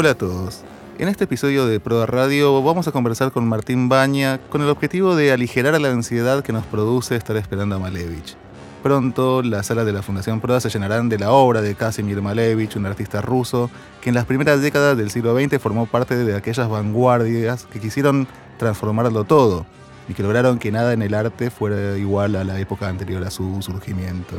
Hola 0.00 0.10
a 0.10 0.14
todos. 0.14 0.60
En 1.00 1.08
este 1.08 1.24
episodio 1.24 1.66
de 1.66 1.80
Proa 1.80 2.06
Radio 2.06 2.62
vamos 2.62 2.86
a 2.86 2.92
conversar 2.92 3.32
con 3.32 3.48
Martín 3.48 3.88
Baña 3.88 4.38
con 4.48 4.62
el 4.62 4.68
objetivo 4.68 5.16
de 5.16 5.32
aligerar 5.32 5.80
la 5.80 5.90
ansiedad 5.90 6.44
que 6.44 6.52
nos 6.52 6.64
produce 6.66 7.16
estar 7.16 7.36
esperando 7.36 7.74
a 7.74 7.78
Malevich. 7.80 8.36
Pronto 8.84 9.42
las 9.42 9.66
salas 9.66 9.86
de 9.86 9.92
la 9.92 10.04
Fundación 10.04 10.40
Proa 10.40 10.60
se 10.60 10.70
llenarán 10.70 11.08
de 11.08 11.18
la 11.18 11.32
obra 11.32 11.62
de 11.62 11.74
Casimir 11.74 12.22
Malevich, 12.22 12.76
un 12.76 12.86
artista 12.86 13.20
ruso 13.22 13.72
que 14.00 14.10
en 14.10 14.14
las 14.14 14.24
primeras 14.24 14.62
décadas 14.62 14.96
del 14.96 15.10
siglo 15.10 15.36
XX 15.36 15.60
formó 15.60 15.86
parte 15.86 16.14
de 16.14 16.36
aquellas 16.36 16.68
vanguardias 16.68 17.64
que 17.64 17.80
quisieron 17.80 18.28
transformarlo 18.56 19.24
todo 19.24 19.66
y 20.08 20.14
que 20.14 20.22
lograron 20.22 20.60
que 20.60 20.70
nada 20.70 20.92
en 20.92 21.02
el 21.02 21.12
arte 21.12 21.50
fuera 21.50 21.98
igual 21.98 22.36
a 22.36 22.44
la 22.44 22.60
época 22.60 22.86
anterior 22.86 23.24
a 23.24 23.32
su 23.32 23.60
surgimiento. 23.62 24.36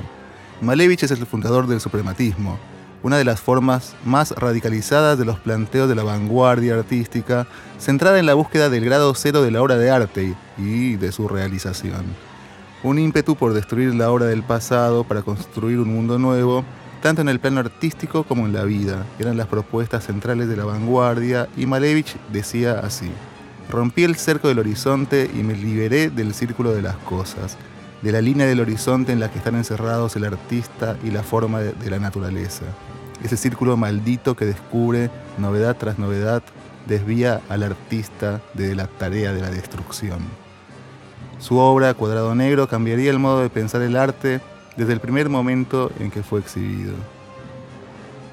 Malevich 0.62 1.03
es 1.03 1.12
el 1.12 1.26
fundador 1.26 1.67
del 1.67 1.81
suprematismo, 1.81 2.57
una 3.03 3.17
de 3.17 3.23
las 3.23 3.39
formas 3.39 3.95
más 4.05 4.31
radicalizadas 4.31 5.17
de 5.17 5.26
los 5.26 5.39
planteos 5.39 5.88
de 5.88 5.95
la 5.95 6.03
vanguardia 6.03 6.76
artística, 6.76 7.48
centrada 7.77 8.20
en 8.20 8.25
la 8.25 8.34
búsqueda 8.34 8.70
del 8.70 8.85
grado 8.85 9.13
cero 9.16 9.41
de 9.41 9.52
la 9.52 9.62
obra 9.62 9.77
de 9.77 9.89
arte 9.89 10.35
y 10.58 10.95
de 10.95 11.12
su 11.12 11.27
realización. 11.27 12.03
Un 12.84 12.99
ímpetu 12.99 13.35
por 13.35 13.53
destruir 13.53 13.94
la 13.95 14.12
obra 14.12 14.25
del 14.25 14.44
pasado 14.44 15.03
para 15.03 15.22
construir 15.22 15.80
un 15.80 15.94
mundo 15.94 16.17
nuevo, 16.20 16.63
tanto 17.02 17.22
en 17.22 17.30
el 17.30 17.39
plano 17.39 17.62
artístico 17.62 18.23
como 18.23 18.45
en 18.45 18.53
la 18.53 18.63
vida, 18.63 19.05
eran 19.20 19.38
las 19.38 19.47
propuestas 19.47 20.05
centrales 20.05 20.50
de 20.50 20.58
la 20.58 20.66
vanguardia 20.66 21.47
y 21.55 21.66
Malevich 21.66 22.17
decía 22.31 22.80
así, 22.80 23.11
rompí 23.70 24.03
el 24.03 24.16
cerco 24.16 24.50
del 24.50 24.59
horizonte 24.59 25.30
y 25.34 25.44
me 25.44 25.55
liberé 25.55 26.09
del 26.09 26.34
círculo 26.34 26.73
de 26.73 26.81
las 26.81 26.97
cosas 26.97 27.58
de 28.02 28.11
la 28.11 28.22
línea 28.22 28.45
del 28.45 28.61
horizonte 28.61 29.11
en 29.11 29.20
la 29.20 29.30
que 29.30 29.39
están 29.39 29.55
encerrados 29.55 30.16
el 30.16 30.25
artista 30.25 30.95
y 31.03 31.11
la 31.11 31.23
forma 31.23 31.59
de, 31.59 31.89
la 31.89 32.00
naturaleza. 32.00 32.63
Ese 33.23 33.38
círculo 33.38 33.75
maldito 33.78 34.36
que 34.36 34.45
descubre 34.45 35.09
novedad 35.38 35.75
tras 35.78 36.00
novedad 36.00 36.42
desvía 36.88 37.42
al 37.50 37.64
artista 37.64 38.42
de 38.53 38.76
la 38.76 38.88
tarea 38.88 39.34
de 39.34 39.42
la 39.42 39.52
destrucción. 39.52 40.20
Su 41.39 41.58
obra, 41.58 41.94
Cuadrado 41.94 42.36
Negro, 42.36 42.67
cambiaría 42.67 43.11
el 43.11 43.20
modo 43.20 43.42
de 43.42 43.50
pensar 43.50 43.81
el 43.81 43.95
arte 43.95 44.42
desde 44.76 44.94
el 44.94 45.00
primer 45.00 45.30
momento 45.30 45.92
en 46.00 46.11
que 46.11 46.23
fue 46.23 46.39
exhibido. 46.39 46.94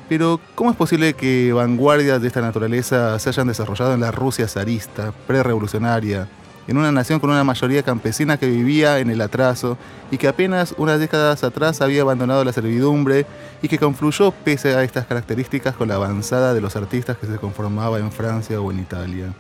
Pero, 0.09 0.41
¿cómo 0.55 0.71
es 0.71 0.77
posible 0.77 1.15
que 1.15 1.53
vanguardias 1.53 2.23
de 2.23 2.29
esta 2.29 2.41
naturaleza 2.41 3.19
se 3.19 3.29
hayan 3.29 3.49
desarrollado 3.49 3.95
en 3.95 4.01
la 4.01 4.13
Rusia 4.13 4.47
zarista, 4.47 5.13
prerevolucionaria, 5.27 6.29
en 6.67 6.77
una 6.77 6.91
nación 6.93 7.21
con 7.21 7.31
una 7.31 7.45
mayoría 7.45 7.83
campesina 7.83 8.37
que 8.37 8.47
vivía 8.47 8.99
en 8.99 9.11
el 9.11 9.21
atraso 9.21 9.79
y 10.11 10.19
que 10.19 10.29
apenas 10.29 10.75
unas 10.79 10.99
décadas 10.99 11.45
atrás 11.45 11.81
había 11.81 12.03
abandonado 12.03 12.45
la 12.45 12.53
servidumbre 12.53 13.27
y 13.63 13.69
que 13.69 13.79
confluyó 13.79 14.33
pese 14.33 14.75
a 14.75 14.83
estas 14.83 15.07
características 15.07 15.75
con 15.75 15.89
la 15.89 15.95
avanzada 15.95 16.55
de 16.55 16.61
los 16.61 16.77
artistas 16.77 17.17
que 17.19 17.27
se 17.27 17.37
conformaba 17.37 17.99
en 17.99 18.11
Francia 18.11 18.61
o 18.61 18.71
en 18.71 18.81
Italia. 18.81 19.33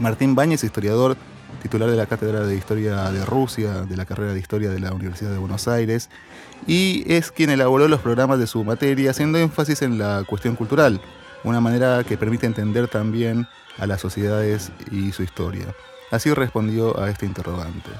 Martín 0.00 0.34
Báñez, 0.34 0.64
historiador, 0.64 1.16
titular 1.62 1.90
de 1.90 1.96
la 1.96 2.06
Cátedra 2.06 2.40
de 2.40 2.56
Historia 2.56 3.10
de 3.10 3.24
Rusia, 3.24 3.82
de 3.82 3.96
la 3.96 4.04
carrera 4.04 4.32
de 4.32 4.38
Historia 4.38 4.70
de 4.70 4.80
la 4.80 4.92
Universidad 4.92 5.30
de 5.30 5.38
Buenos 5.38 5.68
Aires, 5.68 6.10
y 6.66 7.04
es 7.06 7.30
quien 7.30 7.50
elaboró 7.50 7.88
los 7.88 8.00
programas 8.00 8.38
de 8.38 8.46
su 8.46 8.62
materia, 8.64 9.10
haciendo 9.10 9.38
énfasis 9.38 9.82
en 9.82 9.98
la 9.98 10.24
cuestión 10.26 10.56
cultural, 10.56 11.00
una 11.44 11.60
manera 11.60 12.04
que 12.04 12.16
permite 12.16 12.46
entender 12.46 12.88
también 12.88 13.46
a 13.78 13.86
las 13.86 14.00
sociedades 14.00 14.70
y 14.90 15.12
su 15.12 15.22
historia. 15.22 15.66
Así 16.10 16.32
respondió 16.32 16.98
a 17.00 17.10
este 17.10 17.26
interrogante. 17.26 17.90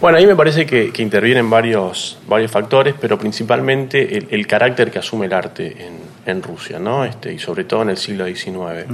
Bueno, 0.00 0.18
ahí 0.18 0.26
me 0.26 0.36
parece 0.36 0.66
que, 0.66 0.92
intervienen 0.98 1.48
varios, 1.48 2.18
varios 2.28 2.50
factores, 2.50 2.94
pero 3.00 3.18
principalmente 3.18 4.34
el, 4.34 4.46
carácter 4.46 4.90
que 4.90 4.98
asume 4.98 5.26
el 5.26 5.32
arte 5.32 5.88
en, 6.26 6.42
Rusia, 6.42 6.78
¿no? 6.78 7.04
Este, 7.04 7.32
y 7.32 7.38
sobre 7.38 7.64
todo 7.64 7.82
en 7.82 7.90
el 7.90 7.96
siglo 7.96 8.26
XIX. 8.26 8.86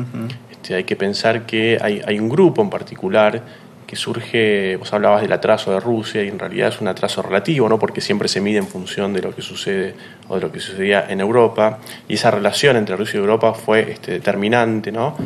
este, 0.51 0.75
hay 0.75 0.85
que 0.85 0.97
pensar 0.97 1.47
que 1.47 1.79
hay, 1.81 2.03
hay, 2.07 2.19
un 2.19 2.29
grupo 2.29 2.61
en 2.63 2.71
particular 2.71 3.43
que 3.91 3.97
surge, 3.97 4.77
vos 4.77 4.93
hablabas 4.93 5.23
del 5.23 5.33
atraso 5.33 5.73
de 5.73 5.81
Rusia 5.81 6.23
y 6.23 6.29
en 6.29 6.39
realidad 6.39 6.69
es 6.69 6.81
un 6.81 6.87
atraso 6.87 7.23
relativo, 7.23 7.69
¿no? 7.69 7.77
porque 7.77 8.01
siempre 8.01 8.29
se 8.29 8.41
mide 8.41 8.59
en 8.59 8.69
función 8.69 9.13
de 9.13 9.21
lo 9.21 9.35
que 9.35 9.43
sucede 9.43 9.95
o 10.29 10.37
de 10.37 10.43
lo 10.43 10.53
que 10.53 10.61
sucedía 10.61 11.07
en 11.09 11.21
Europa, 11.21 11.81
y 12.07 12.15
esa 12.15 12.31
relación 12.31 12.77
entre 12.77 12.95
Rusia 12.95 13.19
y 13.19 13.21
Europa 13.21 13.53
fue 13.53 13.91
este, 13.91 14.13
determinante, 14.13 14.93
¿no? 14.93 15.17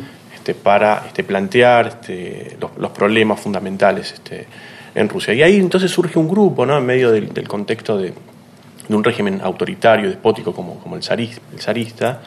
Este, 0.45 0.53
para 0.53 1.05
este, 1.07 1.23
plantear 1.23 1.87
este, 1.87 2.55
los, 2.77 2.91
problemas 2.91 3.39
fundamentales 3.39 4.13
en 4.93 5.09
Rusia. 5.09 5.33
Y 5.33 5.41
ahí 5.41 5.55
entonces 5.55 5.89
surge 5.89 6.19
un 6.19 6.27
grupo, 6.27 6.67
¿no? 6.67 6.77
en 6.77 6.85
medio 6.85 7.11
del, 7.11 7.47
contexto 7.47 7.97
de, 7.97 8.13
un 8.89 9.03
régimen 9.03 9.41
autoritario, 9.41 10.07
despótico 10.07 10.53
como, 10.53 10.95
el, 10.95 11.01
zarista, 11.01 12.21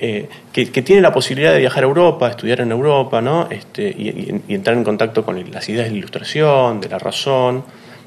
eh, 0.00 0.28
que, 0.52 0.82
tiene 0.82 1.00
la 1.00 1.12
posibilidad 1.12 1.52
de 1.52 1.60
viajar 1.60 1.84
a 1.84 1.86
Europa, 1.86 2.28
estudiar 2.30 2.62
en 2.62 2.72
Europa, 2.72 3.20
¿no? 3.20 3.48
y, 3.78 4.42
entrar 4.48 4.76
en 4.76 4.82
contacto 4.82 5.24
con 5.24 5.36
las 5.52 5.68
ideas 5.68 5.84
de 5.84 5.92
la 5.92 5.98
ilustración, 5.98 6.80
de 6.80 6.88
la 6.88 6.98
razón, 6.98 7.62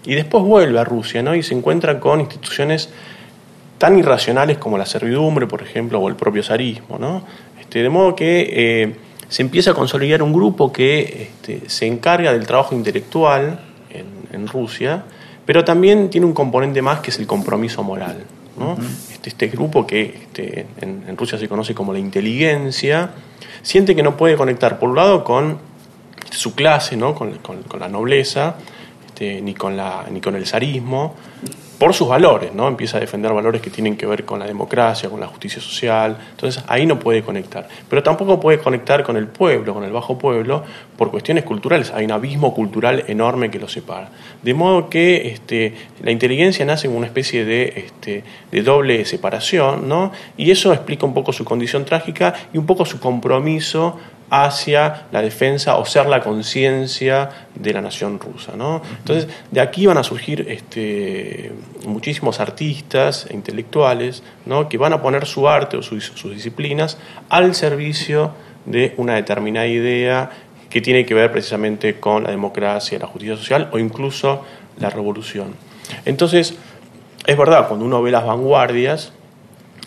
y 0.06 0.16
después 0.16 0.44
vuelve 0.44 0.78
a 0.80 0.84
Rusia 0.84 1.24
¿no? 1.24 1.34
y 1.34 1.44
se 1.44 1.54
encuentra 1.54 1.98
con 2.02 2.20
instituciones 2.20 2.90
tan 3.78 3.98
irracionales 3.98 4.58
como 4.58 4.78
la 4.78 4.86
servidumbre, 4.86 5.48
por 5.48 5.62
ejemplo, 5.62 6.02
o 6.02 6.10
el 6.10 6.18
propio 6.18 6.44
zarismo. 6.44 7.00
¿no? 7.00 7.24
De 7.72 7.88
modo 7.88 8.16
que 8.16 8.50
eh, 8.52 8.96
se 9.30 9.44
empieza 9.44 9.72
a 9.72 9.74
consolidar 9.76 10.24
un 10.24 10.34
grupo 10.34 10.74
que 10.74 11.30
este, 11.30 11.70
se 11.70 11.86
encarga 11.86 12.34
del 12.34 12.46
trabajo 12.48 12.76
intelectual 12.76 13.60
en, 13.92 14.48
Rusia, 14.48 15.04
pero 15.46 15.64
también 15.66 16.10
tiene 16.10 16.26
un 16.26 16.34
componente 16.34 16.82
más 16.82 17.02
que 17.02 17.12
es 17.12 17.20
el 17.20 17.28
compromiso 17.28 17.84
moral. 17.84 18.24
Este, 19.12 19.30
este, 19.30 19.48
grupo 19.48 19.86
que 19.86 20.02
este, 20.24 20.66
en, 20.82 21.16
Rusia 21.18 21.38
se 21.38 21.48
conoce 21.48 21.76
como 21.76 21.94
la 21.94 22.00
inteligencia, 22.00 23.12
siente 23.62 23.96
que 23.96 24.02
no 24.02 24.18
puede 24.18 24.36
conectar, 24.36 24.80
por 24.80 24.90
un 24.90 24.96
lado, 24.96 25.24
con 25.24 25.60
su 26.32 26.56
clase, 26.56 26.96
¿no? 26.96 27.14
con, 27.14 27.40
la 27.80 27.90
nobleza, 27.90 28.56
ni, 29.20 29.54
con 29.54 29.76
la, 29.76 30.06
ni 30.10 30.22
con 30.22 30.36
el 30.36 30.48
zarismo, 30.48 31.16
por 31.80 31.94
sus 31.94 32.10
valores, 32.10 32.54
¿no? 32.54 32.68
Empieza 32.68 32.98
a 32.98 33.00
defender 33.00 33.32
valores 33.32 33.62
que 33.62 33.70
tienen 33.70 33.96
que 33.96 34.06
ver 34.06 34.26
con 34.26 34.38
la 34.38 34.46
democracia, 34.46 35.10
con 35.10 35.22
la 35.22 35.28
justicia 35.28 35.62
social. 35.62 36.18
Entonces 36.32 36.62
ahí 36.68 36.86
no 36.86 37.00
puede 37.00 37.24
conectar. 37.24 37.70
Pero 37.90 38.04
tampoco 38.04 38.38
puede 38.38 38.60
conectar 38.60 39.02
con 39.02 39.16
el 39.16 39.28
pueblo, 39.28 39.74
con 39.74 39.86
el 39.86 39.92
bajo 39.92 40.18
pueblo, 40.18 40.64
por 40.98 41.10
cuestiones 41.10 41.46
culturales. 41.46 41.92
Hay 41.96 42.04
un 42.04 42.12
abismo 42.12 42.54
cultural 42.54 43.06
enorme 43.08 43.50
que 43.50 43.60
lo 43.60 43.70
separa. 43.70 44.10
De 44.44 44.54
modo 44.54 44.90
que 44.90 45.30
este, 45.30 45.74
la 46.04 46.12
inteligencia 46.12 46.66
nace 46.66 46.88
en 46.88 46.98
una 46.98 47.06
especie 47.06 47.46
de, 47.46 47.74
este, 47.78 48.26
de 48.52 48.62
doble 48.62 49.06
separación, 49.06 49.88
¿no? 49.88 50.12
Y 50.36 50.52
eso 50.52 50.74
explica 50.74 51.06
un 51.06 51.14
poco 51.14 51.32
su 51.32 51.46
condición 51.46 51.86
trágica 51.86 52.34
y 52.54 52.58
un 52.58 52.66
poco 52.66 52.86
su 52.86 53.00
compromiso 53.00 53.98
hacia 54.30 55.08
la 55.12 55.22
defensa 55.22 55.78
o 55.78 55.86
ser 55.86 56.08
la 56.08 56.22
conciencia 56.22 57.30
de 57.56 57.74
la 57.74 57.82
nación 57.82 58.20
rusa. 58.20 58.54
¿no? 58.56 58.82
Entonces, 59.00 59.28
de 59.52 59.62
aquí 59.62 59.86
van 59.86 59.98
a 59.98 60.04
surgir 60.04 60.46
este, 60.50 61.52
muchísimos 61.86 62.40
artistas 62.40 63.28
e 63.30 63.34
intelectuales 63.34 64.24
¿no? 64.46 64.70
que 64.70 64.78
van 64.78 64.94
a 64.94 65.02
poner 65.02 65.26
su 65.26 65.48
arte 65.48 65.78
o 65.78 65.82
sus, 65.82 66.14
disciplinas 66.24 66.98
al 67.30 67.56
servicio 67.56 68.34
de 68.66 68.94
una 68.98 69.16
determinada 69.16 69.68
idea 69.68 70.30
que 70.70 70.82
tiene 70.82 71.06
que 71.06 71.16
ver 71.16 71.32
precisamente 71.32 72.00
con 72.00 72.24
la 72.24 72.30
democracia, 72.30 73.00
la 73.00 73.08
justicia 73.08 73.36
social 73.36 73.70
o 73.72 73.80
incluso 73.80 74.46
la 74.80 74.90
revolución. 74.90 75.56
Entonces, 76.06 76.56
es 77.26 77.38
verdad, 77.38 77.68
cuando 77.68 77.86
uno 77.86 78.02
ve 78.04 78.12
las 78.12 78.26
vanguardias, 78.26 79.14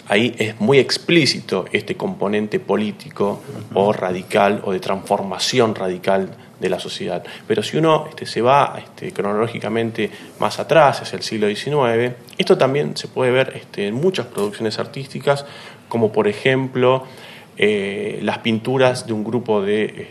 ahí 0.09 0.35
es 0.39 0.61
muy 0.61 0.79
explícito 0.79 1.65
este 1.73 1.97
componente 1.97 2.61
político 2.61 3.41
o 3.75 3.93
radical 3.93 4.63
o 4.65 4.73
de 4.73 4.81
transformación 4.81 5.75
radical 5.75 6.37
de 6.61 6.71
la 6.71 6.79
sociedad. 6.79 7.25
Pero 7.47 7.63
si 7.63 7.77
uno 7.77 8.07
este, 8.09 8.25
se 8.27 8.41
va 8.41 8.79
este, 8.79 9.13
cronológicamente 9.13 10.11
más 10.39 10.59
atrás, 10.59 11.03
hacia 11.03 11.17
el 11.17 11.23
siglo 11.23 11.49
XIX, 11.49 12.15
esto 12.39 12.57
también 12.57 12.97
se 12.97 13.09
puede 13.09 13.33
ver 13.33 13.53
este, 13.57 13.89
en 13.89 13.95
muchas 13.95 14.27
producciones 14.27 14.78
artísticas, 14.78 15.45
como 15.89 16.13
por 16.13 16.28
ejemplo 16.28 17.05
eh, 17.59 18.21
las 18.22 18.39
pinturas 18.39 19.07
de 19.07 19.13
un 19.13 19.25
grupo 19.25 19.60
de, 19.60 20.09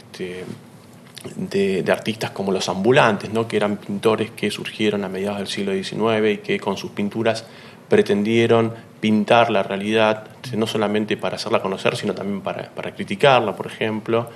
de, 1.37 1.83
de, 1.83 1.91
artistas 1.91 2.31
como 2.31 2.51
los 2.51 2.69
ambulantes, 2.69 3.31
¿no? 3.31 3.47
que 3.47 3.57
eran 3.57 3.77
pintores 3.77 4.31
que 4.31 4.51
surgieron 4.51 5.03
a 5.03 5.09
mediados 5.09 5.39
del 5.39 5.47
siglo 5.47 5.73
XIX 5.73 6.33
y 6.33 6.37
que 6.37 6.59
con 6.59 6.77
sus 6.77 6.91
pinturas 6.91 7.45
pretendieron 7.89 8.73
pintar 9.01 9.49
la 9.49 9.63
realidad, 9.63 10.27
no 10.55 10.67
solamente 10.67 11.17
para 11.17 11.35
hacerla 11.35 11.61
conocer, 11.61 11.97
sino 11.97 12.13
también 12.13 12.41
para, 12.41 12.69
criticarla, 12.95 13.55
por 13.55 13.67
ejemplo. 13.67 14.29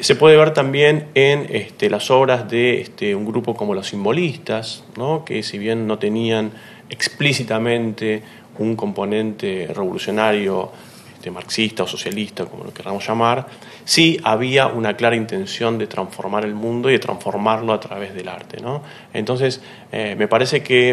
Se 0.00 0.16
puede 0.16 0.36
ver 0.36 0.54
también 0.54 1.08
en 1.14 1.46
este, 1.50 1.90
las 1.90 2.10
obras 2.10 2.50
de 2.50 2.80
este, 2.80 3.14
un 3.14 3.26
grupo 3.26 3.54
como 3.54 3.74
los 3.74 3.88
simbolistas, 3.88 4.82
¿no? 4.96 5.24
que 5.24 5.42
si 5.42 5.58
bien 5.58 5.86
no 5.86 5.98
tenían 5.98 6.52
explícitamente 6.88 8.22
un 8.58 8.74
componente 8.74 9.68
revolucionario 9.68 10.72
este, 11.22 11.30
marxista 11.30 11.84
o 11.84 11.86
socialista, 11.86 12.46
como 12.46 12.64
lo 12.64 12.74
queramos 12.74 13.06
llamar, 13.06 13.46
sí 13.84 14.18
había 14.24 14.66
una 14.66 14.96
clara 14.96 15.14
intención 15.14 15.78
de 15.78 15.86
transformar 15.86 16.44
el 16.44 16.52
mundo 16.52 16.90
y 16.90 16.94
de 16.94 16.98
transformarlo 16.98 17.72
a 17.72 17.78
través 17.78 18.12
del 18.12 18.26
arte. 18.26 18.60
¿no? 18.60 18.82
Entonces, 19.14 19.60
eh, 19.92 20.16
me 20.18 20.26
parece 20.26 20.64
que 20.64 20.90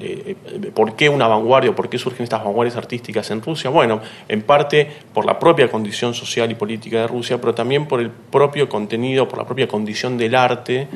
eh, 0.00 0.36
eh, 0.46 0.70
¿por 0.74 0.96
qué 0.96 1.10
una 1.10 1.28
vanguardia 1.28 1.72
o 1.72 1.74
por 1.74 1.90
qué 1.90 1.98
surgen 1.98 2.24
estas 2.24 2.42
vanguardias 2.42 2.76
artísticas 2.76 3.30
en 3.30 3.42
Rusia? 3.42 3.68
Bueno, 3.68 4.00
en 4.28 4.40
parte 4.40 4.90
por 5.12 5.26
la 5.26 5.38
propia 5.38 5.70
condición 5.70 6.14
social 6.14 6.50
y 6.50 6.54
política 6.54 7.02
de 7.02 7.06
Rusia, 7.06 7.38
pero 7.38 7.54
también 7.54 7.86
por 7.86 8.00
el 8.00 8.10
propio 8.10 8.70
contenido, 8.70 9.28
por 9.28 9.38
la 9.38 9.44
propia 9.44 9.68
condición 9.68 10.16
del 10.16 10.36
arte 10.36 10.88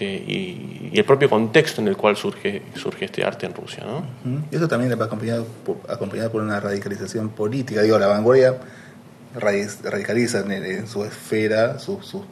este, 0.00 0.32
y, 0.32 0.90
el 0.94 1.04
propio 1.04 1.28
contexto 1.28 1.80
en 1.80 1.88
el 1.88 1.96
cual 1.96 2.16
surge, 2.16 2.62
surge 2.74 3.04
este 3.04 3.22
arte 3.22 3.46
en 3.46 3.54
Rusia. 3.54 3.84
¿no? 3.84 4.04
Y 4.50 4.56
eso 4.56 4.66
también 4.66 4.98
va 4.98 5.04
acompañado 5.04 5.46
por, 5.64 5.78
acompañado 5.88 6.32
por 6.32 6.42
una 6.42 6.58
radicalización 6.58 7.28
política. 7.30 7.82
Digo, 7.82 7.98
la 7.98 8.06
vanguardia 8.06 8.56
radicaliza 9.34 10.40
en, 10.40 10.88
su 10.88 11.04
esfera 11.04 11.78
sus, 11.78 12.04
sus, 12.06 12.22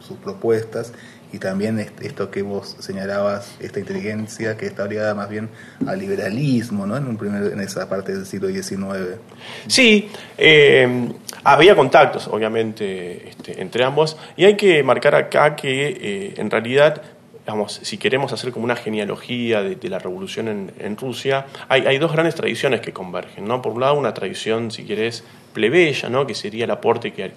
sus 0.00 0.16
propuestas 0.18 0.92
y 1.32 1.38
también 1.38 1.78
esto 2.00 2.30
que 2.30 2.42
vos 2.42 2.76
señalabas, 2.78 3.56
esta 3.60 3.80
inteligencia 3.80 4.56
que 4.56 4.66
está 4.66 4.86
ligada 4.86 5.14
más 5.14 5.28
bien 5.30 5.48
al 5.86 5.98
liberalismo, 5.98 6.86
¿no? 6.86 6.96
En, 6.96 7.06
un 7.06 7.16
primer, 7.16 7.52
en 7.52 7.60
esa 7.60 7.88
parte 7.88 8.12
del 8.12 8.26
siglo 8.26 8.48
XIX. 8.48 9.18
Sí, 9.66 10.10
eh, 10.36 11.08
había 11.42 11.74
contactos, 11.74 12.28
obviamente, 12.28 13.30
este, 13.30 13.62
entre 13.62 13.84
ambos, 13.84 14.16
y 14.36 14.44
hay 14.44 14.56
que 14.56 14.82
marcar 14.82 15.14
acá 15.14 15.56
que 15.56 15.88
eh, 15.88 16.34
en 16.36 16.50
realidad 16.50 17.02
Vamos, 17.44 17.80
si 17.82 17.98
queremos 17.98 18.32
hacer 18.32 18.52
como 18.52 18.64
una 18.64 18.76
genealogía 18.76 19.62
de, 19.62 19.88
la 19.88 19.98
revolución 19.98 20.46
en, 20.46 20.72
en 20.78 20.96
Rusia, 20.96 21.46
hay, 21.68 21.84
hay, 21.86 21.98
dos 21.98 22.12
grandes 22.12 22.36
tradiciones 22.36 22.80
que 22.80 22.92
convergen. 22.92 23.46
¿no? 23.46 23.60
Por 23.60 23.72
un 23.72 23.80
lado, 23.80 23.94
una 23.94 24.14
tradición, 24.14 24.70
si 24.70 24.84
querés, 24.84 25.24
plebeya, 25.52 26.08
¿no? 26.08 26.26
que 26.26 26.34
sería 26.34 26.64
el 26.64 26.70
aporte 26.70 27.12
que, 27.12 27.32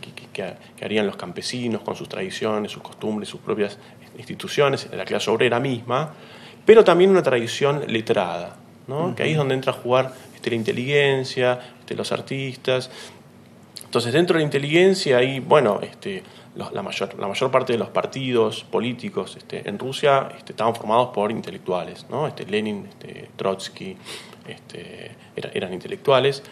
harían 0.82 1.06
los 1.06 1.16
campesinos 1.16 1.82
con 1.82 1.96
sus 1.96 2.10
tradiciones, 2.10 2.72
sus 2.72 2.82
costumbres, 2.82 3.30
sus 3.30 3.42
propias 3.42 3.78
instituciones, 4.18 4.88
la 4.92 5.06
clase 5.06 5.30
obrera 5.30 5.60
misma, 5.60 6.14
pero 6.66 6.84
también 6.84 7.12
una 7.12 7.24
tradición 7.24 7.84
letrada, 7.88 8.58
¿no? 8.88 9.16
que 9.16 9.24
ahí 9.24 9.32
es 9.32 9.38
donde 9.38 9.56
entra 9.56 9.72
a 9.72 9.76
jugar 9.76 10.14
este, 10.34 10.50
la 10.50 10.56
inteligencia, 10.56 11.60
este, 11.80 11.96
los 11.96 12.12
artistas. 12.12 12.90
Entonces, 13.84 14.14
dentro 14.14 14.36
de 14.36 14.40
la 14.40 14.46
inteligencia, 14.46 15.18
ahí, 15.18 15.40
bueno, 15.40 15.80
este, 15.82 16.24
la, 16.56 16.82
mayor, 16.82 17.20
la 17.20 17.28
mayor 17.28 17.52
parte 17.52 17.74
de 17.74 17.80
los 17.80 17.90
partidos 17.90 18.64
políticos 18.64 19.36
este, 19.38 19.68
en 19.68 19.78
Rusia 19.78 20.30
este, 20.38 20.54
estaban 20.54 20.76
formados 20.76 21.10
por 21.14 21.32
intelectuales, 21.32 22.06
¿no? 22.10 22.28
Este, 22.28 22.46
Lenin, 22.46 22.88
este, 22.88 23.30
Trotsky, 23.36 23.96
este, 24.48 25.12
eran 25.36 25.74
intelectuales. 25.74 26.44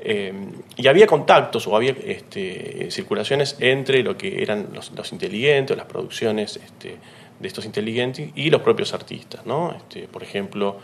Eh, 0.00 0.32
y 0.76 0.86
había 0.86 1.06
contactos 1.06 1.66
o 1.66 1.76
había 1.76 1.94
este, 2.04 2.90
circulaciones 2.90 3.56
entre 3.60 4.02
lo 4.02 4.16
que 4.18 4.42
eran 4.42 4.68
los, 4.74 5.12
inteligentes, 5.12 5.76
las 5.76 5.86
producciones 5.86 6.56
este, 6.56 6.96
de 7.40 7.48
estos 7.48 7.64
inteligentes 7.64 8.30
y 8.34 8.50
los 8.50 8.60
propios 8.60 8.92
artistas. 8.92 9.46
¿no? 9.46 9.72
Este, 9.72 10.06
por 10.08 10.22
ejemplo, 10.22 10.78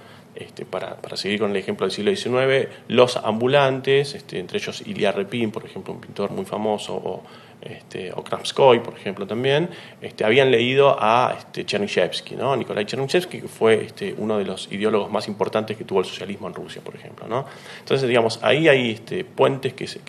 para, 0.70 1.16
seguir 1.16 1.40
con 1.40 1.50
el 1.50 1.56
ejemplo 1.56 1.86
del 1.86 1.92
siglo 1.92 2.14
XIX, 2.14 2.68
los 2.88 3.16
ambulantes, 3.16 4.14
entre 4.32 4.58
ellos 4.58 4.82
Ilya 4.86 5.12
Repin, 5.12 5.50
por 5.50 5.64
ejemplo, 5.64 5.92
un 5.92 6.00
pintor 6.00 6.30
muy 6.30 6.44
famoso, 6.44 6.94
o 6.94 7.22
este, 7.62 8.12
o 8.12 8.24
Kramskoy, 8.24 8.80
por 8.80 8.94
ejemplo, 8.94 9.26
también, 9.26 9.68
este, 10.00 10.24
habían 10.24 10.50
leído 10.50 10.96
a 10.98 11.34
este, 11.36 11.64
Chernyshevsky, 11.64 12.36
¿no? 12.36 12.56
Nikolai 12.56 12.86
Chernyshevsky, 12.86 13.42
que 13.42 13.48
fue 13.48 13.84
este, 13.84 14.14
uno 14.16 14.38
de 14.38 14.44
los 14.44 14.70
ideólogos 14.72 15.10
más 15.10 15.28
importantes 15.28 15.76
que 15.76 15.84
tuvo 15.84 16.00
el 16.00 16.06
socialismo 16.06 16.48
en 16.48 16.54
Rusia, 16.54 16.80
por 16.82 16.94
ejemplo. 16.94 17.26
¿no? 17.28 17.44
Entonces, 17.80 18.08
digamos, 18.08 18.38
ahí 18.42 18.68
hay 18.68 18.92
este, 18.92 19.24
puentes 19.24 19.74
que 19.74 19.86
se, 19.86 20.00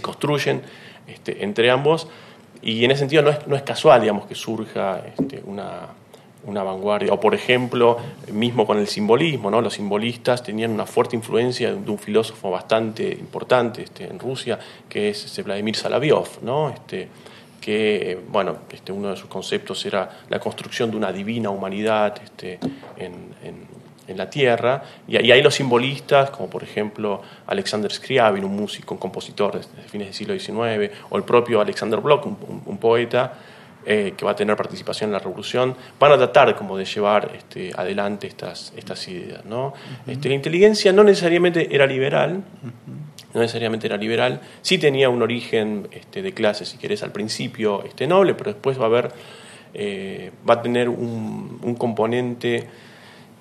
construyen 0.00 0.62
este, 1.06 1.44
entre 1.44 1.70
ambos 1.70 2.08
y 2.62 2.84
en 2.84 2.90
ese 2.90 3.00
sentido 3.00 3.22
no 3.46 3.56
es, 3.56 3.62
casual, 3.62 4.00
digamos, 4.00 4.26
que 4.26 4.34
surja 4.34 5.02
una 5.44 5.88
una 6.46 6.62
vanguardia. 6.62 7.12
O, 7.12 7.20
por 7.20 7.34
ejemplo, 7.34 7.98
mismo 8.32 8.66
con 8.66 8.78
el 8.78 8.86
simbolismo, 8.86 9.50
¿no? 9.50 9.60
los 9.60 9.74
simbolistas 9.74 10.42
tenían 10.42 10.70
una 10.70 10.86
fuerte 10.86 11.16
influencia 11.16 11.72
de 11.72 11.90
un 11.90 11.98
filósofo 11.98 12.50
bastante 12.50 13.08
importante 13.08 13.82
este, 13.82 14.04
en 14.04 14.18
Rusia, 14.18 14.58
que 14.88 15.10
es 15.10 15.24
este, 15.24 15.42
Vladimir 15.42 15.76
Salaviov, 15.76 16.42
¿no? 16.42 16.70
este, 16.70 17.08
que 17.60 18.18
bueno, 18.28 18.58
este, 18.70 18.92
uno 18.92 19.10
de 19.10 19.16
sus 19.16 19.28
conceptos 19.28 19.84
era 19.86 20.08
la 20.28 20.38
construcción 20.38 20.90
de 20.90 20.96
una 20.96 21.12
divina 21.12 21.50
humanidad 21.50 22.20
este, 22.22 22.58
en, 22.96 23.74
la 24.06 24.28
Tierra, 24.28 24.82
y, 25.08 25.16
ahí 25.16 25.42
los 25.42 25.54
simbolistas, 25.54 26.28
como 26.28 26.50
por 26.50 26.62
ejemplo 26.62 27.22
Alexander 27.46 27.90
Scriabin, 27.90 28.44
un 28.44 28.54
músico, 28.54 28.92
un 28.92 29.00
compositor 29.00 29.56
desde 29.56 29.88
fines 29.88 30.08
del 30.08 30.14
siglo 30.14 30.38
XIX, 30.38 30.92
o 31.08 31.16
el 31.16 31.22
propio 31.22 31.58
Alexander 31.58 32.00
Bloch, 32.00 32.26
un 32.26 32.76
poeta, 32.78 33.32
eh, 33.86 34.14
que 34.16 34.24
va 34.24 34.30
a 34.30 34.36
tener 34.36 34.56
participación 34.56 35.08
en 35.08 35.12
la 35.12 35.18
revolución, 35.18 35.76
van 36.00 36.12
a 36.12 36.16
tratar 36.16 36.56
como 36.56 36.78
de 36.78 36.86
llevar 36.86 37.32
este, 37.36 37.70
adelante 37.76 38.26
estas, 38.26 38.72
estas 38.76 39.06
ideas. 39.08 39.44
¿no? 39.44 39.74
este, 40.06 40.30
la 40.30 40.34
inteligencia 40.34 40.90
no 40.90 41.04
necesariamente 41.04 41.68
era 41.70 41.86
liberal, 41.86 42.42
no 43.34 43.40
necesariamente 43.40 43.86
era 43.86 43.98
liberal, 43.98 44.40
sí 44.62 44.78
tenía 44.78 45.10
un 45.10 45.20
origen 45.20 45.88
este, 45.90 46.22
de 46.22 46.32
clase, 46.32 46.64
si 46.64 46.78
querés, 46.78 47.02
al 47.02 47.12
principio 47.12 47.84
este, 47.84 48.06
noble, 48.06 48.34
pero 48.34 48.52
después 48.52 48.78
va 48.78 48.84
a 48.84 48.86
haber, 48.86 49.12
eh, 49.74 50.30
va 50.48 50.54
a 50.54 50.62
tener 50.62 50.88
un, 50.88 51.58
un, 51.60 51.74
componente 51.74 52.66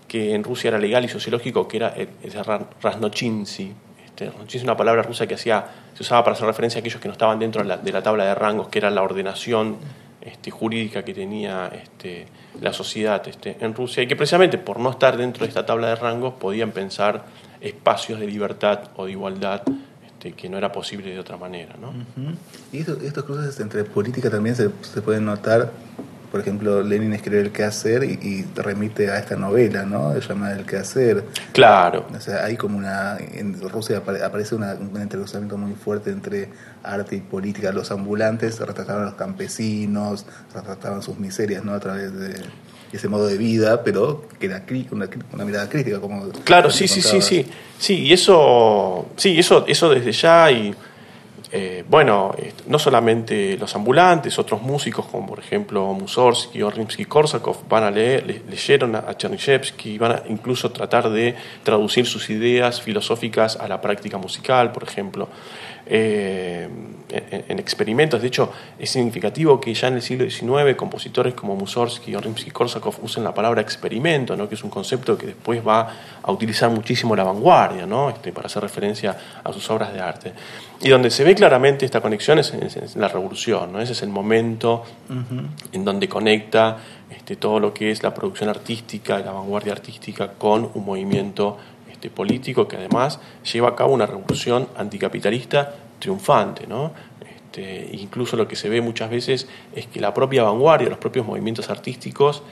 que 0.10 0.34
en 0.34 0.44
Rusia 0.44 0.70
era 0.70 0.78
legal 0.78 1.06
y 1.06 1.08
sociológico, 1.08 1.68
que 1.68 1.78
era 1.78 1.90
el, 1.96 2.10
rasnochinsy. 2.82 3.72
Este, 4.06 4.30
es 4.58 4.64
una 4.64 4.76
palabra 4.76 5.04
rusa 5.04 5.26
que 5.26 5.36
hacía, 5.36 5.66
se 5.94 6.04
usaba 6.04 6.24
para 6.24 6.36
hacer 6.36 6.48
referencia 6.48 6.80
a 6.80 6.82
aquellos 6.82 7.00
que 7.00 7.08
no 7.08 7.14
estaban 7.14 7.40
dentro 7.40 7.62
de 7.62 7.70
la, 7.70 7.78
de 7.78 7.92
la 7.92 8.04
tabla 8.04 8.26
de 8.26 8.36
rangos, 8.36 8.68
que 8.68 8.80
era 8.80 8.90
la 8.90 9.04
ordenación 9.04 9.78
este, 10.26 10.52
jurídica 10.52 11.04
que 11.04 11.14
tenía 11.14 11.68
este, 11.68 12.26
la 12.62 12.72
sociedad 12.74 13.26
este, 13.28 13.58
en 13.60 13.74
Rusia 13.74 14.04
y 14.04 14.08
que 14.08 14.16
precisamente 14.16 14.58
por 14.58 14.80
no 14.80 14.92
estar 14.92 15.18
dentro 15.18 15.44
de 15.44 15.50
esta 15.50 15.66
tabla 15.66 15.90
de 15.90 15.96
rangos 15.96 16.34
podían 16.36 16.72
pensar 16.72 17.26
espacios 17.62 18.20
de 18.20 18.28
libertad 18.28 18.92
o 18.96 19.06
de 19.06 19.12
igualdad 19.12 19.62
este, 20.06 20.34
que 20.34 20.50
no 20.50 20.58
era 20.58 20.72
posible 20.72 21.12
de 21.12 21.20
otra 21.20 21.38
manera. 21.38 21.76
¿no? 21.80 21.94
Y 22.72 22.80
estos 22.80 23.24
cruces 23.24 23.60
entre 23.60 23.84
política 23.84 24.30
también 24.30 24.56
se 24.56 24.70
pueden 25.02 25.26
notar 25.26 25.72
por 26.34 26.42
ejemplo, 26.42 26.82
Lenin 26.82 27.14
escribe 27.14 27.42
El 27.42 27.52
quehacer 27.52 28.04
y, 28.04 28.14
y 28.20 28.46
remite 28.56 29.12
a 29.12 29.20
esta 29.20 29.36
novela, 29.36 29.84
¿no? 29.84 30.18
Llamada 30.18 30.58
El 30.58 30.66
quehacer. 30.66 31.26
Claro. 31.52 32.08
O 32.12 32.20
sea, 32.20 32.44
hay 32.44 32.58
como 32.58 32.76
una. 32.76 33.20
En 33.20 33.62
Rusia 33.62 34.02
aparece 34.26 34.56
una, 34.56 34.74
un 34.74 35.00
entrecruzamiento 35.00 35.60
muy 35.60 35.76
fuerte 35.76 36.10
entre 36.10 36.50
arte 36.82 37.18
y 37.18 37.20
política. 37.20 37.72
Los 37.72 37.92
ambulantes 37.92 38.60
retrataban 38.60 39.04
a 39.04 39.06
los 39.06 39.14
campesinos, 39.14 40.26
retrataban 40.56 41.04
sus 41.04 41.20
miserias, 41.20 41.64
¿no? 41.64 41.76
A 41.76 41.80
través 41.80 42.12
de 42.12 42.34
ese 42.92 43.08
modo 43.10 43.28
de 43.28 43.38
vida, 43.38 43.84
pero 43.84 44.28
que 44.40 44.48
era 44.48 44.64
una, 44.90 45.08
una 45.34 45.46
mirada 45.46 45.70
crítica, 45.70 46.00
como. 46.00 46.30
Claro, 46.44 46.72
sí, 46.72 46.88
sí, 46.88 47.04
sí, 47.04 47.22
sí. 47.22 47.46
Sí, 47.78 48.00
y 48.06 48.14
eso. 48.14 49.06
Sí, 49.18 49.38
eso, 49.38 49.66
eso 49.68 49.88
desde 49.92 50.12
ya 50.12 50.50
y 50.50 50.74
eh, 51.56 51.86
bueno, 51.88 52.36
no 52.66 52.80
solamente 52.80 53.56
los 53.60 53.76
ambulantes, 53.76 54.40
otros 54.40 54.64
músicos 54.64 55.06
como 55.06 55.28
por 55.28 55.38
ejemplo 55.38 55.94
Mussorgsky 55.94 56.64
o 56.64 56.72
Rimsky-Korsakov 56.72 57.68
van 57.70 57.84
a 57.84 57.92
leer, 57.92 58.42
leyeron 58.50 58.96
a 58.96 59.16
Chernyshevsky, 59.16 60.00
van 60.00 60.12
a 60.14 60.24
incluso 60.30 60.72
tratar 60.72 61.12
de 61.12 61.36
traducir 61.62 62.08
sus 62.08 62.32
ideas 62.32 62.82
filosóficas 62.82 63.56
a 63.56 63.68
la 63.68 63.80
práctica 63.80 64.18
musical, 64.18 64.72
por 64.72 64.82
ejemplo. 64.82 65.30
Eh, 65.86 66.70
en, 67.14 67.60
experimentos. 67.60 68.22
De 68.22 68.28
hecho, 68.28 68.52
es 68.80 68.90
significativo 68.90 69.60
que 69.60 69.74
ya 69.74 69.88
en 69.88 69.96
el 69.96 70.02
siglo 70.02 70.30
XIX 70.30 70.76
compositores 70.76 71.34
como 71.34 71.56
Mussorgsky 71.56 72.16
o 72.16 72.22
Rimsky-Korsakov 72.22 72.96
usen 73.04 73.24
la 73.24 73.34
palabra 73.34 73.62
experimento, 73.62 74.36
¿no? 74.36 74.50
que 74.50 74.56
es 74.56 74.64
un 74.64 74.70
concepto 74.70 75.18
que 75.18 75.28
después 75.28 75.66
va 75.66 75.92
a 76.24 76.32
utilizar 76.32 76.70
muchísimo 76.72 77.16
la 77.16 77.24
vanguardia 77.24 77.86
¿no? 77.86 78.10
este, 78.10 78.32
para 78.32 78.48
hacer 78.48 78.64
referencia 78.64 79.16
a 79.44 79.54
sus 79.54 79.70
obras 79.70 79.94
de 79.94 80.02
arte. 80.02 80.34
Y 80.82 80.90
donde 80.90 81.12
se 81.12 81.24
ve 81.24 81.36
claramente 81.36 81.86
esta 81.86 82.02
conexión 82.02 82.40
es 82.40 82.52
en, 82.54 83.00
la 83.00 83.08
revolución. 83.08 83.72
¿no? 83.72 83.80
Ese 83.80 83.94
es 83.94 84.02
el 84.02 84.10
momento 84.10 84.84
en 85.72 85.86
donde 85.86 86.10
conecta 86.10 86.78
este, 87.10 87.36
todo 87.36 87.60
lo 87.60 87.74
que 87.74 87.92
es 87.92 88.02
la 88.02 88.14
producción 88.14 88.50
artística 88.50 89.20
y 89.20 89.24
la 89.24 89.32
vanguardia 89.32 89.74
artística 89.74 90.34
con 90.34 90.70
un 90.74 90.86
movimiento 90.86 91.58
este, 92.04 92.10
político 92.10 92.68
que 92.68 92.76
además 92.76 93.22
lleva 93.50 93.70
a 93.70 93.76
cabo 93.76 93.94
una 93.94 94.06
revolución 94.06 94.68
anticapitalista 94.76 95.74
triunfante, 96.00 96.68
¿no? 96.68 96.92
Este, 97.22 97.92
incluso 97.94 98.36
lo 98.36 98.46
que 98.46 98.58
se 98.58 98.68
ve 98.68 98.82
muchas 98.82 99.10
veces 99.10 99.48
es 99.74 99.88
que 99.88 100.02
la 100.02 100.14
propia 100.14 100.44
vanguardia, 100.44 100.90
los 100.90 100.98
propios 100.98 101.26
movimientos 101.26 101.70
artísticos 101.70 102.44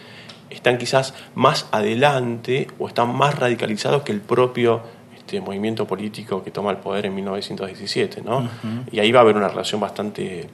están 0.49 0.77
quizás 0.77 1.13
más 1.35 1.67
adelante 1.71 2.67
o 2.79 2.87
están 2.87 3.13
más 3.13 3.37
radicalizados 3.39 4.03
que 4.03 4.13
el 4.13 4.21
propio 4.21 4.83
este, 5.17 5.41
movimiento 5.41 5.85
político 5.85 6.45
que 6.45 6.51
toma 6.51 6.71
el 6.71 6.77
poder 6.77 7.07
en 7.07 7.15
1917, 7.15 8.21
¿no? 8.21 8.49
Y 8.89 8.99
ahí 8.99 9.11
va 9.11 9.19
a 9.19 9.23
haber 9.23 9.35
una 9.35 9.49
relación 9.49 9.81
bastante, 9.81 10.47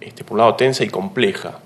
este, 0.00 0.24
por 0.24 0.36
un 0.36 0.38
lado, 0.38 0.54
tensa 0.54 0.84
y 0.84 0.88
compleja 0.88 1.58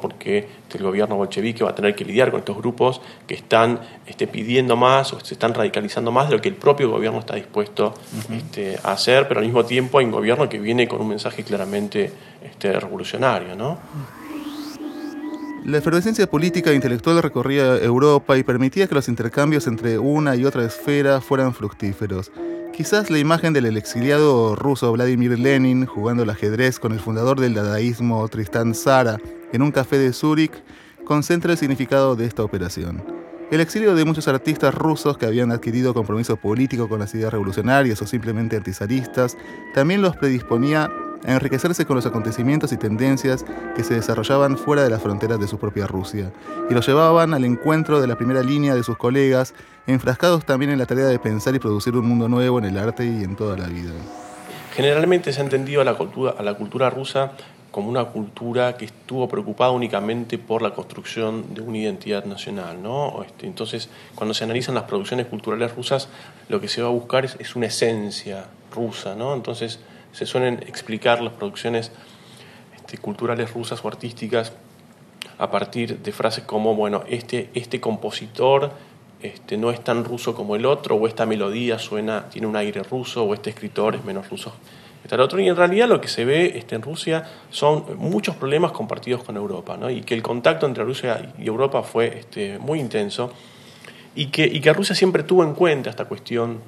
porque 0.00 0.48
el 0.74 0.82
gobierno 0.82 1.16
bolchevique 1.16 1.64
va 1.64 1.70
a 1.70 1.74
tener 1.74 1.94
que 1.94 2.04
lidiar 2.04 2.30
con 2.30 2.40
estos 2.40 2.56
grupos 2.56 3.00
que 3.26 3.34
están 3.34 3.80
este, 4.06 4.26
pidiendo 4.26 4.76
más 4.76 5.12
o 5.12 5.20
se 5.20 5.34
están 5.34 5.54
radicalizando 5.54 6.12
más 6.12 6.28
de 6.28 6.36
lo 6.36 6.42
que 6.42 6.48
el 6.48 6.54
propio 6.54 6.90
gobierno 6.90 7.20
está 7.20 7.34
dispuesto 7.34 7.94
este, 8.30 8.78
a 8.82 8.92
hacer, 8.92 9.26
pero 9.26 9.40
al 9.40 9.46
mismo 9.46 9.64
tiempo 9.64 9.98
hay 9.98 10.04
un 10.04 10.12
gobierno 10.12 10.48
que 10.48 10.58
viene 10.58 10.86
con 10.86 11.00
un 11.00 11.08
mensaje 11.08 11.42
claramente 11.44 12.12
este, 12.42 12.78
revolucionario. 12.78 13.56
¿no? 13.56 13.78
La 15.66 15.78
efervescencia 15.78 16.28
política 16.28 16.70
e 16.70 16.76
intelectual 16.76 17.20
recorría 17.20 17.76
Europa 17.78 18.38
y 18.38 18.44
permitía 18.44 18.86
que 18.86 18.94
los 18.94 19.08
intercambios 19.08 19.66
entre 19.66 19.98
una 19.98 20.36
y 20.36 20.44
otra 20.44 20.64
esfera 20.64 21.20
fueran 21.20 21.52
fructíferos. 21.52 22.30
Quizás 22.72 23.10
la 23.10 23.18
imagen 23.18 23.52
del 23.52 23.76
exiliado 23.76 24.54
ruso 24.54 24.92
Vladimir 24.92 25.36
Lenin 25.36 25.84
jugando 25.84 26.22
al 26.22 26.30
ajedrez 26.30 26.78
con 26.78 26.92
el 26.92 27.00
fundador 27.00 27.40
del 27.40 27.54
dadaísmo 27.54 28.28
Tristan 28.28 28.74
Tzara 28.74 29.18
en 29.52 29.60
un 29.60 29.72
café 29.72 29.98
de 29.98 30.12
Zúrich 30.12 30.52
concentra 31.04 31.50
el 31.50 31.58
significado 31.58 32.14
de 32.14 32.26
esta 32.26 32.44
operación. 32.44 33.02
El 33.50 33.60
exilio 33.60 33.96
de 33.96 34.04
muchos 34.04 34.28
artistas 34.28 34.72
rusos 34.72 35.18
que 35.18 35.26
habían 35.26 35.50
adquirido 35.50 35.94
compromiso 35.94 36.36
político 36.36 36.88
con 36.88 37.00
las 37.00 37.12
ideas 37.16 37.32
revolucionarias 37.32 38.00
o 38.02 38.06
simplemente 38.06 38.56
antizaristas 38.56 39.36
también 39.74 40.00
los 40.00 40.16
predisponía 40.16 40.92
enriquecerse 41.34 41.86
con 41.86 41.96
los 41.96 42.06
acontecimientos 42.06 42.72
y 42.72 42.76
tendencias 42.76 43.44
que 43.74 43.84
se 43.84 43.94
desarrollaban 43.94 44.56
fuera 44.56 44.82
de 44.82 44.90
las 44.90 45.02
fronteras 45.02 45.40
de 45.40 45.48
su 45.48 45.58
propia 45.58 45.86
Rusia, 45.86 46.32
y 46.70 46.74
los 46.74 46.86
llevaban 46.86 47.34
al 47.34 47.44
encuentro 47.44 48.00
de 48.00 48.06
la 48.06 48.16
primera 48.16 48.42
línea 48.42 48.74
de 48.74 48.82
sus 48.82 48.96
colegas, 48.96 49.54
enfrascados 49.86 50.44
también 50.44 50.70
en 50.70 50.78
la 50.78 50.86
tarea 50.86 51.06
de 51.06 51.18
pensar 51.18 51.54
y 51.54 51.58
producir 51.58 51.96
un 51.96 52.06
mundo 52.06 52.28
nuevo 52.28 52.58
en 52.58 52.66
el 52.66 52.78
arte 52.78 53.04
y 53.04 53.24
en 53.24 53.36
toda 53.36 53.56
la 53.56 53.66
vida. 53.66 53.92
Generalmente 54.74 55.32
se 55.32 55.40
ha 55.40 55.44
entendido 55.44 55.80
a 55.80 55.84
la 55.84 55.94
cultura, 55.94 56.34
a 56.38 56.42
la 56.42 56.54
cultura 56.54 56.90
rusa 56.90 57.32
como 57.76 57.90
una 57.90 58.06
cultura 58.06 58.78
que 58.78 58.86
estuvo 58.86 59.28
preocupada 59.28 59.70
únicamente 59.70 60.38
por 60.38 60.62
la 60.62 60.70
construcción 60.70 61.52
de 61.52 61.60
una 61.60 61.76
identidad 61.76 62.24
nacional. 62.24 62.82
¿no? 62.82 63.22
Este, 63.22 63.46
entonces, 63.46 63.90
cuando 64.14 64.32
se 64.32 64.44
analizan 64.44 64.74
las 64.74 64.84
producciones 64.84 65.26
culturales 65.26 65.74
rusas, 65.74 66.08
lo 66.48 66.58
que 66.58 66.68
se 66.68 66.80
va 66.80 66.88
a 66.88 66.90
buscar 66.90 67.26
es, 67.26 67.36
es 67.38 67.54
una 67.54 67.66
esencia 67.66 68.46
rusa. 68.74 69.14
¿no? 69.14 69.34
Entonces, 69.34 69.80
se 70.16 70.24
suelen 70.24 70.64
explicar 70.66 71.20
las 71.20 71.34
producciones 71.34 71.92
este, 72.74 72.96
culturales 72.96 73.52
rusas 73.52 73.84
o 73.84 73.88
artísticas 73.88 74.54
a 75.36 75.50
partir 75.50 75.98
de 75.98 76.10
frases 76.10 76.44
como, 76.44 76.74
bueno, 76.74 77.02
este, 77.06 77.50
este 77.52 77.82
compositor 77.82 78.72
este, 79.20 79.58
no 79.58 79.70
es 79.70 79.84
tan 79.84 80.06
ruso 80.06 80.34
como 80.34 80.56
el 80.56 80.64
otro, 80.64 80.94
o 80.94 81.06
esta 81.06 81.26
melodía 81.26 81.78
suena, 81.78 82.30
tiene 82.30 82.46
un 82.46 82.56
aire 82.56 82.82
ruso, 82.82 83.24
o 83.24 83.34
este 83.34 83.50
escritor 83.50 83.94
es 83.94 84.04
menos 84.04 84.30
ruso 84.30 84.54
que 85.06 85.14
el 85.14 85.20
otro. 85.20 85.38
Y 85.38 85.48
en 85.48 85.56
realidad 85.56 85.86
lo 85.86 86.00
que 86.00 86.08
se 86.08 86.24
ve 86.24 86.56
este, 86.56 86.76
en 86.76 86.82
Rusia 86.82 87.24
son 87.50 87.84
muchos 87.98 88.36
problemas 88.36 88.72
compartidos 88.72 89.22
con 89.22 89.36
Europa, 89.36 89.76
¿no? 89.76 89.90
y 89.90 90.00
que 90.00 90.14
el 90.14 90.22
contacto 90.22 90.64
entre 90.64 90.82
Rusia 90.82 91.34
y 91.38 91.46
Europa 91.46 91.82
fue 91.82 92.20
este, 92.20 92.58
muy 92.58 92.80
intenso, 92.80 93.34
y 94.14 94.28
que, 94.28 94.46
y 94.46 94.62
que 94.62 94.72
Rusia 94.72 94.94
siempre 94.94 95.24
tuvo 95.24 95.44
en 95.44 95.52
cuenta 95.52 95.90
esta 95.90 96.06
cuestión 96.06 96.60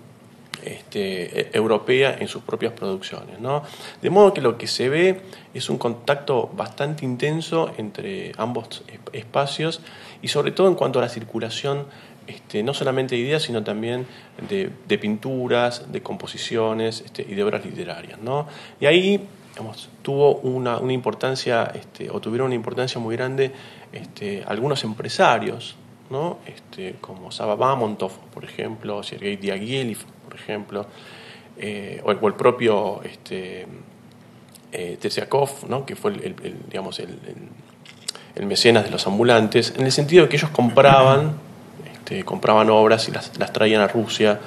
este, 0.64 1.40
e, 1.40 1.50
europea 1.52 2.16
en 2.18 2.28
sus 2.28 2.42
propias 2.42 2.72
producciones. 2.72 3.40
¿no? 3.40 3.62
De 4.02 4.10
modo 4.10 4.32
que 4.34 4.40
lo 4.40 4.58
que 4.58 4.66
se 4.66 4.88
ve 4.88 5.20
es 5.54 5.70
un 5.70 5.78
contacto 5.78 6.50
bastante 6.54 7.04
intenso 7.04 7.72
entre 7.76 8.32
ambos 8.36 8.82
espacios 9.12 9.80
y 10.22 10.28
sobre 10.28 10.52
todo 10.52 10.68
en 10.68 10.74
cuanto 10.74 10.98
a 10.98 11.02
la 11.02 11.08
circulación 11.08 11.86
este, 12.28 12.62
no 12.62 12.74
solamente 12.74 13.14
de 13.14 13.22
ideas, 13.22 13.42
sino 13.42 13.64
también 13.64 14.06
de, 14.48 14.98
pinturas, 14.98 15.90
de 15.90 16.02
composiciones 16.02 17.00
este, 17.00 17.22
y 17.26 17.34
de 17.34 17.42
obras 17.42 17.64
literarias. 17.64 18.18
¿no? 18.20 18.46
Y 18.80 18.86
ahí 18.86 19.26
tuvo 20.02 20.36
una, 20.36 20.78
una 20.78 20.92
importancia, 20.92 21.72
este, 21.74 22.10
o 22.10 22.20
tuvieron 22.20 22.46
una 22.46 22.54
importancia 22.54 23.00
muy 23.00 23.16
grande 23.16 23.52
este, 23.92 24.44
algunos 24.46 24.84
empresarios, 24.84 25.76
¿no? 26.10 26.38
este, 26.46 26.96
como 27.00 27.30
Saba 27.32 27.56
Bamontov, 27.56 28.12
por 28.32 28.44
ejemplo, 28.44 29.02
Sergei 29.02 29.36
Diaghilev, 29.36 29.98
ejemplo, 30.38 30.86
eh, 31.58 32.00
o, 32.04 32.10
el, 32.10 32.34
propio 32.34 33.02
este, 33.02 33.66
eh, 34.72 34.98
¿no? 35.68 35.84
que 35.84 35.96
fue 35.96 36.12
el, 36.12 36.34
digamos, 36.68 36.98
el, 37.00 37.18
el, 38.36 38.46
mecenas 38.46 38.84
de 38.84 38.90
los 38.90 39.06
ambulantes, 39.06 39.74
en 39.76 39.84
el 39.84 39.92
sentido 39.92 40.24
de 40.24 40.28
que 40.28 40.36
ellos 40.36 40.50
compraban, 40.50 41.32
este, 41.92 42.24
compraban 42.24 42.70
obras 42.70 43.08
y 43.08 43.12
las, 43.12 43.36
las 43.38 43.52
traían 43.52 43.82
a 43.82 43.88
Rusia 43.88 44.38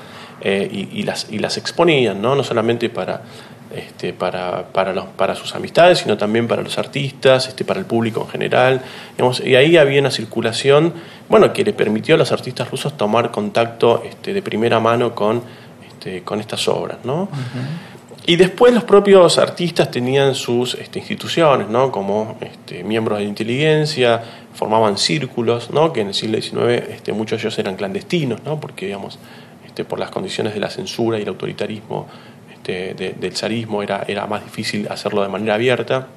eh, 0.41 0.69
y, 0.71 0.99
y, 0.99 1.03
las, 1.03 1.27
y 1.29 1.39
las 1.39 1.57
exponían, 1.57 2.21
no, 2.21 2.35
no 2.35 2.43
solamente 2.43 2.89
para 2.89 3.21
este, 3.75 4.11
para, 4.11 4.67
para, 4.67 4.91
los, 4.91 5.05
para 5.05 5.33
sus 5.33 5.55
amistades, 5.55 5.99
sino 5.99 6.17
también 6.17 6.45
para 6.45 6.61
los 6.61 6.77
artistas, 6.77 7.47
este, 7.47 7.63
para 7.63 7.79
el 7.79 7.85
público 7.85 8.21
en 8.21 8.27
general. 8.27 8.81
y 9.45 9.55
ahí 9.55 9.77
había 9.77 10.01
una 10.01 10.11
circulación 10.11 10.93
bueno, 11.29 11.53
que 11.53 11.63
le 11.63 11.71
permitió 11.71 12.15
a 12.15 12.17
los 12.17 12.33
artistas 12.33 12.69
rusos 12.69 12.97
tomar 12.97 13.31
contacto 13.31 14.03
este, 14.05 14.33
de 14.33 14.41
primera 14.41 14.81
mano 14.81 15.15
con, 15.15 15.41
este, 16.01 16.23
con 16.23 16.39
estas 16.39 16.67
obras. 16.67 16.97
¿no? 17.03 17.29
Y 18.25 18.35
después 18.35 18.73
los 18.73 18.83
propios 18.83 19.37
artistas 19.37 19.91
tenían 19.91 20.33
sus 20.33 20.73
este, 20.73 20.97
instituciones, 20.97 21.69
¿no? 21.69 21.91
como 21.91 22.39
este, 22.41 22.83
miembros 22.83 23.19
de 23.19 23.25
la 23.25 23.29
inteligencia, 23.29 24.23
formaban 24.55 24.97
círculos, 24.97 25.69
¿no? 25.69 25.93
que 25.93 26.01
en 26.01 26.07
el 26.07 26.13
siglo 26.15 26.41
XIX 26.41 26.89
este, 26.89 27.13
muchos 27.13 27.37
de 27.37 27.47
ellos 27.47 27.59
eran 27.59 27.75
clandestinos, 27.75 28.43
¿no? 28.43 28.59
porque 28.59 28.87
digamos, 28.87 29.19
por 29.87 29.99
las 29.99 30.09
condiciones 30.09 30.55
de 30.55 30.59
la 30.59 30.71
censura 30.71 31.19
y 31.19 31.21
el 31.21 31.29
autoritarismo 31.29 32.07
del 32.65 33.35
zarismo 33.35 33.83
era, 33.83 34.03
era 34.07 34.25
más 34.27 34.43
difícil 34.43 34.87
hacerlo 34.89 35.21
de 35.21 35.29
manera 35.29 35.53
abierta, 35.53 36.07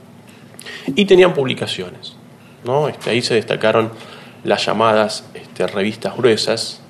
y 0.86 1.04
tenían 1.04 1.34
publicaciones. 1.34 2.16
¿no? 2.64 2.90
Ahí 3.06 3.20
se 3.20 3.34
destacaron 3.34 3.90
las 4.44 4.64
llamadas 4.64 5.24
revistas 5.72 6.16
gruesas, 6.16 6.80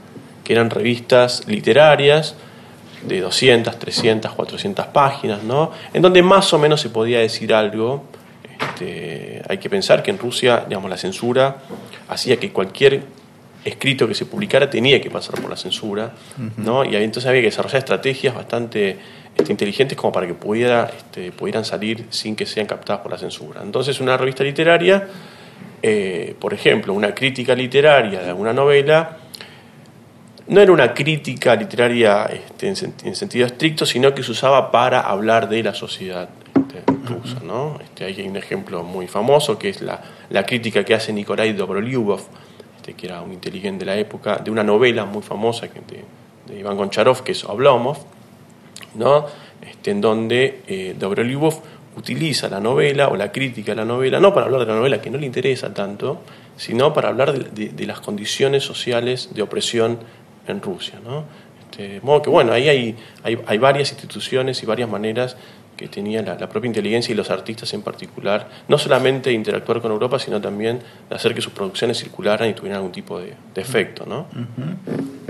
que 0.45 0.53
eran 0.53 0.71
revistas 0.71 1.47
literarias 1.47 2.37
de 3.07 3.21
200, 3.21 3.79
300, 3.79 4.33
400 4.33 4.87
páginas, 4.87 5.43
¿no? 5.43 5.71
en 5.93 6.03
donde 6.03 6.23
más 6.23 6.53
o 6.53 6.59
menos 6.59 6.81
se 6.81 6.91
podía 6.91 7.21
decir 7.21 7.53
algo. 7.53 8.05
Este, 8.61 9.43
hay 9.49 9.59
que 9.59 9.69
pensar 9.69 10.03
que 10.03 10.11
en 10.11 10.19
Rusia 10.19 10.65
digamos, 10.69 10.89
la 10.89 10.97
censura 10.97 11.57
hacía 12.09 12.39
que 12.39 12.53
cualquier 12.53 13.03
escrito 13.65 14.07
que 14.07 14.15
se 14.15 14.27
publicara 14.27 14.69
tenía 14.69 15.01
que 15.01 15.11
pasar 15.11 15.41
por 15.41 15.49
la 15.49 15.57
censura, 15.57 16.13
¿no? 16.59 16.85
y 16.85 16.95
entonces 16.97 17.29
había 17.29 17.41
que 17.41 17.47
desarrollar 17.47 17.79
estrategias 17.79 18.35
bastante 18.35 18.99
este, 19.35 19.51
inteligentes 19.51 19.97
como 19.97 20.13
para 20.13 20.27
que 20.27 20.35
pudiera, 20.35 20.91
este, 20.95 21.33
pudieran 21.33 21.65
salir 21.65 22.07
sin 22.11 22.37
que 22.37 22.45
sean 22.45 22.67
captadas 22.67 23.03
por 23.03 23.11
la 23.11 23.19
censura. 23.19 23.63
Entonces 23.63 24.01
una 24.01 24.17
revista 24.19 24.45
literaria, 24.45 25.09
eh, 25.83 26.35
por 26.39 26.53
ejemplo, 26.53 26.93
una 26.93 27.15
crítica 27.15 27.55
literaria 27.55 28.21
de 28.21 28.29
alguna 28.29 28.53
novela, 28.53 29.19
no 30.47 30.61
era 30.61 30.73
una 30.73 30.93
crítica 30.93 31.55
literaria 31.57 32.25
este, 32.27 32.69
en, 32.69 33.15
sentido 33.15 33.47
estricto, 33.47 33.87
sino 33.87 34.15
que 34.15 34.23
se 34.23 34.33
usaba 34.33 34.71
para 34.71 35.01
hablar 35.01 35.49
de 35.49 35.63
la 35.63 35.75
sociedad 35.75 36.29
rusa. 37.05 37.41
¿no? 37.43 37.79
hay 38.01 38.27
un 38.27 38.37
ejemplo 38.37 38.83
muy 38.83 39.07
famoso 39.07 39.59
que 39.59 39.69
es 39.69 39.83
la, 39.83 40.03
la 40.31 40.45
crítica 40.45 40.85
que 40.85 40.95
hace 40.95 41.13
Nikolai 41.13 41.53
Dobrolyubov, 41.53 42.23
que 42.97 43.07
era 43.07 43.23
un 43.23 43.33
inteligente 43.33 43.85
de 43.85 43.91
la 43.91 43.97
época, 43.97 44.37
de 44.37 44.51
una 44.51 44.63
novela 44.63 45.05
muy 45.07 45.23
famosa 45.23 45.67
de, 45.67 46.05
de 46.47 46.61
Iván 46.61 46.77
Goncharov, 46.77 47.23
que 47.23 47.33
es 47.33 47.45
Oblomov, 47.45 47.99
¿no? 48.95 49.27
Este, 49.63 49.91
en 49.93 50.01
donde 50.01 50.63
eh, 50.67 50.95
Dobrolyubov 50.99 51.63
utiliza 51.97 52.49
la 52.49 52.61
novela 52.61 53.09
o 53.09 53.17
la 53.17 53.33
crítica 53.33 53.73
de 53.73 53.77
la 53.77 53.85
novela, 53.85 54.21
no 54.21 54.35
para 54.35 54.47
hablar 54.47 54.61
de 54.61 54.67
la 54.67 54.75
novela 54.75 55.01
que 55.01 55.11
no 55.11 55.19
le 55.19 55.27
interesa 55.27 55.73
tanto, 55.73 56.21
sino 56.57 56.93
para 56.93 57.09
hablar 57.09 57.33
de, 57.33 57.87
las 57.87 58.01
condiciones 58.01 58.63
sociales 58.65 59.31
de 59.33 59.43
opresión 59.43 59.99
en 60.47 60.61
Rusia. 60.61 61.01
¿no? 61.03 61.25
Este, 61.61 61.95
de 61.95 62.01
modo 62.01 62.23
que, 62.23 62.31
bueno, 62.31 62.53
ahí 62.53 62.69
hay, 62.69 62.97
hay, 63.23 63.39
hay 63.47 63.59
varias 63.59 63.91
instituciones 63.91 64.63
y 64.63 64.67
varias 64.67 64.89
maneras 64.89 65.37
que 65.77 65.89
tenía 65.89 66.23
la, 66.23 66.49
propia 66.49 66.69
inteligencia 66.69 67.13
y 67.13 67.17
los 67.17 67.31
artistas 67.31 67.73
en 67.75 67.83
particular, 67.83 68.49
no 68.69 68.79
solamente 68.79 69.33
interactuar 69.33 69.81
con 69.81 69.91
Europa, 69.91 70.19
sino 70.19 70.41
también 70.41 70.81
hacer 71.11 71.35
que 71.35 71.41
sus 71.41 71.53
producciones 71.53 71.99
circularan 71.99 72.49
y 72.49 72.55
tuvieran 72.55 72.77
algún 72.77 72.93
tipo 72.93 73.19
de, 73.19 73.35
efecto. 73.57 74.07
¿no? 74.07 74.27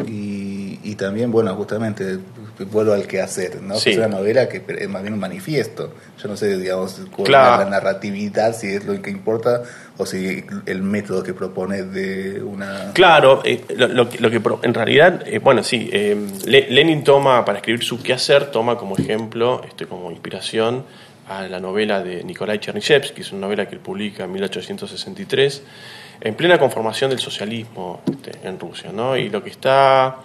y, 0.06 0.80
y, 0.83 0.94
también, 0.97 1.30
bueno, 1.30 1.54
justamente 1.54 2.18
vuelvo 2.59 2.93
al 2.93 3.07
que 3.07 3.21
hacer, 3.21 3.61
¿no? 3.61 3.75
es 3.75 3.97
una 3.97 4.09
novela 4.09 4.49
que 4.49 4.63
es 4.67 4.89
más 4.89 5.03
bien 5.03 5.15
un 5.15 5.21
manifiesto. 5.21 5.93
Yo 6.23 6.29
no 6.29 6.37
sé, 6.37 6.57
digamos, 6.57 7.01
cuál 7.11 7.33
la 7.33 7.65
narratividad, 7.69 8.55
si 8.57 8.69
es 8.69 8.85
lo 8.85 9.01
que 9.03 9.11
importa 9.11 9.63
o 9.97 10.07
si 10.07 10.45
el 10.67 10.83
método 10.83 11.23
que 11.23 11.35
propone 11.35 11.83
de 11.83 12.43
una... 12.43 12.93
Claro, 12.93 13.43
eh, 13.45 13.65
lo, 13.77 14.09
que 14.09 14.41
en 14.63 14.75
realidad, 14.75 15.23
eh, 15.27 15.39
bueno, 15.39 15.63
sí, 15.63 15.91
eh, 15.93 16.17
Lenin 16.47 17.03
toma, 17.03 17.45
para 17.45 17.59
escribir 17.59 17.83
su 17.83 18.03
quehacer, 18.03 18.51
toma 18.51 18.77
como 18.77 18.97
ejemplo, 18.97 19.63
este, 19.67 19.87
como 19.87 20.11
inspiración 20.11 20.85
a 21.29 21.43
la 21.49 21.59
novela 21.59 22.03
de 22.03 22.23
Nikolai 22.23 22.59
Chernyshevsky, 22.59 23.23
es 23.23 23.33
una 23.33 23.43
novela 23.43 23.67
que 23.67 23.75
él 23.75 23.81
publica 23.81 24.25
en 24.25 24.33
1863, 24.33 25.63
en 26.21 26.35
plena 26.35 26.59
conformación 26.59 27.11
del 27.11 27.19
socialismo 27.19 28.03
este, 28.11 28.47
en 28.47 28.59
Rusia, 28.59 28.93
¿no? 28.93 29.17
Y 29.17 29.29
lo 29.29 29.43
que 29.43 29.51
está 29.51 30.19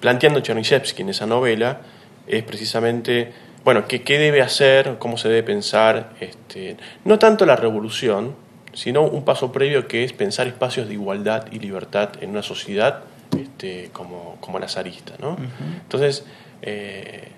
planteando 0.00 0.40
Chernyshevsky 0.40 1.02
en 1.02 1.10
esa 1.10 1.26
novela 1.26 1.80
es 2.26 2.42
precisamente, 2.42 3.32
bueno, 3.64 3.86
qué, 3.88 4.02
qué 4.02 4.18
debe 4.18 4.42
hacer, 4.42 4.96
cómo 4.98 5.16
se 5.16 5.28
debe 5.28 5.42
pensar, 5.42 6.10
este, 6.20 6.76
no 7.04 7.18
tanto 7.18 7.46
la 7.46 7.56
revolución, 7.56 8.34
sino 8.72 9.02
un 9.02 9.24
paso 9.24 9.50
previo 9.50 9.88
que 9.88 10.04
es 10.04 10.12
pensar 10.12 10.46
espacios 10.46 10.88
de 10.88 10.94
igualdad 10.94 11.46
y 11.50 11.58
libertad 11.58 12.10
en 12.20 12.30
una 12.30 12.42
sociedad 12.42 13.04
este, 13.36 13.90
como, 13.92 14.36
como 14.40 14.58
la 14.58 14.68
zarista. 14.68 15.14
¿no? 15.20 15.36
Entonces, 15.82 16.24
eh, 16.62 17.28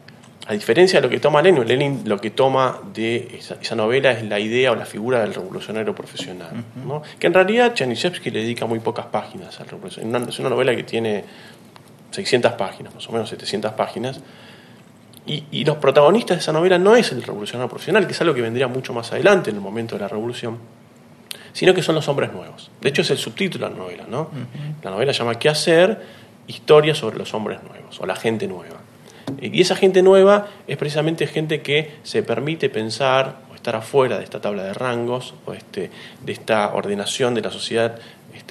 a 0.47 0.53
diferencia 0.53 1.01
de 1.01 1.07
lo 1.07 1.11
que 1.11 1.21
toma 1.21 1.43
Lenin, 1.43 1.67
Lenin 1.67 2.03
lo 2.07 2.19
que 2.19 2.31
toma 2.31 2.81
de 2.93 3.39
esa, 3.39 3.75
novela 3.77 4.11
es 4.11 4.25
la 4.25 4.41
idea 4.41 4.73
o 4.73 4.75
la 4.75 4.87
figura 4.87 5.21
del 5.21 5.35
revolucionario 5.35 5.95
profesional, 5.95 6.65
que 7.19 7.27
en 7.27 7.35
realidad 7.35 7.75
Chanyshevsky 7.75 8.31
le 8.31 8.41
dedica 8.41 8.67
muy 8.67 8.81
pocas 8.81 9.07
páginas 9.07 9.61
al 9.61 9.69
revolucionario. 9.69 10.29
Es 10.29 10.39
una 10.41 10.49
novela 10.49 10.75
que 10.75 10.83
tiene 10.83 11.25
600 12.11 12.53
páginas, 12.53 12.95
más 12.95 13.09
o 13.09 13.13
menos 13.13 13.29
700 13.29 13.73
páginas, 13.73 14.21
y, 15.27 15.65
los 15.65 15.77
protagonistas 15.77 16.39
de 16.39 16.41
esa 16.41 16.53
novela 16.53 16.79
no 16.79 16.97
es 16.97 17.13
el 17.13 17.23
revolucionario 17.23 17.69
profesional, 17.69 18.07
que 18.07 18.13
es 18.13 18.21
algo 18.21 18.35
que 18.35 18.43
vendría 18.43 18.67
mucho 18.67 18.93
más 18.93 19.13
adelante 19.13 19.51
en 19.51 19.57
el 19.57 19.63
momento 19.63 19.95
de 19.95 20.01
la 20.01 20.09
revolución, 20.09 20.59
sino 21.53 21.73
que 21.73 21.83
son 21.83 21.95
los 21.95 22.09
hombres 22.09 22.33
nuevos. 22.33 22.71
De 22.81 22.89
hecho, 22.89 23.03
es 23.03 23.11
el 23.11 23.19
subtítulo 23.19 23.69
de 23.69 23.75
la 23.75 23.79
novela, 23.79 24.05
¿no? 24.09 24.31
La 24.83 24.91
novela 24.91 25.13
llama 25.13 25.37
¿Qué 25.39 25.49
hacer? 25.49 26.01
Historia 26.49 26.95
sobre 26.95 27.19
los 27.19 27.33
hombres 27.33 27.61
nuevos, 27.63 28.01
o 28.01 28.07
la 28.07 28.17
gente 28.17 28.49
nueva. 28.49 28.79
Y 29.41 29.61
esa 29.61 29.77
gente 29.77 30.03
nueva 30.03 30.49
es 30.67 30.77
precisamente 30.77 31.27
gente 31.29 31.63
que 31.63 31.99
se 32.03 32.25
permite 32.25 32.69
pensar 32.69 33.43
o 33.53 33.55
estar 33.55 33.77
afuera 33.77 34.19
de 34.19 34.25
esta 34.25 34.41
tabla 34.41 34.65
de 34.65 34.75
rangos, 34.75 35.35
o 35.47 35.53
este, 35.53 35.91
de 36.25 36.33
esta 36.33 36.75
ordenación 36.75 37.35
de 37.35 37.43
la 37.43 37.51
sociedad 37.53 38.01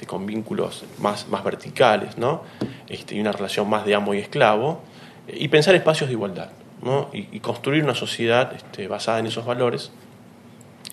este, 0.00 0.06
con 0.06 0.24
vínculos 0.24 0.84
más, 0.98 1.28
más 1.28 1.44
verticales, 1.44 2.16
¿no? 2.16 2.42
Este, 2.88 3.16
y 3.16 3.20
una 3.20 3.32
relación 3.32 3.68
más 3.68 3.84
de 3.84 3.94
amo 3.94 4.14
y 4.14 4.18
esclavo, 4.18 4.80
y 5.28 5.48
pensar 5.48 5.74
espacios 5.74 6.08
de 6.08 6.14
igualdad, 6.14 6.48
¿no? 6.82 7.10
y, 7.12 7.38
construir 7.40 7.84
una 7.84 7.94
sociedad 7.94 8.50
este, 8.54 8.88
basada 8.88 9.18
en 9.18 9.26
esos 9.26 9.44
valores 9.44 9.90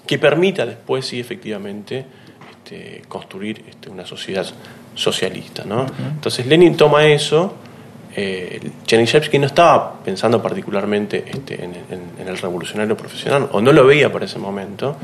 que 0.06 0.20
permita 0.20 0.66
después, 0.66 1.06
sí, 1.06 1.22
efectivamente, 1.22 2.06
este, 2.52 3.02
construir 3.08 3.64
este, 3.70 3.90
una 3.90 4.06
sociedad 4.06 4.46
socialista. 4.94 5.64
¿no? 5.64 5.86
Entonces 6.16 6.46
Lenin 6.46 6.76
toma 6.76 7.06
eso, 7.06 7.56
eh, 8.14 8.60
no 9.40 9.46
estaba 9.46 10.04
pensando 10.04 10.42
particularmente 10.44 11.24
este, 11.26 11.64
en, 11.64 12.28
el 12.28 12.38
revolucionario 12.38 12.98
profesional, 12.98 13.48
o 13.54 13.62
no 13.62 13.72
lo 13.72 13.86
veía 13.86 14.12
por 14.12 14.22
ese 14.22 14.38
momento, 14.38 14.98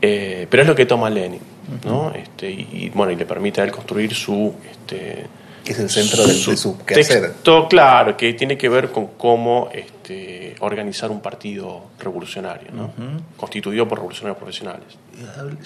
eh, 0.00 0.46
pero 0.48 0.62
es 0.62 0.68
lo 0.68 0.76
que 0.76 0.86
toma 0.86 1.10
Lenin, 1.10 1.57
¿no? 1.84 2.12
este, 2.12 2.50
y, 2.50 2.90
bueno, 2.94 3.12
y 3.12 3.16
le 3.16 3.26
permite 3.26 3.60
a 3.60 3.64
él 3.64 3.70
construir 3.70 4.14
su... 4.14 4.54
Este, 4.70 5.26
es 5.64 5.78
el 5.78 5.90
centro 5.90 6.26
de, 6.26 6.32
su 6.34 6.78
quehacer. 6.78 7.22
Texto, 7.22 7.68
claro, 7.68 8.16
que 8.16 8.32
tiene 8.32 8.56
que 8.56 8.70
ver 8.70 8.90
con 8.90 9.08
cómo 9.18 9.68
este, 9.70 10.54
organizar 10.60 11.10
un 11.10 11.20
partido 11.20 11.82
revolucionario, 11.98 12.70
¿no? 12.72 12.90
constituido 13.36 13.86
por 13.86 13.98
revolucionarios 13.98 14.38
profesionales. 14.38 14.86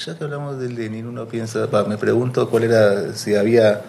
Ya 0.04 0.18
que 0.18 0.24
hablamos 0.24 0.58
de 0.58 0.70
Lenin, 0.70 1.06
uno 1.06 1.26
piensa, 1.26 1.68
me 1.86 1.98
pregunto 1.98 2.50
cuál 2.50 2.64
era, 2.64 3.12
si 3.14 3.36
había 3.36 3.82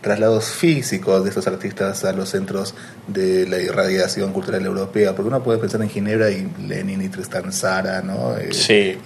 traslados 0.00 0.50
físicos 0.50 1.24
de 1.24 1.30
estos 1.30 1.46
artistas 1.46 2.04
a 2.04 2.12
los 2.12 2.28
centros 2.28 2.74
de 3.08 3.46
la 3.48 3.58
irradiación 3.58 4.32
cultural 4.32 4.64
europea, 4.64 5.14
porque 5.14 5.28
uno 5.28 5.42
puede 5.42 5.58
pensar 5.58 5.82
en 5.82 5.88
Ginebra 5.88 6.30
y 6.30 6.48
Lenin 6.66 7.02
y 7.02 7.08
Tristan 7.08 7.52
Sara, 7.52 8.00
¿no? 8.02 8.36
Eh, 8.38 8.52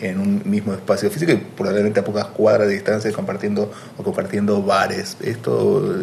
en 0.00 0.20
un 0.20 0.42
mismo 0.44 0.74
espacio 0.74 1.10
físico 1.10 1.32
y 1.32 1.36
probablemente 1.36 2.00
a 2.00 2.04
pocas 2.04 2.26
cuadras 2.26 2.68
de 2.68 2.74
distancia 2.74 3.10
compartiendo 3.12 3.72
o 3.96 4.02
compartiendo 4.02 4.62
bares. 4.62 5.16
Esto, 5.22 5.94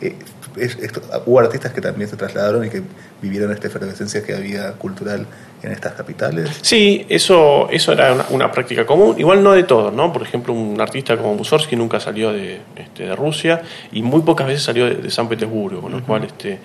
eh, 0.00 0.16
hubo 1.26 1.40
artistas 1.40 1.72
que 1.72 1.80
también 1.80 2.08
se 2.08 2.16
trasladaron 2.16 2.64
y 2.64 2.70
que 2.70 2.82
vivieron 3.20 3.50
esta 3.52 3.66
efervescencia 3.66 4.22
que 4.22 4.34
había 4.34 4.72
cultural 4.72 5.26
en 5.62 5.72
estas 5.72 5.94
capitales. 5.94 6.58
Sí, 6.62 7.06
eso, 7.08 7.68
eso 7.70 7.92
era 7.92 8.26
una, 8.30 8.52
práctica 8.52 8.86
común, 8.86 9.18
igual 9.18 9.42
no 9.42 9.52
de 9.52 9.64
todos, 9.64 9.92
¿no? 9.92 10.12
Por 10.12 10.22
ejemplo, 10.22 10.52
un 10.52 10.80
artista 10.80 11.16
como 11.16 11.34
Mussorgsky 11.34 11.76
nunca 11.76 11.98
salió 11.98 12.32
de, 12.32 12.60
este, 12.76 13.04
de 13.04 13.16
Rusia 13.16 13.62
y 13.92 14.02
muy 14.02 14.22
pocas 14.22 14.46
veces 14.46 14.62
salió 14.62 14.86
de, 14.86 15.10
San 15.10 15.28
Petersburgo, 15.28 15.82
con 15.82 15.92
lo 15.92 16.04
cual 16.04 16.24
este, 16.24 16.58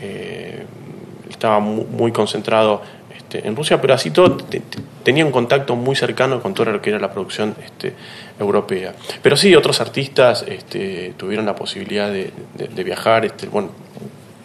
eh, 0.00 0.64
estaba 1.28 1.60
muy, 1.60 2.10
concentrado 2.12 2.82
este, 3.28 3.46
en 3.46 3.54
Rusia, 3.54 3.78
pero 3.78 3.92
así 3.92 4.10
todo 4.10 4.38
tenía 5.02 5.22
un 5.22 5.30
contacto 5.30 5.76
muy 5.76 5.94
cercano 5.94 6.40
con 6.40 6.54
todo 6.54 6.72
lo 6.72 6.80
que 6.80 6.88
era 6.88 6.98
la 6.98 7.12
producción 7.12 7.54
este, 7.62 7.92
europea. 8.40 8.94
Pero 9.20 9.36
sí, 9.36 9.54
otros 9.54 9.82
artistas 9.82 10.46
este, 10.48 11.12
tuvieron 11.14 11.44
la 11.44 11.54
posibilidad 11.54 12.10
de, 12.10 12.32
viajar, 12.82 13.26
este, 13.26 13.46
bueno, 13.48 13.68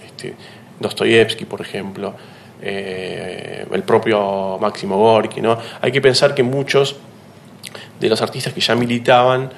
este, 0.05 0.33
Dostoyevsky, 0.81 1.45
por 1.45 1.61
ejemplo, 1.61 2.13
eh, 2.61 3.65
el 3.71 3.83
propio 3.83 4.57
Máximo 4.59 4.97
Gorky, 4.97 5.39
¿no? 5.39 5.57
Hay 5.79 5.93
que 5.93 6.01
pensar 6.01 6.35
que 6.35 6.43
muchos 6.43 6.97
de 8.01 8.09
los 8.09 8.21
artistas 8.21 8.51
que 8.51 8.59
ya 8.59 8.75
militaban 8.75 9.49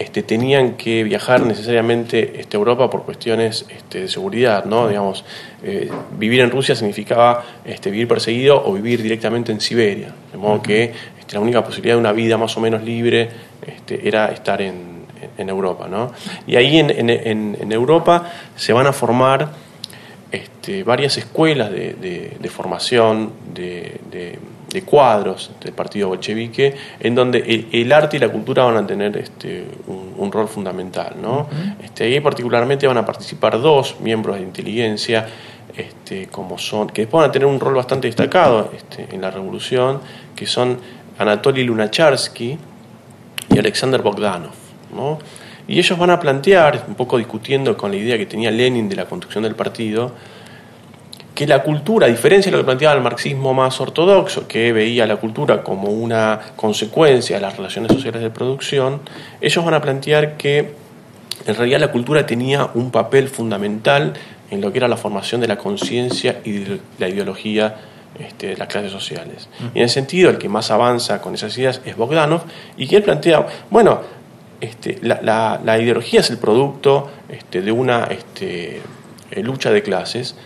este, 0.00 0.22
tenían 0.22 0.78
que 0.78 1.04
viajar 1.04 1.42
necesariamente 1.42 2.40
este, 2.40 2.56
a 2.56 2.58
Europa 2.58 2.88
por 2.88 3.02
cuestiones 3.02 3.66
este, 3.68 4.00
de 4.00 4.08
seguridad, 4.08 4.64
¿no? 4.64 4.88
Digamos, 4.88 5.26
eh, 5.62 5.90
vivir 6.16 6.40
en 6.40 6.50
Rusia 6.50 6.74
significaba 6.74 7.44
este, 7.66 7.90
vivir 7.90 8.08
perseguido 8.08 8.64
o 8.64 8.72
vivir 8.72 9.02
directamente 9.02 9.52
en 9.52 9.60
Siberia, 9.60 10.14
de 10.32 10.38
modo 10.38 10.62
que 10.62 10.94
la 11.30 11.40
única 11.40 11.62
posibilidad 11.62 11.96
de 11.96 12.00
una 12.00 12.12
vida 12.12 12.38
más 12.38 12.56
o 12.56 12.60
menos 12.60 12.82
libre 12.82 13.28
era 13.88 14.32
estar 14.32 14.62
en, 14.62 14.98
Europa, 15.36 15.86
¿no? 15.88 16.12
Y 16.46 16.56
ahí 16.56 16.78
en, 16.78 17.72
Europa 17.72 18.30
se 18.56 18.72
van 18.72 18.86
a 18.86 18.92
formar 18.92 19.50
varias 20.84 21.18
escuelas 21.18 21.70
de, 21.70 22.50
formación 22.50 23.32
de, 23.54 24.38
cuadros 24.84 25.50
del 25.60 25.72
partido 25.72 26.08
bolchevique, 26.08 26.74
en 27.00 27.14
donde 27.14 27.66
el, 27.72 27.92
arte 27.92 28.16
y 28.16 28.20
la 28.20 28.28
cultura 28.28 28.64
van 28.64 28.76
a 28.76 28.86
tener 28.86 29.16
este, 29.16 29.66
un, 30.16 30.30
rol 30.30 30.48
fundamental. 30.48 31.16
¿no? 31.20 31.48
este, 31.82 32.04
ahí 32.04 32.20
particularmente 32.20 32.86
van 32.86 32.98
a 32.98 33.04
participar 33.04 33.60
dos 33.60 33.96
miembros 34.00 34.36
de 34.36 34.42
inteligencia, 34.42 35.26
este, 35.76 36.28
como 36.28 36.56
son, 36.58 36.88
que 36.88 37.02
después 37.02 37.20
van 37.20 37.30
a 37.30 37.32
tener 37.32 37.46
un 37.46 37.58
rol 37.58 37.74
bastante 37.74 38.06
destacado 38.06 38.70
este, 38.76 39.12
en 39.12 39.20
la 39.20 39.30
revolución, 39.30 40.00
que 40.36 40.46
son 40.46 40.78
Anatoly 41.18 41.64
Lunacharsky 41.64 42.58
y 43.52 43.58
Alexander 43.58 44.00
Bogdanov. 44.02 44.52
¿no? 44.94 45.18
Y 45.66 45.78
ellos 45.78 45.98
van 45.98 46.10
a 46.10 46.18
plantear, 46.18 46.84
un 46.88 46.94
poco 46.94 47.18
discutiendo 47.18 47.76
con 47.76 47.90
la 47.90 47.96
idea 47.96 48.18
que 48.18 48.26
tenía 48.26 48.50
Lenin 48.50 48.88
de 48.88 48.96
la 48.96 49.06
construcción 49.06 49.44
del 49.44 49.54
partido, 49.54 50.12
que 51.40 51.46
la 51.46 51.62
cultura, 51.62 52.06
a 52.06 52.10
diferencia 52.10 52.50
de 52.50 52.58
lo 52.58 52.62
que 52.62 52.66
planteaba 52.66 52.94
el 52.94 53.00
marxismo 53.00 53.54
más 53.54 53.80
ortodoxo, 53.80 54.46
que 54.46 54.74
veía 54.74 55.06
la 55.06 55.16
cultura 55.16 55.62
como 55.62 55.88
una 55.88 56.38
consecuencia 56.54 57.36
de 57.36 57.40
las 57.40 57.56
relaciones 57.56 57.90
sociales 57.90 58.20
de 58.20 58.28
producción, 58.28 59.00
ellos 59.40 59.64
van 59.64 59.72
a 59.72 59.80
plantear 59.80 60.36
que 60.36 60.74
en 61.46 61.54
realidad 61.54 61.80
la 61.80 61.90
cultura 61.90 62.26
tenía 62.26 62.68
un 62.74 62.90
papel 62.90 63.30
fundamental 63.30 64.12
en 64.50 64.60
lo 64.60 64.70
que 64.70 64.80
era 64.80 64.86
la 64.86 64.98
formación 64.98 65.40
de 65.40 65.48
la 65.48 65.56
conciencia 65.56 66.42
y 66.44 66.58
de 66.58 66.80
la 66.98 67.08
ideología 67.08 67.74
este, 68.18 68.48
de 68.48 68.56
las 68.58 68.68
clases 68.68 68.92
sociales. 68.92 69.48
Y 69.74 69.78
en 69.78 69.86
ese 69.86 69.94
sentido, 69.94 70.28
el 70.28 70.36
que 70.36 70.50
más 70.50 70.70
avanza 70.70 71.22
con 71.22 71.34
esas 71.34 71.56
ideas 71.56 71.80
es 71.86 71.96
Bogdanov, 71.96 72.42
y 72.76 72.86
que 72.86 72.96
él 72.96 73.02
plantea, 73.02 73.46
bueno, 73.70 74.02
este, 74.60 74.98
la, 75.00 75.78
ideología 75.80 76.20
es 76.20 76.28
el 76.28 76.36
producto 76.36 77.10
este, 77.30 77.62
de 77.62 77.72
una 77.72 78.10
eh, 78.42 78.82
lucha 79.42 79.70
de 79.70 79.82
clases 79.82 80.36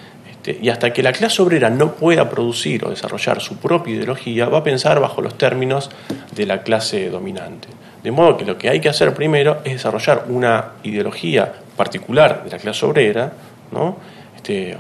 y 0.53 0.69
hasta 0.69 0.93
que 0.93 1.03
la 1.03 1.13
clase 1.13 1.43
obrera 1.43 1.71
no 1.71 1.93
pueda 1.93 2.29
producir 2.29 2.85
o 2.85 2.91
desarrollar 2.91 3.41
su 3.41 3.57
propia 3.57 3.95
ideología, 3.95 4.49
va 4.49 4.59
a 4.59 4.65
pensar 4.65 5.01
bajo 5.01 5.23
los 5.23 5.39
términos 5.39 5.91
de 6.35 6.47
la 6.47 6.63
clase 6.63 7.09
dominante. 7.09 7.69
De 8.03 8.11
modo 8.11 8.37
que 8.37 8.45
lo 8.45 8.59
que 8.59 8.69
hay 8.69 8.81
que 8.81 8.89
hacer 8.89 9.15
primero 9.15 9.59
es 9.65 9.73
desarrollar 9.73 10.27
una 10.29 10.73
ideología 10.83 11.53
particular 11.77 12.45
de 12.45 12.51
la 12.51 12.59
clase 12.59 12.85
obrera, 12.85 13.33
¿no? 13.73 13.97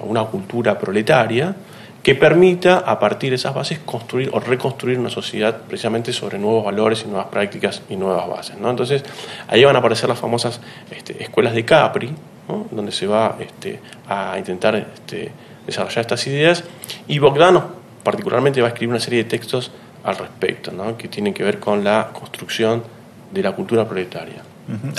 una 0.03 0.24
cultura 0.24 0.79
proletaria, 0.79 1.55
que 2.03 2.14
permita, 2.14 2.81
a 2.81 2.98
partir 2.98 3.31
de 3.31 3.37
esas 3.37 3.55
bases, 3.55 3.79
construir 3.79 4.29
o 4.35 4.38
reconstruir 4.38 4.98
una 4.98 5.09
sociedad 5.09 5.62
precisamente 5.66 6.12
sobre 6.12 6.38
nuevos 6.38 6.62
valores 6.62 7.03
y 7.07 7.09
nuevas 7.09 7.29
prácticas 7.29 7.81
y 7.88 7.96
nuevas 7.96 8.29
bases. 8.29 8.59
¿no? 8.59 8.68
Entonces, 8.68 9.03
ahí 9.48 9.64
van 9.64 9.74
a 9.74 9.79
aparecer 9.79 10.07
las 10.07 10.18
famosas 10.18 10.61
este, 10.90 11.22
escuelas 11.22 11.55
de 11.55 11.64
Capri, 11.64 12.12
donde 12.70 12.92
se 12.92 13.07
va 13.07 13.37
este, 13.40 13.81
a 14.07 14.37
intentar 14.38 14.77
este, 14.77 15.33
desarrollar 15.66 16.00
estas 16.00 16.27
ideas, 16.27 16.64
y 17.09 17.18
Bogdanov 17.18 17.64
particularmente 18.03 18.61
va 18.61 18.68
a 18.68 18.70
escribir 18.70 18.90
una 18.90 19.00
serie 19.00 19.24
de 19.24 19.29
textos 19.29 19.70
al 20.05 20.16
respecto, 20.16 20.70
¿no? 20.70 20.96
que 20.96 21.09
tienen 21.09 21.33
que 21.33 21.42
ver 21.42 21.59
con 21.59 21.83
la 21.83 22.11
construcción 22.12 22.83
de 23.33 23.42
la 23.42 23.53
cultura 23.53 23.87
proletaria. 23.87 24.42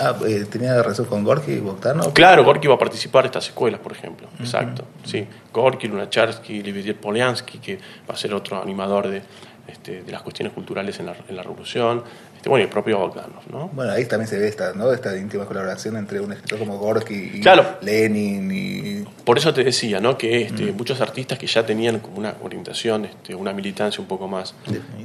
ah, 0.02 0.16
eh, 0.28 0.46
¿Tenía 0.50 0.82
razón 0.82 1.06
con 1.06 1.24
Gorky 1.24 1.54
y 1.54 1.60
Bogdanov? 1.60 2.14
Claro, 2.14 2.44
Gorky 2.44 2.68
va 2.68 2.76
a 2.76 2.80
participar 2.80 3.24
de 3.24 3.28
estas 3.28 3.48
escuelas, 3.48 3.80
por 3.80 3.92
ejemplo. 3.92 4.28
Exacto. 4.40 4.84
Sí. 5.04 5.26
Gorky, 5.54 5.88
Lunacharsky, 5.88 6.62
Lividier 6.62 6.96
Poliansky, 6.98 7.60
que 7.60 7.80
va 8.10 8.16
a 8.16 8.18
ser 8.18 8.34
otro 8.34 8.62
animador 8.62 9.08
de, 9.08 9.22
este, 9.68 10.04
de 10.04 10.12
las 10.12 10.22
cuestiones 10.22 10.54
culturales 10.54 11.00
en 11.00 11.08
la, 11.08 11.16
en 11.28 11.36
la 11.36 11.44
Revolución. 11.44 12.04
Este, 12.46 12.52
bueno, 12.52 12.62
y 12.62 12.66
el 12.66 12.72
propio 12.72 13.00
Bogdanov, 13.00 13.42
¿no? 13.52 13.70
Bueno, 13.74 13.92
ahí 13.92 14.06
también 14.06 14.28
se 14.28 14.38
ve 14.38 14.48
esta, 14.48 14.74
¿no? 14.74 14.94
esta 14.94 15.18
íntima 15.18 15.46
colaboración 15.46 15.98
entre 15.98 16.20
un 16.20 16.32
escritor 16.32 16.60
como 16.60 16.78
Gorky 16.78 17.42
y 17.42 17.42
Lenin 17.82 18.52
y 18.52 19.04
Por 19.24 19.40
eso 19.40 19.52
te 19.52 19.64
decía, 19.64 20.00
¿no? 20.00 20.16
Que 20.16 20.44
este, 20.44 20.72
mm. 20.72 20.78
muchos 20.78 21.02
artistas 21.02 21.40
que 21.40 21.48
ya 21.48 21.66
tenían 21.66 22.00
como 22.02 22.20
una 22.20 22.36
orientación, 22.44 23.06
este, 23.06 23.34
una 23.34 23.52
militancia 23.52 24.00
un 24.00 24.08
poco 24.08 24.28
más, 24.28 24.54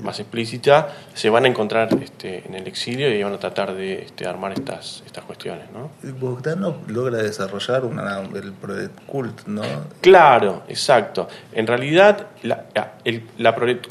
más 0.02 0.20
explícita, 0.20 0.88
se 1.14 1.30
van 1.30 1.46
a 1.46 1.48
encontrar 1.48 1.88
este, 2.02 2.46
en 2.46 2.56
el 2.56 2.66
exilio 2.66 3.10
y 3.10 3.22
van 3.22 3.32
a 3.32 3.38
tratar 3.38 3.74
de 3.74 4.02
este, 4.02 4.26
armar 4.26 4.52
estas, 4.52 5.02
estas 5.06 5.24
cuestiones, 5.24 5.64
¿no? 5.72 5.92
Bogdanov 6.20 6.90
logra 6.90 7.22
desarrollar 7.22 7.86
una, 7.86 8.20
el 8.20 8.52
Prolet 8.52 8.92
Cult, 9.06 9.46
¿no? 9.46 9.62
Claro, 10.02 10.64
exacto. 10.68 11.26
En 11.52 11.66
realidad, 11.66 12.26
la, 12.42 12.66
el, 13.02 13.26
la 13.38 13.54
Prolet 13.54 13.86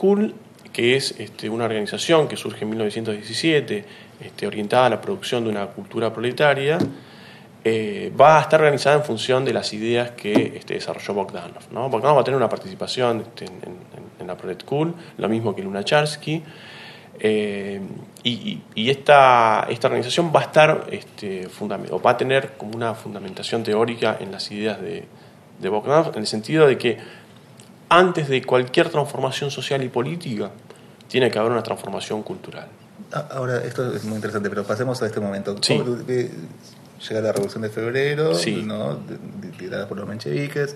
es 0.80 1.16
este, 1.20 1.50
una 1.50 1.66
organización 1.66 2.28
que 2.28 2.38
surge 2.38 2.64
en 2.64 2.70
1917, 2.70 3.86
este, 4.22 4.48
orientada 4.48 4.86
a 4.86 4.90
la 4.90 5.02
producción 5.02 5.44
de 5.44 5.50
una 5.50 5.68
cultura 5.68 6.14
proletaria, 6.14 6.78
eh, 7.66 8.14
va 8.20 8.38
a 8.38 8.42
estar 8.42 8.62
organizada 8.62 8.96
en 8.96 9.04
función 9.04 9.44
de 9.44 9.52
las 9.52 9.74
ideas 9.74 10.12
que 10.12 10.54
este, 10.56 10.76
desarrolló 10.76 11.14
Bogdanov. 11.16 11.64
¿no? 11.72 11.90
Bogdanov 11.90 12.18
va 12.18 12.22
a 12.22 12.24
tener 12.24 12.38
una 12.38 12.48
participación 12.48 13.22
este, 13.22 13.46
en, 13.46 14.28
la 14.28 14.38
Prolet 14.38 14.64
Cool, 14.64 14.94
lo 15.18 15.28
mismo 15.28 15.56
que 15.56 15.64
Lunacharsky, 15.64 16.44
eh, 17.20 17.82
y, 18.24 18.62
esta, 18.76 19.66
esta, 19.70 19.88
organización 19.88 20.32
va 20.34 20.42
a 20.42 20.44
estar 20.44 20.88
o 21.90 22.02
va 22.02 22.12
a 22.12 22.18
tener 22.18 22.52
como 22.58 22.76
una 22.76 22.94
fundamentación 22.94 23.64
teórica 23.64 24.18
en 24.20 24.32
las 24.32 24.52
ideas 24.52 24.80
de, 24.80 25.06
de 25.60 25.70
Bogdanov, 25.70 26.12
en 26.14 26.20
el 26.20 26.28
sentido 26.28 26.68
de 26.68 26.78
que 26.78 26.98
antes 27.90 28.30
de 28.30 28.44
cualquier 28.44 28.90
transformación 28.90 29.50
social 29.50 29.84
y 29.84 29.90
política, 29.90 30.52
tiene 31.10 31.30
que 31.30 31.40
haber 31.40 31.52
una 31.52 31.64
transformación 31.64 32.24
cultural. 32.24 32.68
Ah, 33.12 33.28
ahora, 33.32 33.64
esto 33.64 33.94
es 33.94 34.04
muy 34.06 34.16
interesante, 34.16 34.50
pero 34.50 34.64
pasemos 34.64 35.02
a 35.02 35.08
este 35.08 35.20
momento. 35.20 35.56
Llega 35.60 37.22
la 37.22 37.32
Revolución 37.32 37.64
de 37.64 37.70
Febrero, 37.70 38.34
¿no? 38.66 39.00
liderada 39.58 39.88
por 39.88 39.98
los 39.98 40.08
mencheviques. 40.08 40.76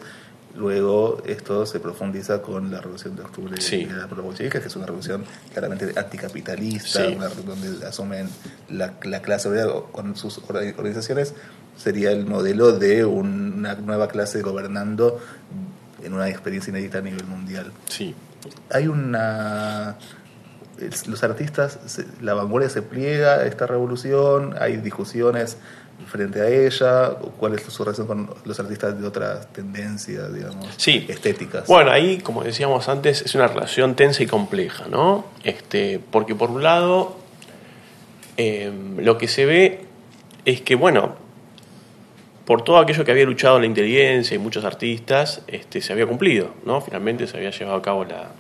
Luego 0.56 1.22
esto 1.26 1.66
se 1.66 1.80
profundiza 1.80 2.42
con 2.42 2.72
la 2.72 2.80
Revolución 2.80 3.16
de 3.16 3.24
Octubre 3.24 3.56
liderada 3.60 4.08
por 4.08 4.18
los 4.20 4.28
bolcheviques, 4.28 4.62
que 4.62 4.68
es 4.68 4.76
una 4.76 4.86
revolución 4.86 5.26
claramente 5.52 5.92
anticapitalista, 5.96 7.04
donde 7.44 7.86
asumen 7.86 8.30
la, 8.70 8.92
clase 9.22 9.50
obrera 9.50 9.68
con 9.92 10.16
sus 10.16 10.40
organizaciones. 10.48 11.34
Sería 11.76 12.12
el 12.12 12.28
modelo 12.28 12.72
de 12.72 13.04
una 13.04 13.74
nueva 13.76 14.08
clase 14.08 14.42
gobernando 14.42 15.20
en 16.04 16.14
una 16.14 16.30
experiencia 16.30 16.70
inédita 16.70 17.00
a 17.00 17.02
nivel 17.02 17.26
mundial. 17.26 17.72
Sí. 17.90 18.14
Hay 18.70 18.88
una 18.88 19.98
los 21.08 21.24
artistas, 21.24 21.80
la 22.22 22.34
vanguardia 22.34 22.70
se 22.70 22.82
pliega 22.82 23.36
a 23.36 23.46
esta 23.46 23.68
revolución, 23.68 24.56
hay 24.60 24.78
discusiones 24.78 25.58
frente 26.08 26.42
a 26.42 26.50
ella? 26.50 27.16
¿Cuál 27.38 27.56
es 27.56 27.64
su 27.64 27.84
relación 27.84 28.08
con 28.08 28.30
los 28.46 28.60
artistas 28.60 29.00
de 29.00 29.08
otras 29.08 29.52
tendencias, 29.54 30.34
digamos, 30.34 30.68
estéticas? 30.86 31.68
Bueno, 31.68 31.92
ahí, 31.92 32.20
como 32.20 32.44
decíamos 32.44 32.90
antes, 32.90 33.22
es 33.22 33.36
una 33.36 33.48
relación 33.48 33.96
tensa 33.96 34.24
y 34.24 34.28
compleja, 34.28 34.86
¿no? 34.90 35.26
Este, 35.44 36.00
porque 36.12 36.36
por 36.36 36.50
un 36.50 36.64
lado, 36.64 37.18
em, 38.38 38.98
lo 39.00 39.18
que 39.18 39.28
se 39.28 39.46
ve 39.46 39.86
es 40.46 40.62
que, 40.62 40.76
bueno, 40.76 41.16
por 42.46 42.64
todo 42.64 42.78
aquello 42.78 43.06
que 43.06 43.12
había 43.12 43.26
luchado 43.26 43.60
la 43.60 43.66
inteligencia 43.66 44.36
y 44.36 44.38
muchos 44.38 44.66
artistas, 44.66 45.42
este, 45.48 45.82
se 45.82 45.94
había 45.94 46.06
cumplido, 46.06 46.54
¿no? 46.66 46.82
Finalmente 46.82 47.26
se 47.28 47.38
había 47.38 47.52
llevado 47.52 47.78
a 47.78 47.82
cabo 47.82 48.04
la, 48.04 48.32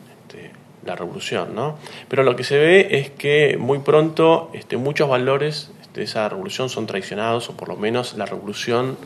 la 0.85 0.95
revolución, 0.95 1.55
¿no? 1.55 1.77
Pero 2.07 2.23
lo 2.23 2.35
que 2.35 2.43
se 2.43 2.57
ve 2.57 2.87
es 2.91 3.09
que 3.11 3.57
muy 3.59 3.79
pronto 3.79 4.49
este, 4.53 4.77
muchos 4.77 5.09
valores 5.09 5.71
de 5.93 6.03
esa 6.03 6.27
revolución 6.27 6.69
son 6.69 6.87
traicionados, 6.87 7.49
o 7.49 7.57
por 7.57 7.69
lo 7.69 7.75
menos 7.75 8.15
la 8.17 8.25
revolución 8.25 8.97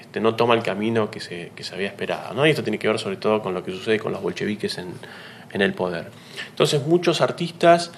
este, 0.00 0.20
no 0.20 0.34
toma 0.34 0.54
el 0.54 0.62
camino 0.62 1.10
que 1.10 1.20
se, 1.20 1.52
que 1.56 1.64
se 1.64 1.74
había 1.74 1.88
esperado. 1.88 2.34
¿no? 2.34 2.46
Y 2.46 2.50
esto 2.50 2.62
tiene 2.62 2.78
que 2.78 2.86
ver 2.86 2.98
sobre 2.98 3.16
todo 3.16 3.42
con 3.42 3.54
lo 3.54 3.64
que 3.64 3.72
sucede 3.72 3.98
con 3.98 4.12
los 4.12 4.22
bolcheviques 4.22 4.78
en, 4.78 4.92
en 5.52 5.60
el 5.62 5.72
poder. 5.72 6.10
Entonces 6.50 6.86
muchos 6.86 7.20
artistas 7.20 7.90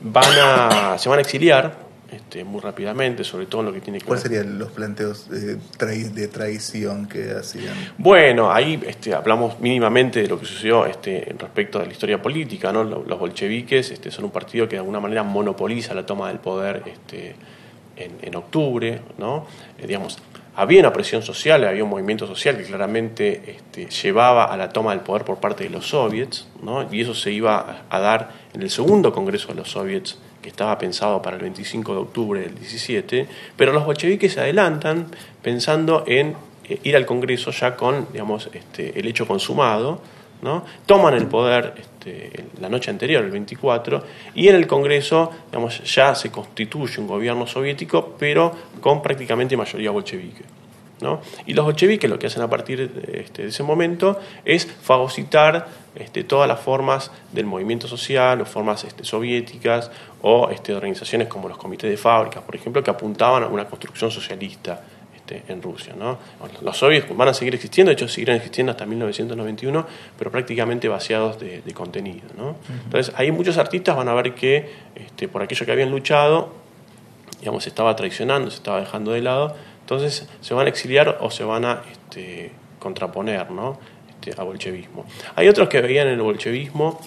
van 0.00 0.32
a, 0.42 0.98
se 0.98 1.08
van 1.08 1.18
a 1.18 1.22
exiliar 1.22 1.83
este, 2.14 2.44
muy 2.44 2.60
rápidamente, 2.60 3.24
sobre 3.24 3.46
todo 3.46 3.60
en 3.62 3.66
lo 3.66 3.72
que 3.72 3.80
tiene 3.80 3.98
que 3.98 4.06
¿Cuáles 4.06 4.22
serían 4.22 4.58
los 4.58 4.70
planteos 4.70 5.28
de, 5.28 5.56
de, 5.56 6.28
traición 6.28 7.06
que 7.06 7.32
hacían? 7.32 7.74
Bueno, 7.98 8.52
ahí 8.52 8.80
este, 8.86 9.14
hablamos 9.14 9.60
mínimamente 9.60 10.22
de 10.22 10.28
lo 10.28 10.38
que 10.38 10.46
sucedió 10.46 10.86
este, 10.86 11.34
respecto 11.38 11.78
de 11.78 11.86
la 11.86 11.92
historia 11.92 12.22
política. 12.22 12.72
¿no? 12.72 12.84
Los 12.84 13.18
bolcheviques 13.18 13.90
este, 13.90 14.10
son 14.10 14.26
un 14.26 14.30
partido 14.30 14.68
que 14.68 14.76
de 14.76 14.80
alguna 14.80 15.00
manera 15.00 15.22
monopoliza 15.22 15.94
la 15.94 16.06
toma 16.06 16.28
del 16.28 16.38
poder 16.38 16.82
este, 16.86 17.34
en, 17.96 18.34
octubre, 18.34 19.00
¿no? 19.18 19.46
Eh, 19.78 19.86
digamos, 19.86 20.18
había 20.56 20.80
una 20.80 20.92
presión 20.92 21.22
social, 21.22 21.64
había 21.64 21.82
un 21.82 21.90
movimiento 21.90 22.26
social 22.26 22.56
que 22.56 22.64
claramente 22.64 23.56
este, 23.56 23.86
llevaba 23.86 24.44
a 24.44 24.56
la 24.56 24.68
toma 24.68 24.92
del 24.92 25.00
poder 25.00 25.24
por 25.24 25.38
parte 25.38 25.64
de 25.64 25.70
los 25.70 25.88
soviets, 25.88 26.46
¿no? 26.62 26.88
y 26.92 27.00
eso 27.00 27.14
se 27.14 27.32
iba 27.32 27.84
a 27.88 28.00
dar 28.00 28.30
en 28.52 28.62
el 28.62 28.70
segundo 28.70 29.12
congreso 29.12 29.48
de 29.48 29.54
los 29.54 29.70
soviets 29.70 30.16
que 30.44 30.50
estaba 30.50 30.76
pensado 30.76 31.22
para 31.22 31.36
el 31.36 31.42
25 31.42 31.94
de 31.94 31.98
octubre 31.98 32.40
del 32.42 32.54
17, 32.54 33.26
pero 33.56 33.72
los 33.72 33.86
bolcheviques 33.86 34.34
se 34.34 34.40
adelantan 34.40 35.06
pensando 35.40 36.04
en 36.06 36.36
eh, 36.68 36.80
ir 36.82 36.96
al 36.96 37.06
Congreso 37.06 37.50
ya 37.50 37.74
con 37.74 38.08
digamos, 38.12 38.50
este, 38.52 39.00
el 39.00 39.06
hecho 39.06 39.26
consumado, 39.26 40.02
toman 40.84 41.14
el 41.14 41.28
poder 41.28 41.72
este, 41.78 42.44
la 42.60 42.68
noche 42.68 42.90
anterior, 42.90 43.24
el 43.24 43.30
24, 43.30 44.04
y 44.34 44.48
en 44.48 44.56
el 44.56 44.66
Congreso 44.66 45.30
digamos, 45.46 45.82
ya 45.90 46.14
se 46.14 46.30
constituye 46.30 47.00
un 47.00 47.06
gobierno 47.06 47.46
soviético, 47.46 48.14
pero 48.18 48.52
con 48.82 49.00
prácticamente 49.00 49.56
mayoría 49.56 49.92
bolchevique. 49.92 50.44
¿No? 51.00 51.20
Y 51.46 51.54
los 51.54 51.64
bolcheviques 51.64 52.08
lo 52.08 52.18
que 52.18 52.26
hacen 52.28 52.42
a 52.42 52.48
partir 52.48 52.90
de, 52.90 53.20
este, 53.20 53.46
ese 53.46 53.62
momento 53.62 54.18
es 54.44 54.66
fagocitar 54.66 55.66
este, 55.94 56.24
todas 56.24 56.48
las 56.48 56.60
formas 56.60 57.10
del 57.32 57.46
movimiento 57.46 57.88
social 57.88 58.40
o 58.40 58.44
formas 58.46 58.84
este, 58.84 59.04
soviéticas 59.04 59.90
o 60.22 60.50
este, 60.50 60.74
organizaciones 60.74 61.28
como 61.28 61.48
los 61.48 61.58
comités 61.58 61.90
de 61.90 61.96
fábricas, 61.96 62.42
por 62.42 62.54
ejemplo, 62.54 62.82
que 62.82 62.90
apuntaban 62.90 63.42
a 63.42 63.46
una 63.46 63.66
construcción 63.66 64.10
socialista 64.10 64.82
en 65.48 65.62
Rusia. 65.62 65.94
¿no? 65.96 66.18
Los 66.62 66.76
soviets 66.76 67.06
van 67.16 67.28
a 67.28 67.34
seguir 67.34 67.54
existiendo, 67.54 67.90
de 67.90 67.94
hecho 67.94 68.08
seguirán 68.08 68.36
existiendo 68.36 68.72
hasta 68.72 68.86
1991, 68.86 69.86
pero 70.18 70.30
prácticamente 70.30 70.88
vaciados 70.88 71.38
de, 71.38 71.62
contenido. 71.74 72.28
¿no? 72.36 72.56
Entonces, 72.84 73.14
ahí 73.16 73.32
muchos 73.32 73.58
artistas 73.58 73.96
van 73.96 74.08
a 74.08 74.14
ver 74.14 74.34
que 74.34 74.70
este, 74.94 75.28
por 75.28 75.42
aquello 75.42 75.64
que 75.64 75.72
habían 75.72 75.90
luchado, 75.90 76.52
digamos, 77.40 77.64
se 77.64 77.70
estaba 77.70 77.96
traicionando, 77.96 78.50
se 78.50 78.56
estaba 78.56 78.80
dejando 78.80 79.12
de 79.12 79.22
lado, 79.22 79.56
entonces 79.84 80.26
se 80.40 80.54
van 80.54 80.64
a 80.64 80.70
exiliar 80.70 81.18
o 81.20 81.30
se 81.30 81.44
van 81.44 81.66
a 81.66 81.82
este, 81.92 82.50
contraponer 82.78 83.50
¿no? 83.50 83.78
este, 84.08 84.32
al 84.40 84.46
bolchevismo. 84.46 85.04
Hay 85.36 85.46
otros 85.46 85.68
que 85.68 85.82
veían 85.82 86.06
en 86.06 86.14
el 86.14 86.22
bolchevismo 86.22 86.98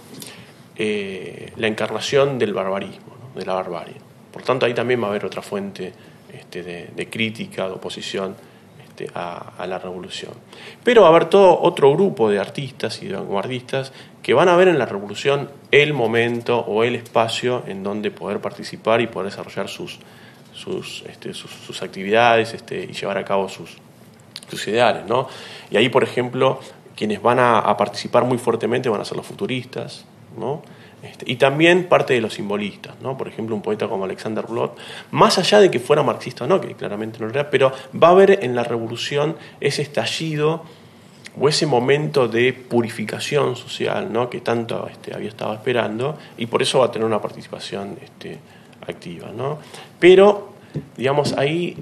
eh, 0.76 1.54
la 1.56 1.66
encarnación 1.66 2.38
del 2.38 2.54
barbarismo, 2.54 3.16
de 3.34 3.46
la 3.48 3.56
barbarie. 3.56 3.96
Por 4.32 4.44
tanto, 4.44 4.68
ahí 4.68 4.76
también 4.76 5.02
va 5.02 5.08
a 5.08 5.10
haber 5.10 5.26
otra 5.26 5.42
fuente 5.42 5.92
este, 6.32 6.62
de, 6.62 7.10
crítica, 7.10 7.66
de 7.66 7.72
oposición 7.74 8.36
este, 8.88 9.10
a, 9.16 9.66
la 9.68 9.80
revolución. 9.80 10.34
Pero 10.84 11.02
va 11.02 11.08
a 11.08 11.10
haber 11.10 11.26
todo 11.26 11.60
otro 11.60 11.92
grupo 11.94 12.30
de 12.30 12.38
artistas 12.38 13.02
y 13.02 13.08
de 13.08 13.16
vanguardistas 13.16 13.92
que 14.22 14.36
van 14.36 14.50
a 14.50 14.56
ver 14.56 14.68
en 14.68 14.78
la 14.78 14.86
revolución 14.86 15.50
el 15.72 15.96
momento 15.96 16.60
o 16.60 16.84
el 16.84 16.94
espacio 16.94 17.64
en 17.66 17.82
donde 17.82 18.12
poder 18.12 18.40
participar 18.40 19.02
y 19.02 19.08
poder 19.08 19.32
desarrollar 19.32 19.68
sus, 19.68 19.98
sus, 20.58 21.04
este, 21.08 21.34
sus, 21.34 21.82
actividades 21.84 22.54
este, 22.54 22.84
y 22.84 22.94
llevar 22.94 23.18
a 23.18 23.24
cabo 23.24 23.48
sus, 23.48 23.78
ideales. 24.68 25.06
¿no? 25.06 25.28
Y 25.70 25.78
ahí, 25.78 25.90
por 25.90 26.04
ejemplo, 26.04 26.60
quienes 26.96 27.22
van 27.22 27.40
a, 27.40 27.78
participar 27.78 28.24
muy 28.26 28.38
fuertemente 28.38 28.90
van 28.90 29.02
a 29.02 29.06
ser 29.06 29.18
los 29.18 29.26
futuristas, 29.26 30.06
¿no? 30.38 30.64
Este, 31.04 31.32
y 31.32 31.36
también 31.36 31.88
parte 31.88 32.16
de 32.16 32.22
los 32.22 32.34
simbolistas, 32.34 33.00
¿no? 33.02 33.16
por 33.16 33.28
ejemplo 33.28 33.56
un 33.56 33.62
poeta 33.62 33.88
como 33.88 34.06
Alexander 34.06 34.46
Blot, 34.48 34.76
más 35.12 35.38
allá 35.38 35.60
de 35.60 35.70
que 35.70 35.80
fuera 35.80 36.02
marxista 36.02 36.46
o 36.46 36.48
no, 36.48 36.60
que 36.60 36.74
claramente 36.74 37.20
no 37.20 37.28
lo 37.28 37.34
era, 37.34 37.52
pero 37.52 37.72
va 38.02 38.08
a 38.08 38.12
haber 38.12 38.44
en 38.44 38.56
la 38.56 38.64
revolución 38.64 39.36
ese 39.62 39.84
estallido 39.84 40.64
o 41.40 41.48
ese 41.48 41.68
momento 41.68 42.28
de 42.28 42.52
purificación 42.52 43.56
social 43.56 44.12
¿no? 44.12 44.28
que 44.28 44.42
tanto 44.42 44.90
había 45.14 45.30
estado 45.30 45.54
esperando 45.54 46.18
y 46.36 46.48
por 46.48 46.64
eso 46.64 46.80
va 46.80 46.88
a 46.88 46.92
tener 46.92 47.06
una 47.06 47.22
participación 47.22 48.00
este, 48.04 48.40
activa. 48.88 49.30
¿no? 49.36 49.60
Pero, 50.00 50.54
digamos, 50.96 51.34
ahí 51.38 51.78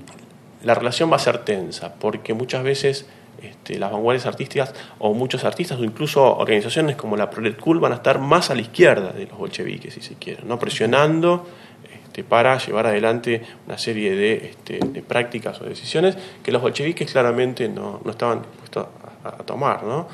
la 0.64 0.74
relación 0.74 1.12
va 1.12 1.18
a 1.18 1.20
ser 1.20 1.40
tensa, 1.40 1.96
porque 1.96 2.34
muchas 2.34 2.64
veces 2.64 3.06
este, 3.42 3.78
las 3.78 3.92
vanguardias 3.92 4.26
artísticas 4.26 4.74
o 4.98 5.14
muchos 5.14 5.44
artistas 5.44 5.80
o 5.80 5.84
incluso 5.84 6.38
organizaciones 6.38 6.96
como 6.96 7.16
la 7.18 7.30
Prolet 7.30 7.60
Cool 7.60 7.80
van 7.80 7.92
a 7.92 7.96
estar 7.96 8.20
más 8.20 8.50
a 8.50 8.56
la 8.56 8.62
izquierda 8.62 9.12
de 9.12 9.28
los 9.28 9.38
bolcheviques, 9.38 9.94
si 9.94 10.02
se 10.02 10.16
quiere, 10.16 10.44
¿no? 10.44 10.58
presionando 10.58 11.46
este, 11.94 12.24
para 12.24 12.58
llevar 12.58 12.88
adelante 12.88 13.44
una 13.68 13.78
serie 13.78 14.16
de, 14.16 14.50
este, 14.50 14.80
prácticas 15.04 15.60
o 15.62 15.66
decisiones 15.66 16.18
que 16.42 16.52
los 16.52 16.62
bolcheviques 16.62 17.12
claramente 17.12 17.68
no, 17.68 18.02
estaban 18.10 18.42
dispuestos 18.42 18.88
a, 19.24 19.32
tomar. 19.44 19.84
¿no? 19.84 20.08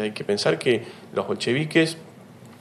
hay 0.00 0.12
que 0.12 0.24
pensar 0.24 0.58
que 0.58 0.82
los 1.12 1.26
bolcheviques 1.26 1.98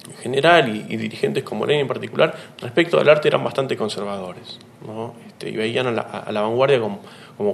en 0.09 0.17
general 0.17 0.75
y, 0.75 0.97
dirigentes 0.97 1.43
como 1.43 1.65
Lenin 1.65 1.81
en 1.81 1.87
particular, 1.87 2.35
respecto 2.59 2.99
al 2.99 3.07
arte 3.09 3.27
eran 3.27 3.43
bastante 3.43 3.77
conservadores. 3.77 4.59
¿no? 4.85 5.13
Este, 5.27 5.49
y 5.49 5.55
veían 5.55 5.87
a 5.87 6.31
la, 6.31 6.41
vanguardia 6.41 6.79
como, 6.79 7.01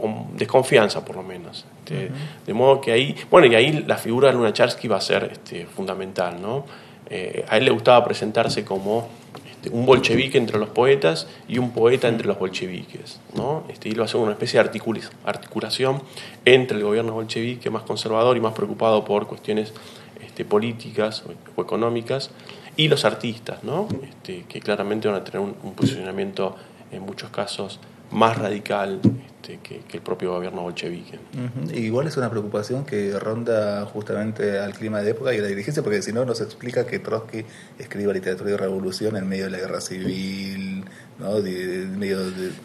con 0.02 0.38
desconfianza, 0.38 1.06
por 1.06 1.16
lo 1.16 1.24
menos. 1.24 1.66
Este, 1.80 2.12
de 2.46 2.54
modo 2.54 2.82
que 2.82 2.92
ahí, 2.92 3.16
bueno, 3.30 3.48
y 3.48 3.56
ahí 3.56 3.84
la 3.88 3.98
figura 3.98 4.30
de 4.30 4.36
Lunacharsky 4.36 4.88
va 4.88 4.98
a 4.98 5.02
ser 5.02 5.30
este, 5.32 5.66
fundamental. 5.66 6.42
¿no? 6.42 6.66
Eh, 7.10 7.46
a 7.48 7.58
él 7.58 7.66
le 7.66 7.72
gustaba 7.72 8.04
presentarse 8.04 8.66
como 8.66 9.08
este, 9.50 9.70
un 9.70 9.86
bolchevique 9.86 10.38
entre 10.38 10.58
los 10.58 10.70
poetas 10.70 11.28
y 11.48 11.58
un 11.58 11.72
poeta 11.72 12.08
entre 12.08 12.28
los 12.28 12.40
bolcheviques. 12.40 13.20
¿no? 13.36 13.64
Este, 13.70 13.90
y 13.90 13.92
lo 13.92 14.04
hace 14.04 14.18
una 14.18 14.32
especie 14.32 14.62
de 14.62 14.70
articulación 15.26 16.02
entre 16.46 16.78
el 16.78 16.84
gobierno 16.84 17.14
bolchevique 17.14 17.70
más 17.70 17.84
conservador 17.84 18.38
y 18.38 18.40
más 18.40 18.54
preocupado 18.54 19.06
por 19.06 19.28
cuestiones 19.28 19.74
este, 20.22 20.46
políticas 20.46 21.24
o, 21.56 21.62
económicas 21.62 22.32
y 22.76 22.88
los 22.88 23.06
artistas, 23.06 23.64
¿no? 23.64 23.88
este, 24.04 24.44
que 24.48 24.62
claramente 24.62 25.08
van 25.08 25.18
a 25.18 25.24
tener 25.24 25.40
un, 25.42 25.74
posicionamiento 25.74 26.56
en 26.92 27.02
muchos 27.02 27.30
casos 27.30 27.80
más 28.12 28.38
radical 28.38 29.00
este, 29.42 29.60
que, 29.62 29.98
el 29.98 30.02
propio 30.02 30.32
gobierno 30.34 30.62
bolchevique. 30.62 31.20
Igual 31.74 32.08
es 32.08 32.18
una 32.18 32.30
preocupación 32.30 32.86
que 32.86 33.18
ronda 33.20 33.86
justamente 33.86 34.60
al 34.60 34.74
clima 34.74 35.02
de 35.02 35.12
época 35.12 35.34
y 35.34 35.40
a 35.40 35.42
la 35.42 35.48
dirigencia, 35.48 35.84
porque 35.84 36.02
si 36.02 36.12
no 36.12 36.26
nos 36.26 36.42
explica 36.42 36.86
que 36.88 37.00
Trotsky 37.00 37.46
escriba 37.78 38.14
literatura 38.14 38.52
de 38.52 38.58
revolución 38.58 39.16
en 39.18 39.28
medio 39.28 39.46
de 39.46 39.52
la 39.52 39.58
guerra 39.60 39.82
civil, 39.82 40.86
¿no? 41.20 41.40
medio 41.40 42.20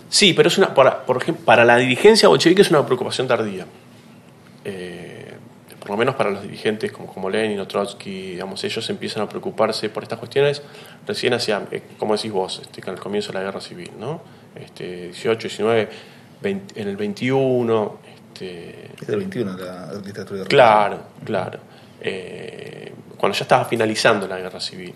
Sí, 0.09 0.33
pero 0.33 0.49
es 0.49 0.59
una, 0.59 0.75
para, 0.75 1.05
por 1.05 1.19
ejemplo, 1.19 1.45
para 1.45 1.65
la 1.65 1.77
dirigencia 1.77 2.29
bolchevique 2.29 2.63
es 2.63 2.71
una 2.71 2.85
preocupación 2.87 3.29
tardía. 3.29 3.67
Por 5.85 5.91
lo 5.91 5.99
menos 5.99 6.15
para 6.15 6.31
los 6.31 6.41
dirigentes 6.41 6.91
como, 6.91 7.13
como 7.13 7.29
Lenin 7.29 7.61
o 7.61 7.67
Trotsky, 7.69 8.31
digamos, 8.33 8.65
ellos 8.65 8.89
empiezan 8.89 9.23
a 9.23 9.29
preocuparse 9.29 9.91
por 9.91 10.03
estas 10.03 10.19
cuestiones 10.19 10.63
recién 11.07 11.35
hacia, 11.35 11.63
eh, 11.71 11.83
como 11.99 12.17
decís 12.17 12.33
vos, 12.33 12.59
este, 12.63 12.81
con 12.81 12.95
el 12.95 13.01
comienzo 13.01 13.33
de 13.33 13.39
la 13.39 13.45
guerra 13.45 13.61
civil, 13.61 13.91
¿no? 14.01 14.23
Este, 14.55 15.09
18, 15.09 15.49
19, 15.49 15.89
en 16.43 16.89
el 16.89 16.97
21. 16.97 17.99
Este, 18.17 18.93
es 18.99 19.09
el 19.11 19.17
21 19.19 19.57
la 19.59 19.93
literatura 20.05 20.41
de 20.41 20.47
Claro, 20.47 21.01
claro. 21.23 21.59
Eh, 22.01 22.93
cuando 23.19 23.37
ya 23.37 23.45
estaba 23.45 23.67
finalizando 23.67 24.27
la 24.27 24.39
guerra 24.39 24.61
civil. 24.61 24.95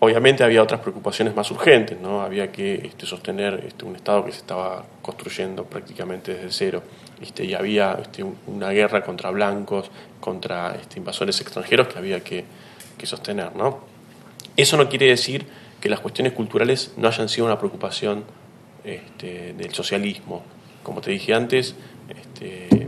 Obviamente 0.00 0.44
había 0.44 0.62
otras 0.62 0.80
preocupaciones 0.80 1.34
más 1.34 1.50
urgentes, 1.50 1.98
¿no? 2.00 2.22
Había 2.22 2.52
que 2.52 2.74
este, 2.74 3.06
sostener 3.06 3.64
este, 3.66 3.84
un 3.84 3.96
Estado 3.96 4.24
que 4.24 4.32
se 4.32 4.38
estaba 4.38 4.84
construyendo 5.02 5.64
prácticamente 5.64 6.34
desde 6.34 6.50
cero. 6.50 6.82
Este, 7.20 7.44
y 7.44 7.54
había 7.54 7.98
este, 8.00 8.24
una 8.46 8.70
guerra 8.70 9.02
contra 9.02 9.30
blancos, 9.30 9.90
contra 10.20 10.76
este, 10.76 10.98
invasores 10.98 11.40
extranjeros 11.40 11.88
que 11.88 11.98
había 11.98 12.20
que, 12.20 12.44
sostener. 13.04 13.54
¿no? 13.54 13.78
Eso 14.56 14.76
no 14.76 14.88
quiere 14.88 15.06
decir 15.06 15.46
que 15.80 15.88
las 15.88 16.00
cuestiones 16.00 16.32
culturales 16.32 16.92
no 16.96 17.08
hayan 17.08 17.28
sido 17.28 17.46
una 17.46 17.58
preocupación 17.58 18.24
del 19.18 19.74
socialismo. 19.74 20.42
Como 20.82 21.00
te 21.00 21.12
dije 21.12 21.32
antes, 21.32 21.76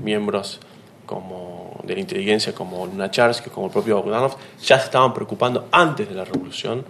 miembros 0.03 0.59
como 1.07 1.81
de 1.85 1.95
la 1.95 2.01
inteligencia 2.01 2.55
como 2.55 2.87
Lunacharsky, 2.87 3.51
como 3.51 3.66
el 3.66 3.73
propio 3.73 4.03
Bogdanov, 4.03 4.37
ya 4.62 4.79
se 4.79 4.87
estaban 4.87 5.12
preocupando 5.12 5.69
antes 5.73 6.09
de 6.09 6.14
la 6.14 6.25
revolución 6.25 6.85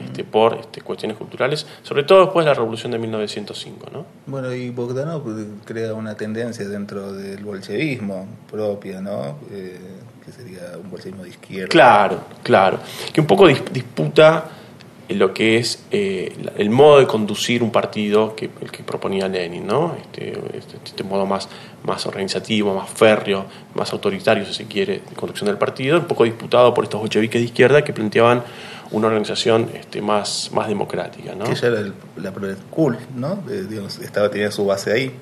este, 0.00 0.24
por 0.24 0.54
este, 0.54 0.80
cuestiones 0.80 1.16
culturales, 1.16 1.66
sobre 1.82 2.04
todo 2.04 2.24
después 2.24 2.44
de 2.44 2.50
la 2.50 2.54
revolución 2.54 2.92
de 2.92 2.98
1905. 2.98 3.86
¿no? 3.92 4.06
Bueno, 4.26 4.52
y 4.54 4.70
Bogdanov 4.70 5.22
crea 5.64 5.94
una 5.94 6.16
tendencia 6.16 6.66
dentro 6.68 7.12
del 7.12 7.44
bolchevismo 7.44 8.26
propia, 8.50 9.00
¿no? 9.00 9.38
Eh, 9.50 9.78
que 10.24 10.32
sería 10.32 10.78
un 10.82 10.90
bolchevismo 10.90 11.24
de 11.24 11.30
izquierda. 11.30 11.68
Claro, 11.68 12.20
claro. 12.42 12.78
Que 13.12 13.20
un 13.20 13.26
poco 13.26 13.46
disputa 13.46 14.50
lo 15.08 15.34
que 15.34 15.58
es 15.58 15.84
eh, 15.90 16.34
el 16.56 16.70
modo 16.70 16.98
de 16.98 17.06
conducir 17.06 17.62
un 17.62 17.70
partido 17.70 18.34
que 18.34 18.48
el 18.60 18.70
que 18.70 18.82
proponía 18.82 19.28
Lenin, 19.28 19.66
¿no? 19.66 19.94
Este, 20.00 20.30
este, 20.56 20.78
este, 20.82 21.04
modo 21.04 21.26
más, 21.26 21.48
más 21.84 22.06
organizativo, 22.06 22.74
más 22.74 22.88
férreo, 22.88 23.44
más 23.74 23.92
autoritario, 23.92 24.46
si 24.46 24.54
se 24.54 24.64
quiere, 24.64 25.02
de 25.08 25.14
conducción 25.14 25.46
del 25.46 25.58
partido, 25.58 25.98
un 25.98 26.06
poco 26.06 26.24
disputado 26.24 26.72
por 26.72 26.84
estos 26.84 27.00
bolcheviques 27.00 27.40
de 27.40 27.44
izquierda 27.44 27.84
que 27.84 27.92
planteaban 27.92 28.42
una 28.94 29.08
organización 29.08 29.70
este, 29.74 30.00
más, 30.00 30.50
más 30.52 30.68
democrática. 30.68 31.34
¿no? 31.34 31.44
Que 31.44 31.54
ya 31.54 31.68
era 31.68 31.82
la 32.16 32.32
Cool, 32.70 32.96
¿no? 33.16 33.42
Eh, 33.50 33.66
estaba, 34.02 34.30
tenía 34.30 34.50
su 34.50 34.64
base 34.64 34.92
ahí. 34.92 35.12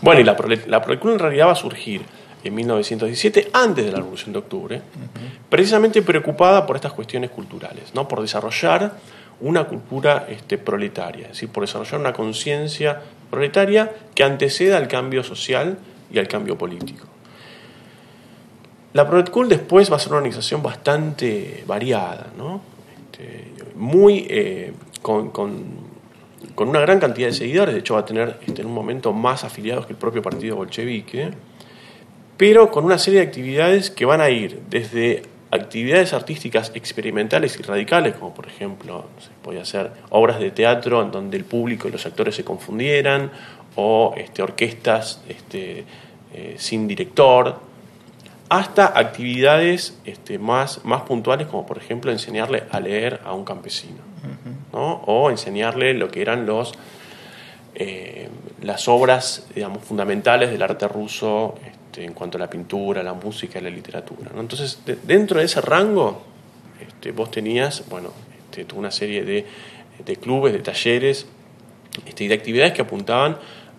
Bueno, 0.00 0.20
y 0.20 0.24
la, 0.24 0.36
la 0.66 0.82
Cool 0.82 1.12
en 1.12 1.18
realidad 1.18 1.48
va 1.48 1.52
a 1.52 1.56
surgir 1.56 2.02
en 2.42 2.54
1917, 2.54 3.50
antes 3.52 3.84
de 3.84 3.90
la 3.90 3.98
Revolución 3.98 4.32
de 4.32 4.38
Octubre, 4.38 4.82
precisamente 5.50 6.02
preocupada 6.02 6.66
por 6.66 6.76
estas 6.76 6.92
cuestiones 6.92 7.30
culturales, 7.30 7.94
¿no? 7.94 8.06
por 8.08 8.20
desarrollar 8.20 8.92
una 9.40 9.64
cultura 9.64 10.26
este, 10.28 10.56
proletaria, 10.58 11.26
es 11.26 11.32
decir, 11.32 11.48
por 11.50 11.64
desarrollar 11.64 12.00
una 12.00 12.12
conciencia 12.12 13.02
proletaria 13.30 13.92
que 14.14 14.24
anteceda 14.24 14.76
al 14.76 14.88
cambio 14.88 15.22
social 15.22 15.78
y 16.10 16.18
al 16.18 16.28
cambio 16.28 16.56
político. 16.56 17.06
La 18.94 19.06
Cool 19.06 19.48
después 19.48 19.92
va 19.92 19.96
a 19.96 19.98
ser 19.98 20.08
una 20.08 20.18
organización 20.18 20.62
bastante 20.62 21.62
variada, 21.66 22.28
¿no? 22.36 22.77
Este, 23.18 23.44
muy 23.74 24.26
eh, 24.28 24.72
con, 25.02 25.32
una 26.56 26.80
gran 26.80 27.00
cantidad 27.00 27.28
de 27.28 27.34
seguidores, 27.34 27.74
de 27.74 27.80
hecho 27.80 27.94
va 27.94 28.00
a 28.00 28.04
tener 28.04 28.38
este, 28.46 28.62
en 28.62 28.68
un 28.68 28.74
momento 28.74 29.12
más 29.12 29.44
afiliados 29.44 29.86
que 29.86 29.92
el 29.92 29.98
propio 29.98 30.22
partido 30.22 30.56
bolchevique, 30.56 31.30
pero 32.36 32.70
con 32.70 32.84
una 32.84 32.98
serie 32.98 33.20
de 33.20 33.26
actividades 33.26 33.90
que 33.90 34.04
van 34.04 34.20
a 34.20 34.30
ir 34.30 34.60
desde 34.70 35.22
actividades 35.50 36.12
artísticas 36.12 36.70
experimentales 36.74 37.58
y 37.58 37.62
radicales, 37.62 38.14
como 38.14 38.34
por 38.34 38.46
ejemplo, 38.46 39.06
se 39.18 39.30
podía 39.42 39.62
hacer 39.62 39.90
obras 40.10 40.38
de 40.38 40.50
teatro 40.50 41.02
en 41.02 41.10
donde 41.10 41.36
el 41.36 41.44
público 41.44 41.88
y 41.88 41.90
los 41.90 42.06
actores 42.06 42.36
se 42.36 42.44
confundieran, 42.44 43.32
o 43.74 44.14
este, 44.16 44.42
orquestas 44.42 45.22
este, 45.28 45.84
eh, 46.34 46.54
sin 46.58 46.86
director, 46.86 47.67
hasta 48.48 48.98
actividades 48.98 49.98
este, 50.04 50.38
más, 50.38 50.84
más 50.84 51.02
puntuales, 51.02 51.46
como 51.48 51.66
por 51.66 51.78
ejemplo 51.78 52.10
enseñarle 52.10 52.64
a 52.70 52.80
leer 52.80 53.20
a 53.24 53.34
un 53.34 53.44
campesino, 53.44 53.98
¿no? 54.72 55.02
o 55.06 55.30
enseñarle 55.30 55.94
lo 55.94 56.10
que 56.10 56.22
eran 56.22 56.46
los, 56.46 56.72
eh, 57.74 58.28
las 58.62 58.88
obras 58.88 59.46
digamos, 59.54 59.84
fundamentales 59.84 60.50
del 60.50 60.62
arte 60.62 60.88
ruso 60.88 61.56
este, 61.64 62.04
en 62.04 62.14
cuanto 62.14 62.38
a 62.38 62.40
la 62.40 62.48
pintura, 62.48 63.02
la 63.02 63.14
música 63.14 63.58
y 63.58 63.62
la 63.62 63.70
literatura. 63.70 64.30
Entonces, 64.38 64.80
dentro 65.04 65.40
de 65.40 65.44
ese 65.44 65.60
rango, 65.60 66.22
este, 66.80 67.12
vos 67.12 67.30
tenías 67.30 67.84
bueno, 67.90 68.12
este, 68.50 68.66
una 68.74 68.90
serie 68.90 69.24
de, 69.24 69.46
de, 70.04 70.16
clubes, 70.16 70.54
de 70.54 70.60
talleres 70.60 71.26
este, 72.06 72.24
y 72.24 72.28
de 72.28 72.34
actividades 72.34 72.72
que 72.72 72.82
apuntaban 72.82 73.36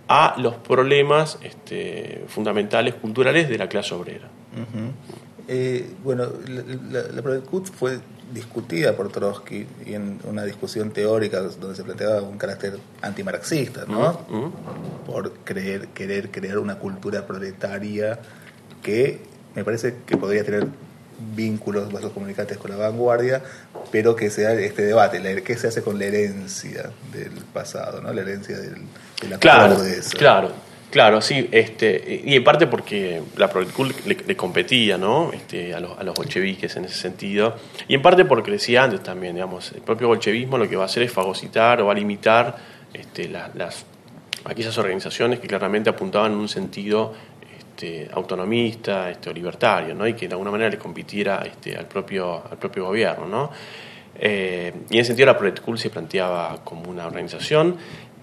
a 0.07 0.35
los 0.37 0.55
problemas 0.55 1.39
este, 1.41 2.23
fundamentales 2.27 2.95
culturales 2.95 3.49
de 3.49 3.57
la 3.57 3.67
clase 3.67 3.93
obrera. 3.95 4.27
Eh, 5.47 5.89
bueno, 6.03 6.27
la, 6.47 7.01
la, 7.01 7.41
fue 7.41 7.99
discutida 8.31 8.95
por 8.95 9.11
Trotsky 9.11 9.65
y 9.85 9.93
en 9.95 10.19
una 10.23 10.43
discusión 10.43 10.91
teórica 10.91 11.39
donde 11.39 11.75
se 11.75 11.83
planteaba 11.83 12.21
un 12.21 12.37
carácter 12.37 12.77
antimarxista, 13.01 13.85
¿no? 13.87 14.19
Por 15.05 15.31
creer, 15.43 15.87
querer 15.87 16.29
crear 16.29 16.59
una 16.59 16.77
cultura 16.77 17.25
proletaria 17.25 18.19
que 18.83 19.21
me 19.55 19.63
parece 19.63 19.95
que 20.05 20.17
podría 20.17 20.43
tener 20.43 20.67
vínculos, 21.35 21.91
vasos 21.91 22.11
comunicantes 22.13 22.57
con 22.57 22.71
la 22.71 22.77
vanguardia, 22.77 23.41
pero 23.91 24.15
que 24.15 24.29
sea 24.29 24.53
este 24.53 24.83
debate, 24.83 25.43
¿qué 25.43 25.57
se 25.57 25.67
hace 25.67 25.81
con 25.81 25.99
la 25.99 26.05
herencia 26.05 26.91
del 27.11 27.31
pasado, 27.53 28.01
¿no? 28.01 28.13
la 28.13 28.21
herencia 28.21 28.57
del, 28.57 28.75
de 29.21 29.27
la 29.29 29.37
claro, 29.37 29.81
de 29.81 29.97
eso? 29.97 30.17
Claro, 30.17 30.51
Claro, 30.89 31.21
sí, 31.21 31.47
este, 31.51 32.23
y 32.25 32.35
en 32.35 32.43
parte 32.43 32.65
porque 32.65 33.21
la 33.37 33.47
Proletcul 33.47 33.93
le, 34.05 34.35
competía 34.35 34.97
¿no? 34.97 35.31
este, 35.31 35.75
a, 35.75 35.79
los, 35.79 35.97
a 35.99 36.03
los 36.03 36.15
bolcheviques 36.15 36.75
en 36.77 36.85
ese 36.85 36.95
sentido, 36.95 37.55
y 37.87 37.93
en 37.93 38.01
parte 38.01 38.25
porque 38.25 38.49
decía 38.49 38.83
antes 38.83 39.03
también, 39.03 39.35
digamos, 39.35 39.71
el 39.73 39.81
propio 39.81 40.07
bolchevismo 40.07 40.57
lo 40.57 40.67
que 40.67 40.75
va 40.75 40.83
a 40.83 40.85
hacer 40.85 41.03
es 41.03 41.11
fagocitar 41.11 41.79
o 41.81 41.85
va 41.85 41.91
a 41.91 41.95
limitar 41.95 42.57
este, 42.91 43.29
las, 43.29 43.85
aquellas 44.45 44.75
organizaciones 44.79 45.39
que 45.39 45.47
claramente 45.47 45.91
apuntaban 45.91 46.31
en 46.31 46.39
un 46.39 46.49
sentido 46.49 47.13
este, 47.55 48.09
autonomista 48.11 49.11
este, 49.11 49.29
o 49.29 49.33
libertario, 49.33 49.93
¿no? 49.93 50.07
y 50.07 50.13
que 50.15 50.27
de 50.27 50.33
alguna 50.33 50.49
manera 50.49 50.71
le 50.71 50.79
compitiera 50.79 51.43
este, 51.45 51.77
al, 51.77 51.85
propio, 51.85 52.43
al 52.49 52.57
propio 52.57 52.85
gobierno. 52.85 53.27
¿no? 53.27 53.51
Eh, 54.15 54.73
y 54.89 54.95
en 54.95 54.99
ese 55.01 55.09
sentido 55.09 55.27
la 55.27 55.37
Proletcul 55.37 55.77
se 55.77 55.91
planteaba 55.91 56.63
como 56.63 56.89
una 56.89 57.05
organización 57.05 57.77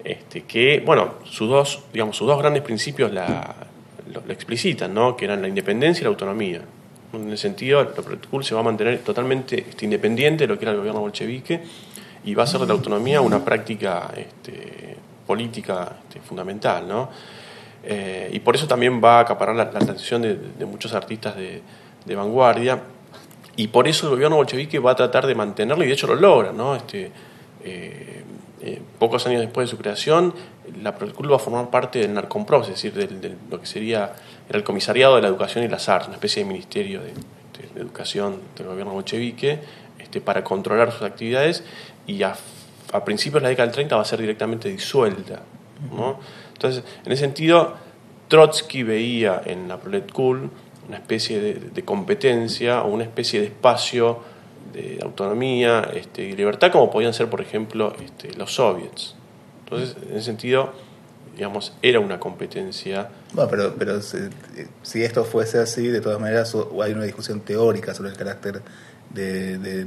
este, 0.07 0.43
que, 0.43 0.81
bueno, 0.87 1.15
sus 1.25 1.49
dos, 1.49 1.83
digamos, 1.93 2.17
sus 2.17 2.29
dos 2.29 2.39
grandes 2.39 2.63
principios 2.63 3.13
la, 3.13 3.57
lo, 4.13 4.33
explicitan, 4.33 4.95
¿no? 4.95 5.17
que 5.17 5.25
eran 5.25 5.43
la 5.43 5.49
independencia 5.49 6.03
y 6.03 6.05
la 6.05 6.11
autonomía. 6.11 6.61
En 7.13 7.27
ese 7.33 7.43
sentido, 7.43 7.83
la 7.83 8.43
se 8.43 8.55
va 8.55 8.61
a 8.61 8.63
mantener 8.63 9.01
totalmente 9.01 9.67
este, 9.69 9.85
independiente 9.85 10.45
de 10.45 10.49
lo 10.49 10.59
que 10.59 10.65
era 10.65 10.73
el 10.73 10.79
gobierno 10.79 11.01
bolchevique 11.01 11.61
y 12.25 12.35
va 12.35 12.43
a 12.43 12.45
hacer 12.45 12.61
de 12.61 12.69
la 12.69 12.75
autonomía 12.75 13.21
una 13.21 13.45
práctica 13.45 14.13
este, 14.17 14.97
política 15.27 15.97
este, 16.07 16.21
fundamental. 16.21 16.87
¿no? 16.87 17.11
Eh, 17.83 18.31
y 18.33 18.39
por 18.39 18.55
eso 18.55 18.69
también 18.69 19.03
va 19.03 19.19
a 19.19 19.21
acaparar 19.23 19.57
la, 19.57 19.65
atención 19.65 20.23
de, 20.23 20.67
muchos 20.67 20.95
artistas 20.95 21.35
de, 21.37 21.63
vanguardia 22.15 22.81
y 23.57 23.67
por 23.67 23.89
eso 23.89 24.07
el 24.07 24.11
gobierno 24.11 24.37
bolchevique 24.37 24.79
va 24.79 24.93
a 24.93 24.95
tratar 24.95 25.27
de 25.27 25.35
mantenerlo 25.35 25.83
y 25.83 25.89
de 25.89 25.95
hecho 25.95 26.07
lo 26.07 26.15
logra. 26.15 26.53
¿no? 26.53 26.77
Este, 26.77 27.11
eh, 27.65 28.23
eh, 28.63 28.81
pocos 28.99 29.27
años 29.27 29.41
después 29.41 29.69
de 29.69 29.71
su 29.71 29.79
creación, 29.79 30.35
la 30.83 30.97
Prolecul 30.97 31.31
va 31.31 31.37
a 31.37 31.39
formar 31.39 31.71
parte 31.71 31.99
del 31.99 32.15
Narcompro, 32.15 32.63
es 32.63 32.69
decir, 32.69 32.93
de 32.95 33.37
lo 33.51 33.61
que 33.61 33.67
sería 33.67 34.15
el 34.49 34.65
comisariado 34.65 35.17
de 35.17 35.23
la 35.23 35.29
educación 35.29 35.65
y 35.65 35.69
las 35.69 35.89
artes, 35.89 36.09
una 36.09 36.17
especie 36.17 36.43
de 36.43 36.49
ministerio 36.49 37.01
de, 37.03 37.13
educación 37.75 38.41
del 38.57 38.69
gobierno 38.69 38.93
bolchevique, 38.93 39.59
este, 39.99 40.21
para 40.21 40.43
controlar 40.43 40.93
sus 40.93 41.03
actividades 41.03 41.63
y 42.07 42.23
a, 42.23 42.35
principios 43.05 43.43
de 43.43 43.45
la 43.45 43.49
década 43.51 43.67
del 43.67 43.75
30 43.75 43.97
va 43.97 44.03
a 44.03 44.05
ser 44.05 44.21
directamente 44.21 44.69
disuelta. 44.71 45.43
Entonces, 46.55 46.83
en 47.05 47.13
ese 47.13 47.21
sentido, 47.21 47.75
Trotsky 48.29 48.83
veía 48.83 49.43
en 49.45 49.69
la 49.69 49.79
Proletkul 49.79 50.51
una 50.89 50.97
especie 50.97 51.41
de, 51.41 51.85
competencia 51.85 52.83
o 52.83 52.89
una 52.89 53.05
especie 53.05 53.41
de 53.41 53.47
espacio 53.47 54.21
de 54.73 54.99
autonomía 55.03 55.91
este, 55.95 56.23
y 56.23 56.33
libertad 56.37 56.71
como 56.73 56.91
podían 56.91 57.15
ser, 57.15 57.29
por 57.29 57.41
ejemplo, 57.41 57.95
este, 58.05 58.35
los 58.35 58.55
soviets. 58.55 59.15
Entonces, 59.65 59.97
en 60.09 60.17
ese 60.17 60.27
sentido, 60.27 60.73
digamos, 61.35 61.73
era 61.83 62.01
una 62.01 62.19
competencia. 62.19 63.09
Bueno, 63.33 63.51
pero, 63.51 63.75
pero 63.77 64.01
si, 64.03 65.03
esto 65.03 65.25
fuese 65.25 65.59
así, 65.59 65.89
de 65.89 66.01
todas 66.01 66.21
maneras 66.21 66.55
hay 66.83 66.93
una 66.93 67.05
discusión 67.05 67.41
teórica 67.41 67.95
sobre 67.95 68.11
el 68.11 68.17
carácter 68.17 68.63
de, 69.13 69.87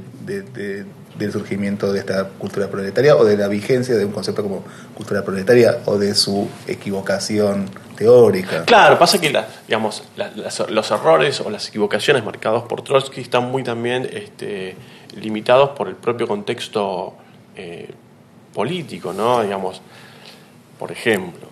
del 1.18 1.32
surgimiento 1.32 1.92
de 1.92 2.00
esta 2.00 2.28
cultura 2.28 2.68
proletaria 2.68 3.16
o 3.16 3.24
de 3.24 3.36
la 3.36 3.48
vigencia 3.48 3.96
de 3.96 4.04
un 4.04 4.12
concepto 4.12 4.42
como 4.42 4.64
cultura 4.94 5.24
proletaria 5.24 5.78
o 5.86 5.98
de 5.98 6.14
su 6.14 6.48
equivocación 6.66 7.66
Claro, 8.64 8.98
pasa 8.98 9.20
que 9.20 9.32
digamos, 9.66 10.04
los 10.68 10.90
errores 10.90 11.40
o 11.40 11.50
las 11.50 11.68
equivocaciones 11.68 12.24
marcados 12.24 12.64
por 12.64 12.82
Trotsky 12.82 13.20
están 13.20 13.50
muy 13.50 13.62
también 13.62 14.08
este, 14.12 14.76
limitados 15.16 15.70
por 15.70 15.88
el 15.88 15.96
propio 15.96 16.26
contexto 16.26 17.14
eh, 17.56 17.90
político, 18.54 19.12
¿no? 19.12 19.42
Digamos, 19.42 19.82
por 20.78 20.90
ejemplo, 20.90 21.48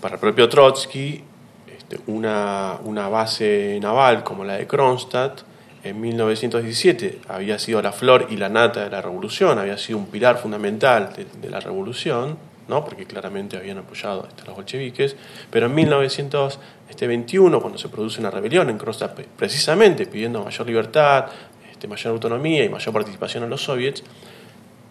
para 0.00 0.14
el 0.14 0.20
propio 0.20 0.48
Trotsky, 0.48 1.22
este, 1.66 2.00
una, 2.06 2.78
una 2.84 3.08
base 3.08 3.78
naval 3.80 4.24
como 4.24 4.44
la 4.44 4.54
de 4.54 4.66
Kronstadt 4.66 5.42
en 5.84 6.00
1917 6.00 7.20
había 7.28 7.58
sido 7.58 7.80
la 7.80 7.92
flor 7.92 8.26
y 8.30 8.36
la 8.36 8.48
nata 8.48 8.84
de 8.84 8.90
la 8.90 9.00
revolución, 9.00 9.58
había 9.58 9.78
sido 9.78 9.98
un 9.98 10.06
pilar 10.06 10.38
fundamental 10.38 11.10
de, 11.14 11.50
la 11.50 11.60
revolución, 11.60 12.36
¿no? 12.68 12.84
porque 12.84 13.06
claramente 13.06 13.56
habían 13.56 13.78
apoyado 13.78 14.28
a 14.42 14.46
los 14.46 14.54
bolcheviques, 14.54 15.16
pero 15.50 15.66
en 15.66 15.74
1921, 15.74 17.60
cuando 17.60 17.78
se 17.78 17.88
produce 17.88 18.20
una 18.20 18.30
rebelión 18.30 18.70
en 18.70 18.78
Kronstadt, 18.78 19.18
precisamente 19.36 20.06
pidiendo 20.06 20.44
mayor 20.44 20.66
libertad, 20.66 21.26
este, 21.70 21.88
mayor 21.88 22.12
autonomía 22.12 22.64
y 22.64 22.68
mayor 22.68 22.92
participación 22.92 23.44
en 23.44 23.50
los 23.50 23.62
soviets, 23.62 24.02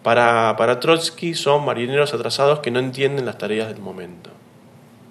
para, 0.02 0.54
para 0.56 0.80
Trotsky 0.80 1.34
son 1.34 1.64
marineros 1.64 2.14
atrasados 2.14 2.60
que 2.60 2.70
no 2.70 2.78
entienden 2.78 3.26
las 3.26 3.38
tareas 3.38 3.68
del 3.68 3.80
momento. 3.80 4.30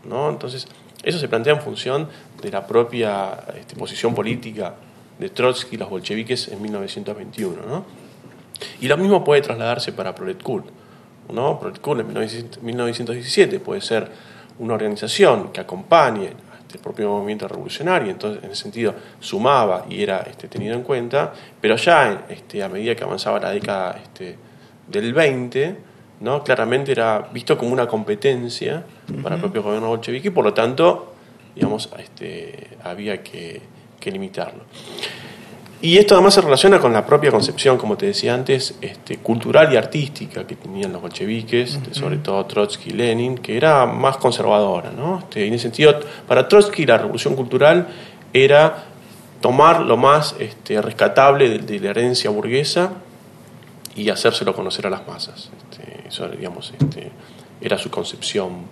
¿no? 0.06 0.30
Entonces, 0.30 0.68
eso 1.04 1.20
se 1.20 1.28
plantea 1.28 1.54
en 1.54 1.62
función 1.62 2.10
de 2.42 2.52
la 2.52 2.66
propia 2.66 3.44
este, 3.56 3.76
posición 3.76 4.16
política 4.16 4.76
de 5.20 5.30
Trotsky 5.30 5.76
y 5.76 5.78
los 5.78 5.90
bolcheviques 5.90 6.48
en 6.48 6.62
1921. 6.62 7.58
¿no? 7.68 7.86
Y 8.82 8.88
lo 8.88 8.98
mismo 8.98 9.24
puede 9.24 9.42
trasladarse 9.42 9.92
para 9.92 10.16
Proletkul. 10.16 10.64
¿No? 11.32 11.60
Proletkul 11.60 12.02
en 12.02 12.08
1917 12.62 13.60
puede 13.60 13.82
ser 13.82 14.10
una 14.60 14.74
organización 14.74 15.52
que 15.52 15.62
acompañe 15.62 16.28
a 16.28 16.60
este 16.60 16.80
propio 16.80 17.10
movimiento 17.10 17.48
revolucionario, 17.48 18.12
entonces 18.12 18.44
en 18.44 18.52
ese 18.52 18.64
sentido 18.64 18.94
sumaba 19.20 19.86
y 19.90 20.02
era 20.02 20.20
este, 20.22 20.48
tenido 20.48 20.76
en 20.76 20.84
cuenta, 20.84 21.34
pero 21.62 21.76
ya 21.76 22.26
este, 22.30 22.64
a 22.64 22.70
medida 22.70 22.96
que 22.96 23.04
avanzaba 23.04 23.40
la 23.40 23.52
década 23.52 24.00
este, 24.04 24.36
del 24.88 25.14
20, 25.14 25.76
¿no? 26.22 26.44
claramente 26.44 26.92
era 26.92 27.30
visto 27.32 27.58
como 27.58 27.72
una 27.72 27.88
competencia 27.88 28.84
para 29.22 29.36
el 29.36 29.42
propio 29.42 29.64
gobierno 29.64 29.90
bolchevique 29.90 30.30
y 30.30 30.32
por 30.32 30.44
lo 30.44 30.54
tanto 30.54 31.14
digamos, 31.56 31.90
este, 31.98 32.78
había 32.84 33.24
que 33.24 33.62
que 34.00 34.12
limitarlo. 34.12 34.64
Y 35.80 35.98
esto 35.98 36.16
además 36.16 36.34
se 36.34 36.42
relaciona 36.42 36.80
con 36.80 36.92
la 36.92 37.06
propia 37.06 37.30
concepción, 37.30 37.78
como 37.78 37.98
te 37.98 38.08
decía 38.08 38.34
antes, 38.34 38.74
este, 38.82 39.18
cultural 39.18 39.72
y 39.72 39.78
artística 39.78 40.48
que 40.48 40.56
tenían 40.56 40.92
los 40.92 41.02
bolcheviques, 41.02 41.80
sobre 41.92 42.18
todo 42.18 42.44
Trotsky 42.48 42.90
y 42.90 42.94
Lenin, 42.94 43.38
que 43.38 43.56
era 43.56 43.86
más 43.86 44.18
conservadora. 44.18 44.90
¿no? 44.90 45.20
Este, 45.20 45.46
en 45.46 45.54
ese 45.54 45.64
sentido, 45.64 46.00
para 46.28 46.48
Trotsky 46.48 46.86
la 46.88 46.98
revolución 46.98 47.36
cultural 47.36 47.88
era 48.34 48.86
tomar 49.40 49.82
lo 49.82 49.98
más 49.98 50.36
este, 50.40 50.82
rescatable 50.82 51.60
de, 51.60 51.80
la 51.80 51.92
herencia 51.92 52.32
burguesa 52.32 52.94
y 53.96 54.10
hacérselo 54.10 54.56
conocer 54.56 54.88
a 54.88 54.90
las 54.90 55.08
masas. 55.08 55.52
Este, 55.70 56.08
eso 56.08 56.28
digamos, 56.30 56.74
este, 56.80 57.12
era 57.62 57.78
su 57.78 57.92
concepción 57.92 58.66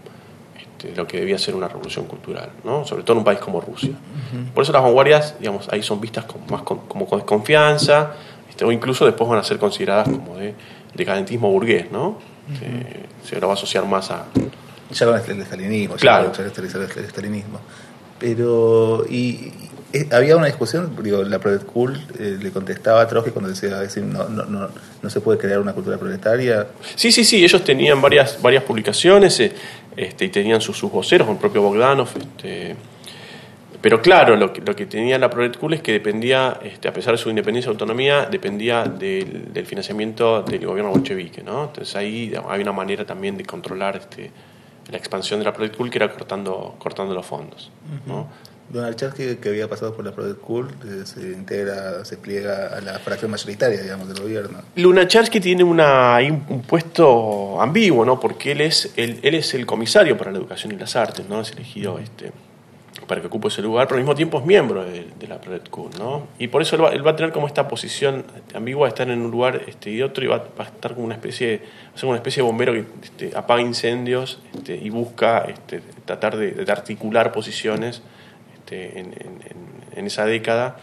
de 0.85 0.95
lo 0.95 1.07
que 1.07 1.19
debía 1.19 1.37
ser 1.37 1.55
una 1.55 1.67
revolución 1.67 2.05
cultural, 2.05 2.49
¿no? 2.63 2.85
sobre 2.85 3.03
todo 3.03 3.13
en 3.13 3.17
un 3.19 3.23
país 3.23 3.39
como 3.39 3.61
Rusia. 3.61 3.91
Por 4.53 4.63
eso 4.63 4.71
las 4.71 4.81
vanguardias, 4.81 5.35
digamos, 5.39 5.67
ahí 5.71 5.81
son 5.81 6.01
vistas 6.01 6.25
con, 6.25 6.41
más 6.49 6.61
con, 6.63 6.79
como 6.87 7.05
con 7.05 7.19
desconfianza, 7.19 8.13
este, 8.49 8.65
o 8.65 8.71
incluso 8.71 9.05
después 9.05 9.29
van 9.29 9.39
a 9.39 9.43
ser 9.43 9.57
consideradas 9.57 10.07
como 10.07 10.37
de 10.37 10.53
decadentismo 10.93 11.49
burgués, 11.51 11.91
¿no? 11.91 12.19
se 13.23 13.39
lo 13.39 13.47
va 13.47 13.53
a 13.53 13.55
asociar 13.55 13.85
más 13.85 14.11
a... 14.11 14.25
Ya 14.91 15.05
con 15.07 15.15
el 15.15 15.41
estalinismo, 15.41 15.95
claro. 15.95 16.31
ya 16.31 16.43
el 16.43 17.05
estalinismo. 17.05 17.59
Pero, 18.19 19.03
y, 19.09 19.51
había 20.11 20.35
una 20.35 20.47
discusión, 20.47 20.95
digo, 21.01 21.23
la 21.23 21.39
Project 21.39 21.65
Cool 21.65 22.01
eh, 22.19 22.37
le 22.41 22.51
contestaba 22.51 23.01
a 23.01 23.07
Trotsky 23.07 23.31
cuando 23.31 23.49
decía, 23.49 23.79
decir, 23.79 24.03
no, 24.03 24.27
no, 24.27 24.45
no, 24.45 24.69
no, 25.01 25.09
se 25.09 25.21
puede 25.21 25.37
crear 25.37 25.59
una 25.59 25.73
cultura 25.73 25.97
proletaria. 25.97 26.67
Sí, 26.95 27.11
sí, 27.11 27.23
sí, 27.23 27.43
ellos 27.43 27.63
tenían 27.63 28.01
varias, 28.01 28.41
varias 28.41 28.63
publicaciones. 28.63 29.39
Eh, 29.39 29.53
este, 29.97 30.25
y 30.25 30.29
tenían 30.29 30.61
sus, 30.61 30.77
sus 30.77 30.91
voceros, 30.91 31.27
el 31.29 31.37
propio 31.37 31.61
Bogdanov. 31.61 32.09
Este, 32.17 32.75
pero 33.81 34.01
claro, 34.01 34.35
lo 34.35 34.51
que, 34.51 34.61
lo 34.61 34.75
que 34.75 34.87
tenía 34.87 35.19
la 35.19 35.29
Prolet 35.29 35.57
Cool 35.57 35.75
es 35.75 35.81
que 35.81 35.91
dependía, 35.91 36.59
este, 36.63 36.87
a 36.87 36.93
pesar 36.93 37.13
de 37.13 37.19
su 37.19 37.29
independencia 37.29 37.69
y 37.69 37.71
autonomía, 37.71 38.25
dependía 38.25 38.83
del, 38.83 39.53
del 39.53 39.65
financiamiento 39.67 40.41
del 40.41 40.65
gobierno 40.65 40.91
bolchevique. 40.91 41.43
¿no? 41.43 41.65
Entonces 41.65 41.95
ahí 41.95 42.33
hay 42.49 42.61
una 42.61 42.71
manera 42.71 43.05
también 43.05 43.37
de 43.37 43.45
controlar 43.45 43.97
este, 43.97 44.31
la 44.89 44.97
expansión 44.97 45.39
de 45.39 45.45
la 45.45 45.53
Prolet 45.53 45.75
Cool 45.75 45.89
que 45.89 45.99
era 45.99 46.11
cortando, 46.11 46.75
cortando 46.79 47.13
los 47.13 47.25
fondos. 47.25 47.71
Donald 48.69 48.95
Charsky, 48.95 49.35
que 49.35 49.49
había 49.49 49.69
pasado 49.69 49.93
por 49.93 50.03
la 50.03 50.11
Project 50.11 50.41
eh, 50.85 51.05
se 51.05 51.21
integra, 51.21 52.03
se 52.03 52.17
pliega 52.17 52.75
a 52.75 52.81
la 52.81 52.99
fracción 52.99 53.29
mayoritaria, 53.31 53.81
digamos, 53.81 54.07
del 54.07 54.19
gobierno. 54.19 54.59
Lunacharsky 54.75 55.39
tiene 55.39 55.63
una, 55.63 56.17
un 56.49 56.63
puesto 56.63 57.61
ambiguo, 57.61 58.05
¿no? 58.05 58.19
Porque 58.19 58.53
él 58.53 58.61
es, 58.61 58.91
él, 58.95 59.19
él, 59.21 59.35
es 59.35 59.53
el 59.53 59.65
comisario 59.65 60.17
para 60.17 60.31
la 60.31 60.39
educación 60.39 60.73
y 60.73 60.77
las 60.77 60.95
artes, 60.95 61.29
¿no? 61.29 61.41
Es 61.41 61.51
elegido 61.51 61.99
este, 61.99 62.31
para 63.07 63.21
que 63.21 63.27
ocupe 63.27 63.49
ese 63.49 63.61
lugar, 63.61 63.87
pero 63.87 63.97
al 63.97 64.03
mismo 64.03 64.15
tiempo 64.15 64.39
es 64.39 64.45
miembro 64.45 64.83
de, 64.83 65.05
la 65.27 65.39
Project 65.39 65.69
Cool, 65.69 65.91
¿no? 65.99 66.27
Y 66.39 66.47
por 66.47 66.61
eso 66.61 66.75
él 66.75 66.83
va, 66.83 66.89
él 66.89 67.05
va, 67.05 67.11
a 67.11 67.15
tener 67.15 67.31
como 67.31 67.45
esta 67.45 67.67
posición 67.67 68.25
ambigua 68.55 68.87
de 68.87 68.89
estar 68.89 69.09
en 69.09 69.21
un 69.21 69.31
lugar 69.31 69.61
este, 69.67 69.91
y 69.91 70.01
otro 70.01 70.23
y 70.23 70.27
va, 70.27 70.43
a 70.57 70.63
estar 70.63 70.93
como 70.93 71.05
una 71.05 71.15
especie, 71.15 71.61
ser 71.93 72.09
una 72.09 72.17
especie 72.17 72.41
de 72.41 72.47
bombero 72.47 72.73
que 72.73 72.85
este, 73.03 73.37
apaga 73.37 73.61
incendios 73.61 74.39
este, 74.55 74.75
y 74.75 74.89
busca 74.89 75.45
este, 75.47 75.81
tratar 76.05 76.35
de, 76.35 76.51
de 76.51 76.71
articular 76.71 77.31
posiciones 77.31 78.01
en, 78.71 80.05
esa 80.05 80.25
década, 80.25 80.77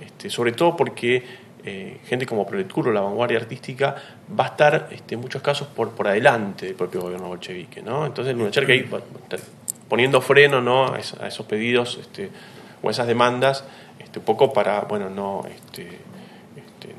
este, 0.00 0.30
sobre 0.30 0.52
todo 0.52 0.76
porque 0.76 1.22
eh, 1.64 2.00
gente 2.06 2.26
como 2.26 2.46
Proletcuro, 2.46 2.92
la 2.92 3.00
vanguardia 3.00 3.38
artística, 3.38 3.96
va 4.38 4.44
a 4.44 4.48
estar 4.48 4.88
este, 4.90 5.14
en 5.14 5.20
muchos 5.20 5.42
casos 5.42 5.68
por, 5.68 5.90
por 5.92 6.08
adelante 6.08 6.66
del 6.66 6.74
propio 6.74 7.02
gobierno 7.02 7.28
bolchevique. 7.28 7.82
¿no? 7.82 8.06
Entonces, 8.06 8.34
que 8.66 8.72
ahí 8.72 8.90
poniendo 9.88 10.20
freno 10.20 10.60
¿no? 10.60 10.92
a, 10.92 10.98
esos 10.98 11.46
pedidos 11.46 11.98
este, 12.00 12.30
o 12.82 12.88
a 12.88 12.90
esas 12.90 13.06
demandas, 13.06 13.64
un 14.16 14.22
poco 14.22 14.52
para 14.52 14.80
bueno, 14.82 15.10
no, 15.10 15.44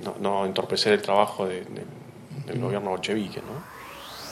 no, 0.03 0.15
no, 0.19 0.45
entorpecer 0.45 0.93
el 0.93 1.01
trabajo 1.01 1.47
del 1.47 2.59
gobierno 2.59 2.89
bolchevique. 2.89 3.39
¿no? 3.41 3.74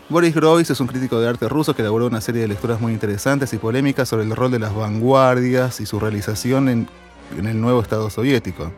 Boris 0.09 0.35
Groys 0.35 0.69
es 0.69 0.79
un 0.81 0.87
crítico 0.87 1.19
de 1.19 1.29
arte 1.29 1.47
ruso 1.47 1.73
que 1.73 1.81
elaboró 1.81 2.07
una 2.07 2.19
serie 2.19 2.41
de 2.41 2.49
lecturas 2.49 2.81
muy 2.81 2.91
interesantes 2.91 3.53
y 3.53 3.57
polémicas 3.57 4.09
sobre 4.09 4.23
el 4.25 4.35
rol 4.35 4.51
de 4.51 4.59
las 4.59 4.75
vanguardias 4.75 5.79
y 5.79 5.85
su 5.85 5.97
realización 5.99 6.67
en, 6.67 6.87
el 7.37 7.59
nuevo 7.59 7.81
Estado 7.81 8.09
soviético. 8.09 8.71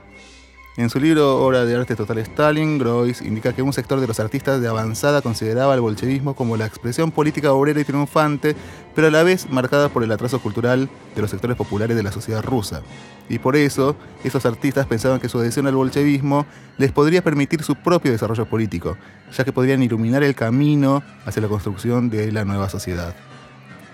En 0.78 0.90
su 0.90 1.00
libro 1.00 1.38
Obra 1.38 1.64
de 1.64 1.74
Arte 1.74 1.96
Total 1.96 2.18
Stalin, 2.18 2.78
Groys 2.78 3.22
indica 3.22 3.54
que 3.54 3.62
un 3.62 3.72
sector 3.72 4.02
de 4.02 4.08
los 4.08 4.20
artistas 4.20 4.60
de 4.60 4.68
avanzada 4.68 5.22
consideraba 5.22 5.74
el 5.74 5.80
bolchevismo 5.80 6.36
como 6.36 6.58
la 6.58 6.66
expresión 6.66 7.12
política 7.12 7.54
obrera 7.54 7.80
y 7.80 7.86
triunfante, 7.86 8.58
pero 8.94 9.08
a 9.08 9.12
la 9.12 9.24
vez 9.24 9.50
marcada 9.50 9.88
por 9.88 10.04
el 10.04 10.12
atraso 10.12 10.42
cultural 10.42 10.90
de 11.16 11.22
los 11.22 11.32
sectores 11.32 11.56
populares 11.56 11.96
de 11.96 12.04
la 12.04 12.12
sociedad 12.12 12.44
rusa. 12.44 12.82
Y 13.30 13.40
por 13.40 13.56
eso, 13.56 13.96
esos 14.26 14.46
artistas 14.46 14.86
pensaban 14.86 15.22
que 15.22 15.30
su 15.30 15.40
adhesión 15.40 15.66
al 15.66 15.76
bolchevismo 15.76 16.46
les 16.78 16.92
podría 16.92 17.24
permitir 17.24 17.64
su 17.64 17.76
propio 17.76 18.12
desarrollo 18.12 18.46
político, 18.46 18.98
ya 19.32 19.46
que 19.46 19.54
podrían 19.54 19.82
iluminar 19.82 20.24
el 20.24 20.36
camino 20.36 21.04
hacia 21.26 21.42
la 21.42 21.48
construcción 21.48 22.10
de 22.10 22.34
la 22.34 22.44
nueva 22.44 22.68
sociedad. 22.68 23.16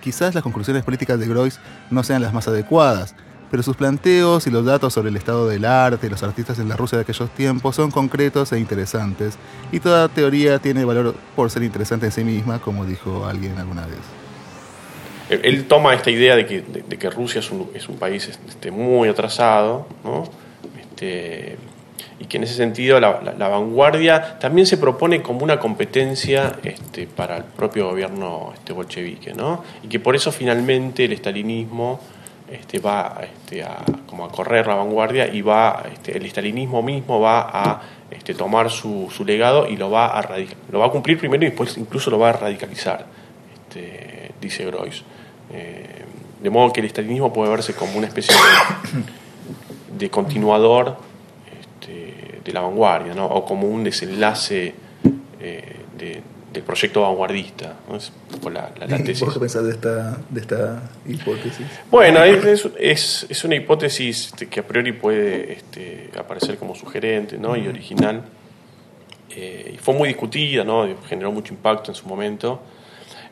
Quizás 0.02 0.34
las 0.34 0.42
conclusiones 0.42 0.84
políticas 0.84 1.20
de 1.20 1.28
Groys 1.28 1.60
no 1.92 2.02
sean 2.02 2.24
las 2.24 2.34
más 2.34 2.48
adecuadas, 2.48 3.14
pero 3.52 3.62
sus 3.62 3.76
planteos 3.76 4.48
y 4.48 4.50
los 4.50 4.66
datos 4.66 4.94
sobre 4.94 5.10
el 5.10 5.18
estado 5.18 5.48
del 5.48 5.66
arte 5.66 6.08
y 6.08 6.10
los 6.10 6.24
artistas 6.24 6.58
en 6.58 6.70
la 6.70 6.78
Rusia 6.78 6.98
de 6.98 7.02
aquellos 7.04 7.30
tiempos 7.32 7.76
son 7.76 7.92
concretos 7.92 8.54
e 8.54 8.60
interesantes, 8.60 9.38
y 9.74 9.82
toda 9.82 10.08
teoría 10.08 10.58
tiene 10.60 10.86
valor 10.86 11.14
por 11.36 11.52
ser 11.52 11.64
interesante 11.64 12.08
en 12.08 12.12
sí 12.14 12.24
misma, 12.24 12.60
como 12.60 12.86
dijo 12.86 13.26
alguien 13.26 13.58
alguna 13.58 13.86
vez. 13.86 14.00
Él 15.30 15.66
toma 15.66 15.94
esta 15.94 16.10
idea 16.10 16.36
de 16.36 16.46
que, 16.46 16.64
que 16.98 17.10
Rusia 17.10 17.40
es 17.40 17.52
un, 17.52 17.70
es 17.74 17.88
un 17.88 17.98
país 17.98 18.28
este, 18.48 18.72
muy 18.72 19.08
atrasado, 19.08 19.88
¿no? 20.04 20.24
Este, 20.80 21.58
y 22.20 22.26
que 22.26 22.38
en 22.38 22.44
ese 22.44 22.54
sentido 22.54 23.00
la, 23.00 23.34
la, 23.38 23.48
vanguardia 23.48 24.38
también 24.40 24.68
se 24.68 24.78
propone 24.78 25.22
como 25.22 25.44
una 25.44 25.60
competencia 25.60 26.60
este, 26.64 27.08
para 27.08 27.38
el 27.38 27.44
propio 27.44 27.90
gobierno 27.90 28.52
este, 28.54 28.74
bolchevique, 28.74 29.34
¿no? 29.34 29.64
y 29.82 29.88
que 29.88 30.00
por 30.00 30.16
eso 30.16 30.32
finalmente 30.32 31.06
el 31.06 31.14
estalinismo 31.14 32.00
este, 32.52 32.80
va 32.80 33.22
este, 33.22 33.64
a, 33.64 33.84
como 34.08 34.26
a 34.26 34.32
correr 34.32 34.68
la 34.68 34.76
vanguardia 34.76 35.34
y 35.34 35.42
va 35.42 35.84
este, 35.92 36.18
el 36.18 36.26
estalinismo 36.26 36.84
mismo 36.84 37.20
va 37.20 37.50
a 37.52 37.82
este, 38.12 38.34
tomar 38.34 38.70
su, 38.70 39.10
su, 39.10 39.24
legado 39.24 39.68
y 39.68 39.78
lo 39.78 39.90
va 39.90 40.20
a 40.20 40.38
lo 40.70 40.80
va 40.80 40.88
a 40.88 40.90
cumplir 40.90 41.18
primero 41.18 41.44
y 41.44 41.48
después 41.48 41.78
incluso 41.78 42.12
lo 42.12 42.20
va 42.20 42.30
a 42.30 42.34
radicalizar, 42.34 43.06
este, 43.54 44.32
dice 44.42 44.66
Groys. 44.66 45.04
Eh, 45.54 46.06
de 46.42 46.50
modo 46.50 46.74
que 46.74 46.80
el 46.80 46.88
estalinismo 46.88 47.32
puede 47.32 47.52
verse 47.52 47.74
como 47.76 47.98
una 47.98 48.08
especie 48.08 48.36
de, 49.98 50.10
continuador 50.10 50.98
de 52.44 52.54
la 52.54 52.62
vanguardia, 52.62 53.14
¿no? 53.14 53.26
o 53.26 53.46
como 53.46 53.68
un 53.68 53.84
desenlace 53.84 54.74
eh, 55.40 55.76
de, 55.98 56.22
del 56.52 56.64
proyecto 56.64 57.02
vanguardista. 57.02 57.76
¿no? 57.88 57.96
Es 57.96 58.12
la, 58.44 58.72
la, 58.78 58.98
tesis. 58.98 59.24
qué 59.34 59.40
pensás 59.40 59.64
de 59.64 59.72
esta, 59.72 60.18
de 60.30 60.42
esta 60.42 60.84
hipótesis? 61.08 61.66
Bueno, 61.90 62.24
es, 62.24 62.68
es, 62.78 63.26
es, 63.30 63.44
una 63.44 63.56
hipótesis 63.56 64.28
este, 64.28 64.48
que 64.48 64.60
a 64.60 64.68
priori 64.68 64.92
puede 64.92 65.54
este, 65.54 66.10
aparecer 66.18 66.58
como 66.58 66.76
sugerente 66.76 67.38
¿no? 67.38 67.56
y 67.56 67.68
original. 67.68 68.24
Eh, 69.30 69.74
y 69.76 69.78
fue 69.78 69.94
muy 69.94 70.10
discutida, 70.10 70.64
¿no? 70.64 70.88
generó 71.08 71.32
mucho 71.32 71.54
impacto 71.54 71.92
en 71.92 71.96
su 71.96 72.08
momento. 72.08 72.62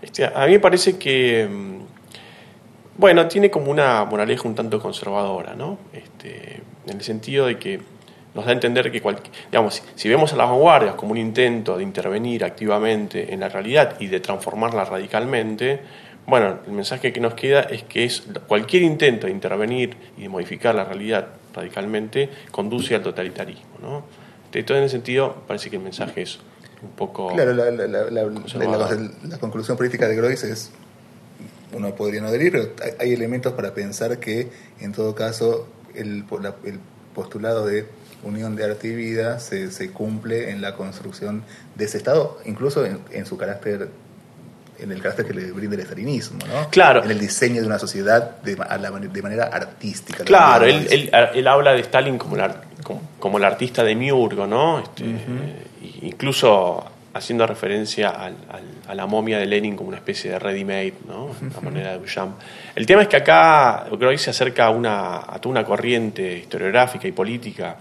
Este, 0.01 0.25
a 0.25 0.45
mí 0.45 0.53
me 0.53 0.59
parece 0.59 0.97
que, 0.97 1.45
mm, 1.49 1.79
bueno, 2.97 3.27
tiene 3.27 3.51
como 3.51 3.69
una 3.69 4.05
moraleja 4.05 4.47
un 4.47 4.55
tanto 4.55 4.79
conservadora, 4.79 5.55
¿no? 5.55 5.77
En 5.93 6.97
el 6.97 7.01
sentido 7.01 7.45
de 7.47 7.59
que 7.59 7.81
nos 8.33 8.45
da 8.45 8.51
a 8.51 8.53
entender 8.53 8.91
que, 8.91 9.01
digamos, 9.51 9.83
si 9.95 10.09
vemos 10.09 10.33
a 10.33 10.35
las 10.35 10.49
vanguardias 10.49 10.95
como 10.95 11.11
un 11.11 11.17
intento 11.17 11.77
de 11.77 11.83
intervenir 11.83 12.43
activamente 12.43 13.33
en 13.33 13.39
la 13.39 13.49
realidad 13.49 13.95
y 13.99 14.07
de 14.07 14.19
transformarla 14.19 14.85
radicalmente, 14.85 15.81
bueno, 16.27 16.59
el 16.65 16.73
mensaje 16.73 17.11
que 17.11 17.19
nos 17.19 17.33
queda 17.33 17.61
es 17.61 17.83
que 17.83 18.05
es 18.05 18.23
cualquier 18.47 18.83
intento 18.83 19.25
de 19.25 19.33
intervenir 19.33 19.97
y 20.17 20.23
de 20.23 20.29
modificar 20.29 20.75
la 20.75 20.83
realidad 20.85 21.27
radicalmente 21.55 22.29
conduce 22.51 22.93
al 22.93 23.01
totalitarismo. 23.01 23.79
¿no? 23.81 24.03
Entonces, 24.53 24.77
en 24.77 24.83
ese 24.83 24.91
sentido, 24.91 25.43
parece 25.47 25.69
que 25.69 25.77
el 25.77 25.81
mensaje 25.81 26.21
es 26.21 26.39
un 26.81 26.91
poco... 26.91 27.33
Claro, 27.33 27.53
la, 27.53 27.71
la, 27.71 29.37
conclusión 29.39 29.75
política 29.75 30.07
de 30.07 30.15
Groys 30.15 30.43
es, 30.43 30.71
uno 31.73 31.93
podría 31.95 32.21
no 32.21 32.27
adherir, 32.27 32.51
pero 32.51 32.69
hay, 32.99 33.11
elementos 33.11 33.53
para 33.53 33.73
pensar 33.73 34.19
que, 34.19 34.49
en 34.79 34.91
todo 34.91 35.15
caso, 35.15 35.67
el, 35.95 36.25
el 36.63 36.79
postulado 37.13 37.65
de 37.65 37.85
unión 38.23 38.55
de 38.55 38.65
arte 38.65 38.87
y 38.87 38.95
vida 38.95 39.39
se, 39.39 39.71
se 39.71 39.91
cumple 39.91 40.51
en 40.51 40.61
la 40.61 40.75
construcción 40.75 41.43
de 41.75 41.85
ese 41.85 41.97
Estado, 41.97 42.39
incluso 42.45 42.85
en, 42.85 43.25
su 43.25 43.37
carácter 43.37 43.89
en 44.79 44.91
el 44.93 45.01
carácter 45.01 45.25
que 45.25 45.33
le 45.33 45.51
brinda 45.51 45.75
el 45.75 45.81
estalinismo, 45.81 46.39
¿no? 46.47 46.69
Claro. 46.69 47.03
En 47.03 47.11
el 47.11 47.19
diseño 47.19 47.59
de 47.59 47.67
una 47.67 47.79
sociedad 47.79 48.37
de, 48.41 48.55
de 48.55 49.21
manera 49.21 49.45
artística. 49.45 50.23
Claro, 50.23 50.65
él, 50.65 50.87
él, 50.89 51.11
él, 51.33 51.47
habla 51.47 51.73
de 51.73 51.81
Stalin 51.81 52.17
como 52.17 52.37
el, 52.37 52.51
como, 53.19 53.37
el 53.37 53.43
artista 53.43 53.83
de 53.83 53.95
Miurgo, 53.95 54.47
¿no? 54.47 54.79
Este, 54.79 55.03
Incluso 56.01 56.85
haciendo 57.13 57.45
referencia 57.45 58.09
al, 58.09 58.35
a 58.89 58.95
la 58.95 59.05
momia 59.05 59.37
de 59.37 59.45
Lenin 59.45 59.75
como 59.75 59.89
una 59.89 59.97
especie 59.97 60.31
de 60.31 60.39
ready-made, 60.39 60.93
¿no? 61.07 61.29
La 61.53 61.61
manera 61.61 61.91
de 61.91 61.99
Duchamp. 61.99 62.39
El 62.73 62.87
tema 62.87 63.03
es 63.03 63.07
que 63.07 63.17
acá 63.17 63.85
creo 63.97 64.09
que 64.09 64.17
se 64.17 64.31
acerca 64.31 64.65
a, 64.65 64.69
una, 64.71 65.17
a 65.17 65.39
toda 65.39 65.51
una 65.51 65.63
corriente 65.63 66.39
historiográfica 66.39 67.07
y 67.07 67.11
política 67.11 67.75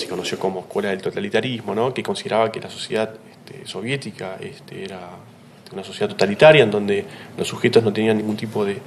se 0.00 0.08
conoció 0.08 0.38
como 0.38 0.60
Escuela 0.60 0.90
del 0.90 1.00
Totalitarismo, 1.00 1.74
¿no? 1.74 1.94
que 1.94 2.02
consideraba 2.02 2.50
que 2.50 2.60
la 2.60 2.70
sociedad 2.70 3.10
este, 3.30 3.66
soviética 3.66 4.36
este, 4.40 4.84
era 4.84 5.00
una 5.72 5.84
sociedad 5.84 6.08
totalitaria 6.08 6.64
en 6.64 6.70
donde 6.70 7.04
los 7.36 7.46
sujetos 7.46 7.82
no 7.82 7.92
tenían 7.92 8.16
ningún 8.16 8.36
tipo 8.36 8.64
de, 8.64 8.78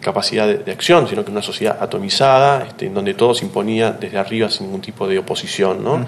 capacidad 0.00 0.46
de, 0.46 0.72
acción, 0.72 1.08
sino 1.08 1.24
que 1.24 1.30
una 1.30 1.42
sociedad 1.42 1.78
atomizada, 1.80 2.64
este, 2.66 2.86
en 2.86 2.94
donde 2.94 3.14
todo 3.14 3.34
se 3.34 3.44
imponía 3.44 3.92
desde 3.92 4.18
arriba 4.18 4.48
sin 4.48 4.66
ningún 4.66 4.80
tipo 4.80 5.06
de 5.08 5.18
oposición. 5.18 5.82
¿no? 5.82 6.06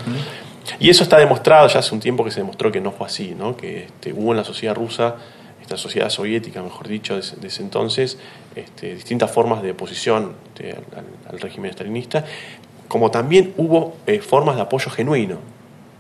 Y 0.79 0.91
eso 0.91 1.03
está 1.03 1.19
demostrado, 1.19 1.69
ya 1.69 1.81
hace 1.81 1.95
un 1.95 2.01
tiempo 2.01 2.25
que 2.25 2.31
se 2.31 2.41
demostró 2.41 2.71
que 2.71 2.81
no 2.81 2.93
fue 2.93 3.07
así, 3.07 3.35
¿no? 3.37 3.57
que 3.57 3.85
este, 3.85 4.13
hubo 4.13 4.33
en 4.33 4.39
la 4.39 4.45
sociedad 4.45 4.75
rusa, 4.75 5.17
esta 5.61 5.77
sociedad 5.77 6.09
soviética, 6.09 6.63
mejor 6.63 6.89
dicho, 6.89 7.17
desde, 7.17 7.47
ese 7.47 7.63
entonces, 7.63 8.19
este, 8.55 8.95
distintas 8.95 9.31
formas 9.31 9.63
de 9.63 9.73
oposición 9.73 10.35
al, 10.97 11.05
al, 11.35 11.41
régimen 11.41 11.71
estalinista, 11.71 12.25
como 12.89 13.11
también 13.11 13.55
hubo 13.57 13.97
eh, 14.07 14.21
formas 14.21 14.57
de 14.57 14.63
apoyo 14.63 14.91
genuino 14.91 15.39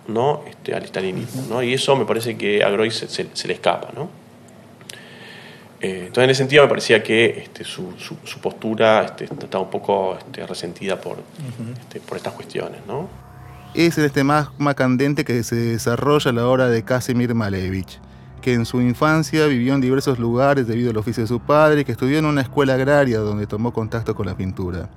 ¿no? 0.09 0.43
este, 0.49 0.75
al 0.75 0.83
estalinismo. 0.83 1.45
¿no? 1.49 1.63
Y 1.63 1.75
eso 1.75 1.95
me 1.95 2.05
parece 2.05 2.37
que 2.37 2.65
a 2.65 2.71
Groys 2.71 2.95
se, 2.97 3.47
le 3.47 3.55
escapa. 3.55 3.91
¿no? 3.95 4.09
Eh, 5.81 6.05
entonces, 6.07 6.25
en 6.25 6.31
ese 6.31 6.39
sentido, 6.39 6.63
me 6.63 6.69
parecía 6.69 7.03
que 7.03 7.39
este, 7.39 7.63
su, 7.63 7.93
su, 7.99 8.41
postura 8.41 9.05
este, 9.05 9.25
estaba 9.25 9.63
un 9.63 9.71
poco 9.71 10.17
este, 10.19 10.45
resentida 10.47 11.01
por, 11.01 11.19
este, 11.83 12.01
por 12.01 12.17
estas 12.17 12.33
cuestiones. 12.33 12.81
¿no? 12.87 13.09
Es 13.75 13.99
el 13.99 14.07
este 14.07 14.25
más 14.25 14.49
candente 14.75 15.25
que 15.25 15.43
se 15.45 15.55
desarrolla 15.55 16.31
a 16.31 16.35
la 16.35 16.49
hora 16.49 16.69
de 16.69 16.83
Casimir 16.83 17.35
Malevich, 17.35 18.01
que 18.41 18.55
en 18.55 18.65
su 18.65 18.81
infancia 18.81 19.47
vivió 19.47 19.75
en 19.75 19.81
diversos 19.83 20.19
lugares 20.19 20.67
debido 20.67 20.91
al 20.91 20.97
oficio 20.97 21.23
de 21.23 21.29
su 21.29 21.39
padre 21.41 21.83
y 21.83 21.85
que 21.85 21.93
estudió 21.93 22.19
en 22.19 22.25
una 22.25 22.41
escuela 22.41 22.75
agraria 22.75 23.19
donde 23.19 23.47
tomó 23.47 23.73
contacto 23.73 24.15
con 24.15 24.27
la 24.27 24.37
pintura. 24.37 24.89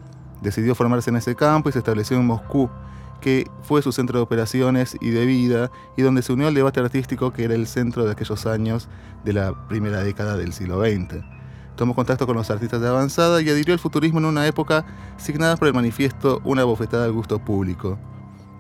Decidió 0.42 0.76
formarse 0.76 1.10
en 1.10 1.18
ese 1.18 1.36
campo 1.36 1.70
y 1.70 1.72
se 1.72 1.80
estableció 1.80 2.18
en 2.18 2.26
Moscú, 2.26 2.70
que 3.22 3.50
fue 3.62 3.82
su 3.82 3.92
centro 3.92 4.18
de 4.20 4.24
operaciones 4.24 4.98
y 5.00 5.12
de 5.12 5.26
vida, 5.26 5.72
y 5.96 6.02
donde 6.02 6.24
se 6.24 6.34
unió 6.34 6.48
al 6.48 6.54
debate 6.54 6.80
artístico 6.80 7.32
que 7.32 7.44
era 7.44 7.54
el 7.54 7.68
centro 7.68 8.06
de 8.06 8.12
aquellos 8.12 8.46
años 8.46 8.90
de 9.24 9.34
la 9.34 9.68
primera 9.68 10.04
década 10.04 10.36
del 10.36 10.54
siglo 10.54 10.82
XX. 10.82 11.24
Tomó 11.76 11.96
contacto 11.96 12.26
con 12.26 12.36
los 12.36 12.50
artistas 12.52 12.82
de 12.82 12.88
avanzada 12.88 13.42
y 13.42 13.50
adhirió 13.50 13.74
al 13.74 13.80
futurismo 13.80 14.20
en 14.20 14.26
una 14.26 14.46
época 14.46 14.86
signada 15.18 15.56
por 15.56 15.68
el 15.68 15.74
manifiesto 15.74 16.42
Una 16.44 16.64
bofetada 16.64 17.06
al 17.06 17.14
gusto 17.14 17.40
público, 17.40 17.98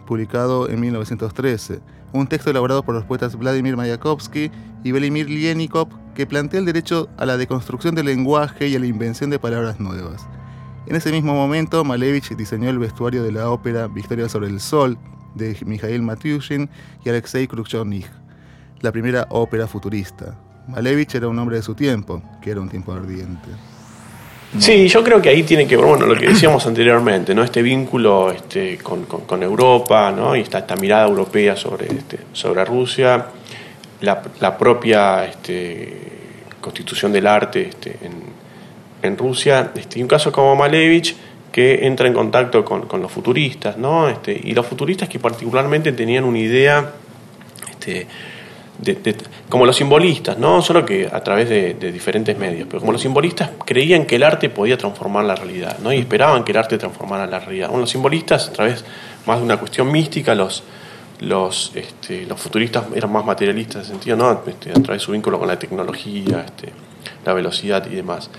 publicado 0.06 0.70
en 0.70 0.80
1913, 0.80 1.82
un 2.14 2.28
texto 2.28 2.50
elaborado 2.50 2.84
por 2.84 2.96
los 2.96 3.06
poetas 3.06 3.36
Vladimir 3.38 3.78
Mayakovsky 3.78 4.52
y 4.84 4.92
Velimir 4.92 5.30
Lienikov 5.30 5.90
que 6.14 6.28
plantea 6.28 6.60
el 6.60 6.66
derecho 6.66 7.10
a 7.18 7.26
la 7.26 7.38
deconstrucción 7.38 7.96
del 7.96 8.08
lenguaje 8.08 8.68
y 8.68 8.76
a 8.76 8.80
la 8.80 8.86
invención 8.86 9.30
de 9.30 9.40
palabras 9.40 9.80
nuevas. 9.80 10.28
En 10.88 10.96
ese 10.96 11.12
mismo 11.12 11.34
momento, 11.34 11.84
Malevich 11.84 12.36
diseñó 12.36 12.70
el 12.70 12.80
vestuario 12.80 13.24
de 13.24 13.32
la 13.32 13.50
ópera 13.52 13.88
Victoria 13.88 14.28
sobre 14.28 14.48
el 14.48 14.60
Sol 14.60 14.98
de 15.36 15.56
Mikhail 15.66 16.02
Matyushin 16.02 16.70
y 17.06 17.10
Alexei 17.10 17.48
Khrushchev, 17.48 17.86
la 18.82 18.92
primera 18.92 19.28
ópera 19.30 19.68
futurista. 19.68 20.36
Malevich 20.68 21.14
era 21.16 21.28
un 21.28 21.38
hombre 21.38 21.58
de 21.58 21.62
su 21.62 21.76
tiempo, 21.76 22.22
que 22.42 22.52
era 22.52 22.62
un 22.62 22.70
tiempo 22.70 22.94
ardiente. 22.94 23.50
Sí, 24.58 24.88
yo 24.88 25.04
creo 25.04 25.22
que 25.22 25.30
ahí 25.30 25.44
tiene 25.44 25.66
que 25.66 25.78
ver, 25.78 25.86
bueno, 25.86 26.06
lo 26.06 26.16
que 26.16 26.28
decíamos 26.28 26.66
anteriormente, 26.66 27.34
¿no? 27.34 27.44
Este 27.44 27.62
vínculo 27.62 28.32
este, 28.32 28.78
con, 28.80 29.06
con, 29.06 29.44
Europa, 29.44 30.12
¿no? 30.12 30.36
Y 30.36 30.42
esta, 30.42 30.60
esta 30.60 30.76
mirada 30.76 31.08
europea 31.08 31.56
sobre, 31.56 31.86
este, 31.86 32.20
sobre 32.34 32.66
Rusia, 32.66 33.28
la, 34.02 34.22
la 34.42 34.58
propia 34.58 35.26
este, 35.26 36.12
constitución 36.60 37.14
del 37.14 37.28
arte 37.28 37.70
este, 37.70 37.98
en, 38.02 38.41
en 39.02 39.18
Rusia, 39.18 39.72
este, 39.76 40.02
un 40.02 40.08
caso 40.08 40.32
como 40.32 40.56
Malevich, 40.56 41.16
que 41.52 41.86
entra 41.86 42.08
en 42.08 42.14
contacto 42.14 42.64
con, 42.64 43.02
los 43.02 43.12
futuristas, 43.12 43.78
¿no? 43.78 44.08
Este, 44.08 44.40
y 44.42 44.54
los 44.54 44.66
futuristas 44.66 45.10
que 45.10 45.20
particularmente 45.20 45.92
tenían 45.92 46.24
una 46.24 46.40
idea, 46.40 46.94
este, 47.70 48.08
como 49.50 49.66
los 49.66 49.76
simbolistas, 49.76 50.38
no 50.38 50.62
solo 50.62 50.86
que 50.86 51.08
a 51.12 51.22
través 51.22 51.50
de, 51.50 51.74
diferentes 51.92 52.38
medios, 52.38 52.68
pero 52.68 52.80
como 52.80 52.94
los 52.94 53.02
simbolistas 53.02 53.52
creían 53.66 54.06
que 54.06 54.16
el 54.16 54.24
arte 54.24 54.50
podía 54.50 54.78
transformar 54.78 55.26
la 55.26 55.36
realidad, 55.36 55.78
¿no? 55.80 55.92
Y 55.92 56.00
esperaban 56.00 56.44
que 56.44 56.52
el 56.52 56.58
arte 56.58 56.78
transformara 56.78 57.28
la 57.28 57.40
realidad. 57.40 57.68
Bueno, 57.68 57.82
los 57.82 57.90
simbolistas, 57.90 58.48
a 58.48 58.54
través 58.54 58.86
más 59.26 59.40
de 59.40 59.44
una 59.44 59.58
cuestión 59.58 59.92
mística, 59.92 60.34
los, 60.34 60.64
los, 61.20 61.74
este, 61.76 62.26
los 62.26 62.40
futuristas 62.40 62.86
eran 62.96 63.12
más 63.12 63.26
materialistas 63.26 63.76
en 63.76 63.82
ese 63.82 63.92
sentido, 63.92 64.16
¿no? 64.16 64.42
Este, 64.48 64.72
a 64.72 64.82
través 64.82 65.02
de 65.02 65.06
su 65.06 65.12
vínculo 65.12 65.38
con 65.38 65.48
la 65.48 65.60
tecnología, 65.60 66.46
este, 66.46 66.72
la 67.26 67.34
velocidad 67.34 67.86
y 67.92 67.96
demás. 67.96 68.30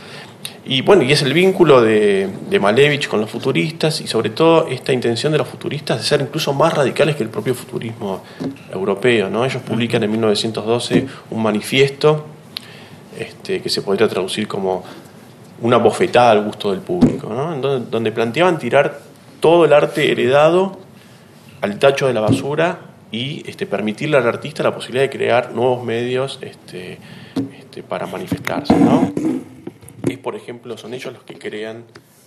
Y 0.64 0.82
bueno, 0.82 1.02
y 1.02 1.10
es 1.10 1.22
el 1.22 1.32
vínculo 1.32 1.80
de, 1.80 2.30
Malevich 2.60 3.08
con 3.08 3.20
los 3.20 3.30
futuristas 3.30 4.00
y 4.00 4.06
sobre 4.06 4.30
todo 4.30 4.68
esta 4.68 4.92
intención 4.92 5.32
de 5.32 5.38
los 5.38 5.48
futuristas 5.48 5.98
de 5.98 6.04
ser 6.04 6.20
incluso 6.20 6.52
más 6.52 6.72
radicales 6.72 7.16
que 7.16 7.24
el 7.24 7.30
propio 7.30 7.54
futurismo 7.54 8.22
europeo. 8.72 9.28
¿no? 9.28 9.44
Ellos 9.44 9.62
publican 9.62 10.04
en 10.04 10.10
1912 10.12 11.06
un 11.30 11.42
manifiesto 11.42 12.26
este, 13.18 13.60
que 13.60 13.68
se 13.68 13.82
podría 13.82 14.06
traducir 14.06 14.46
como 14.46 14.84
una 15.62 15.78
bofetada 15.78 16.30
al 16.30 16.44
gusto 16.44 16.70
del 16.70 16.80
público, 16.80 17.28
¿no? 17.28 17.56
donde, 17.56 17.90
donde 17.90 18.12
planteaban 18.12 18.58
tirar 18.58 19.00
todo 19.40 19.64
el 19.64 19.72
arte 19.72 20.12
heredado 20.12 20.78
al 21.60 21.78
tacho 21.78 22.06
de 22.06 22.14
la 22.14 22.20
basura 22.20 22.78
y 23.10 23.42
este, 23.48 23.66
permitirle 23.66 24.16
al 24.16 24.26
artista 24.26 24.62
la 24.62 24.74
posibilidad 24.74 25.04
de 25.04 25.10
crear 25.10 25.52
nuevos 25.52 25.84
medios 25.84 26.38
este, 26.40 26.98
este, 27.58 27.82
para 27.82 28.06
manifestarse. 28.06 28.74
¿no? 28.74 29.12
Es, 30.08 30.18
por 30.18 30.36
ejemplo, 30.36 30.76
son 30.76 30.94
ellos 30.94 31.12
los 31.12 31.22
que 31.22 31.38
crean 31.38 31.84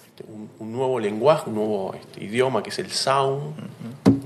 este, 0.08 0.24
un, 0.60 0.72
nuevo 0.72 1.00
lenguaje, 1.00 1.50
un 1.50 1.56
nuevo 1.56 1.94
este, 1.94 2.24
idioma 2.24 2.64
que 2.64 2.70
es 2.70 2.80
el 2.80 2.92
sound, 2.92 3.56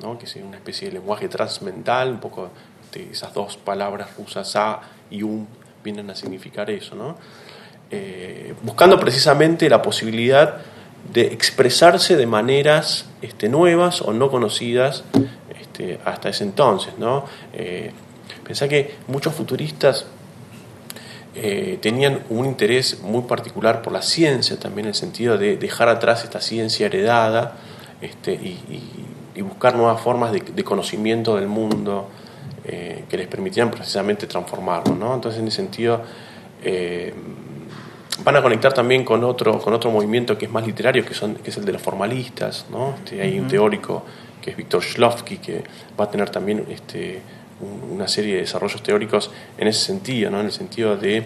¿no? 0.01 0.17
que 0.17 0.25
es 0.25 0.35
una 0.35 0.57
especie 0.57 0.87
de 0.87 0.95
lenguaje 0.95 1.27
transmental, 1.27 2.11
un 2.11 2.19
poco 2.19 2.49
de 2.91 3.11
esas 3.11 3.33
dos 3.33 3.57
palabras 3.57 4.09
rusas 4.17 4.55
a 4.55 4.81
y 5.09 5.23
un 5.23 5.47
vienen 5.83 6.09
a 6.09 6.15
significar 6.15 6.69
eso, 6.69 6.95
¿no? 6.95 7.15
Eh, 7.91 8.53
buscando 8.61 8.99
precisamente 8.99 9.69
la 9.69 9.81
posibilidad 9.81 10.57
de 11.11 11.21
expresarse 11.33 12.15
de 12.15 12.27
maneras 12.27 13.05
este, 13.21 13.49
nuevas 13.49 14.01
o 14.01 14.13
no 14.13 14.29
conocidas 14.29 15.03
este, 15.59 15.99
hasta 16.05 16.29
ese 16.29 16.43
entonces. 16.43 16.93
¿no? 16.99 17.25
Eh, 17.53 17.91
pensá 18.43 18.67
que 18.67 18.95
muchos 19.07 19.33
futuristas 19.33 20.05
eh, 21.35 21.77
tenían 21.81 22.23
un 22.29 22.45
interés 22.45 23.01
muy 23.01 23.23
particular 23.23 23.81
por 23.81 23.93
la 23.93 24.01
ciencia, 24.01 24.59
también 24.59 24.85
en 24.85 24.89
el 24.89 24.95
sentido 24.95 25.37
de 25.37 25.57
dejar 25.57 25.89
atrás 25.89 26.23
esta 26.23 26.41
ciencia 26.41 26.87
heredada 26.87 27.57
este, 28.01 28.33
y, 28.33 29.05
buscar 29.41 29.73
nuevas 29.73 30.01
formas 30.01 30.33
de, 30.33 30.63
conocimiento 30.65 31.37
del 31.37 31.47
mundo 31.47 32.09
eh, 32.65 33.05
que 33.07 33.15
les 33.15 33.25
permitieran 33.27 33.71
precisamente 33.71 34.27
transformarlo. 34.27 34.93
¿no? 34.93 35.15
Entonces, 35.15 35.39
en 35.39 35.47
ese 35.47 35.55
sentido, 35.55 36.01
van 38.23 38.35
a 38.35 38.41
conectar 38.41 38.73
también 38.73 39.05
con 39.05 39.23
otro, 39.23 39.59
con 39.59 39.73
otro 39.73 39.91
movimiento 39.91 40.37
que 40.37 40.45
es 40.45 40.51
más 40.51 40.65
literario, 40.65 41.05
que, 41.05 41.13
son, 41.13 41.35
que 41.35 41.51
es 41.51 41.57
el 41.57 41.65
de 41.65 41.71
los 41.71 41.81
formalistas. 41.81 42.65
¿no? 42.69 42.95
Este, 42.95 43.21
hay 43.21 43.39
un 43.39 43.47
teórico 43.47 44.03
que 44.41 44.51
es 44.51 44.57
Víctor 44.57 44.83
Shlovsky, 44.83 45.37
que 45.37 45.63
va 45.99 46.05
a 46.05 46.11
tener 46.11 46.29
también 46.29 46.65
este, 46.69 47.21
una 47.61 48.07
serie 48.07 48.35
de 48.35 48.41
desarrollos 48.41 48.81
teóricos 48.83 49.31
en 49.57 49.67
ese 49.67 49.85
sentido, 49.85 50.31
¿no? 50.31 50.39
en 50.39 50.47
el 50.47 50.51
sentido 50.51 50.95
de, 50.95 51.25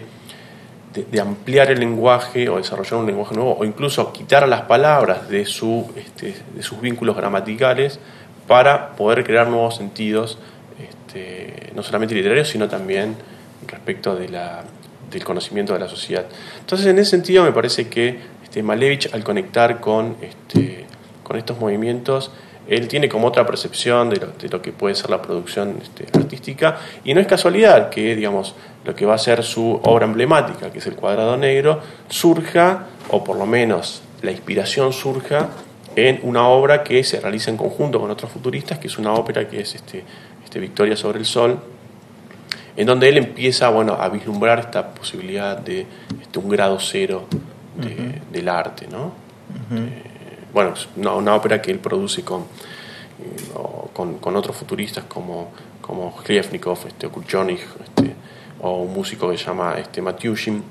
de, 0.94 1.20
ampliar 1.20 1.70
el 1.70 1.80
lenguaje 1.80 2.48
o 2.48 2.56
desarrollar 2.56 3.00
un 3.00 3.06
lenguaje 3.06 3.34
nuevo, 3.34 3.56
o 3.58 3.64
incluso 3.64 4.12
quitar 4.12 4.46
las 4.48 4.62
palabras 4.62 5.28
de, 5.28 5.44
su, 5.44 5.90
este, 5.96 6.34
de 6.54 6.62
sus 6.62 6.80
vínculos 6.80 7.16
gramaticales 7.16 7.98
para 8.46 8.94
poder 8.96 9.24
crear 9.24 9.48
nuevos 9.48 9.76
sentidos, 9.76 10.38
este, 10.78 11.72
no 11.74 11.82
solamente 11.82 12.14
literarios, 12.14 12.48
sino 12.48 12.68
también 12.68 13.16
respecto 13.66 14.14
de 14.16 14.28
del 15.10 15.22
conocimiento 15.22 15.72
de 15.74 15.78
la 15.78 15.88
sociedad. 15.88 16.26
Entonces, 16.58 16.88
en 16.88 16.98
ese 16.98 17.10
sentido, 17.10 17.44
me 17.44 17.52
parece 17.52 17.88
que 17.88 18.18
este, 18.42 18.62
Malevich, 18.64 19.12
al 19.12 19.22
conectar 19.22 19.80
con, 19.80 20.16
este, 20.20 20.86
con 21.22 21.36
estos 21.36 21.58
movimientos, 21.60 22.32
él 22.68 22.88
tiene 22.88 23.08
como 23.08 23.28
otra 23.28 23.46
percepción 23.46 24.10
de 24.10 24.48
lo, 24.48 24.62
que 24.62 24.72
puede 24.72 24.94
ser 24.94 25.10
la 25.10 25.20
producción 25.20 25.78
este, 25.82 26.06
artística 26.16 26.78
y 27.04 27.12
no 27.14 27.20
es 27.20 27.26
casualidad 27.26 27.90
que, 27.90 28.16
digamos, 28.16 28.54
lo 28.84 28.94
que 28.94 29.06
va 29.06 29.14
a 29.14 29.18
ser 29.18 29.42
su 29.42 29.80
obra 29.82 30.06
emblemática, 30.06 30.70
que 30.70 30.78
es 30.78 30.86
el 30.86 30.94
cuadrado 30.94 31.36
negro, 31.36 31.80
surja, 32.08 32.86
o 33.10 33.22
por 33.22 33.36
lo 33.36 33.46
menos 33.46 34.02
la 34.22 34.30
inspiración 34.30 34.92
surja 34.92 35.48
en 35.96 36.20
una 36.22 36.48
obra 36.48 36.82
que 36.82 37.04
se 37.04 37.20
realiza 37.20 37.50
en 37.50 37.56
conjunto 37.56 38.00
con 38.00 38.10
otros 38.10 38.30
futuristas, 38.30 38.78
que 38.78 38.88
es 38.88 38.98
una 38.98 39.12
ópera 39.12 39.48
que 39.48 39.60
es 39.60 39.74
este, 39.74 40.02
este 40.42 40.58
Victoria 40.58 40.96
sobre 40.96 41.18
el 41.18 41.26
Sol, 41.26 41.58
en 42.76 42.86
donde 42.86 43.08
él 43.08 43.18
empieza 43.18 43.68
bueno, 43.68 43.94
a 43.94 44.08
vislumbrar 44.08 44.58
esta 44.58 44.94
posibilidad 44.94 45.56
de 45.56 45.86
este, 46.20 46.38
un 46.38 46.48
grado 46.48 46.78
cero 46.80 47.26
del 48.32 48.48
arte. 48.48 48.86
¿no? 48.88 49.12
Bueno, 50.54 50.72
una, 50.96 51.34
ópera 51.34 51.60
que 51.60 51.72
él 51.72 51.80
produce 51.80 52.22
con, 52.22 52.42
eh, 52.42 53.88
con, 53.92 54.36
otros 54.36 54.56
futuristas 54.56 55.04
como, 55.04 55.50
como 55.80 56.14
Khliefnikov, 56.16 56.78
este, 56.86 57.08
o 57.08 57.12
este, 57.20 58.14
o 58.62 58.82
un 58.82 58.94
músico 58.94 59.28
que 59.30 59.36
se 59.36 59.46
llama 59.46 59.74
este, 59.78 60.00
Matyushin, 60.00 60.62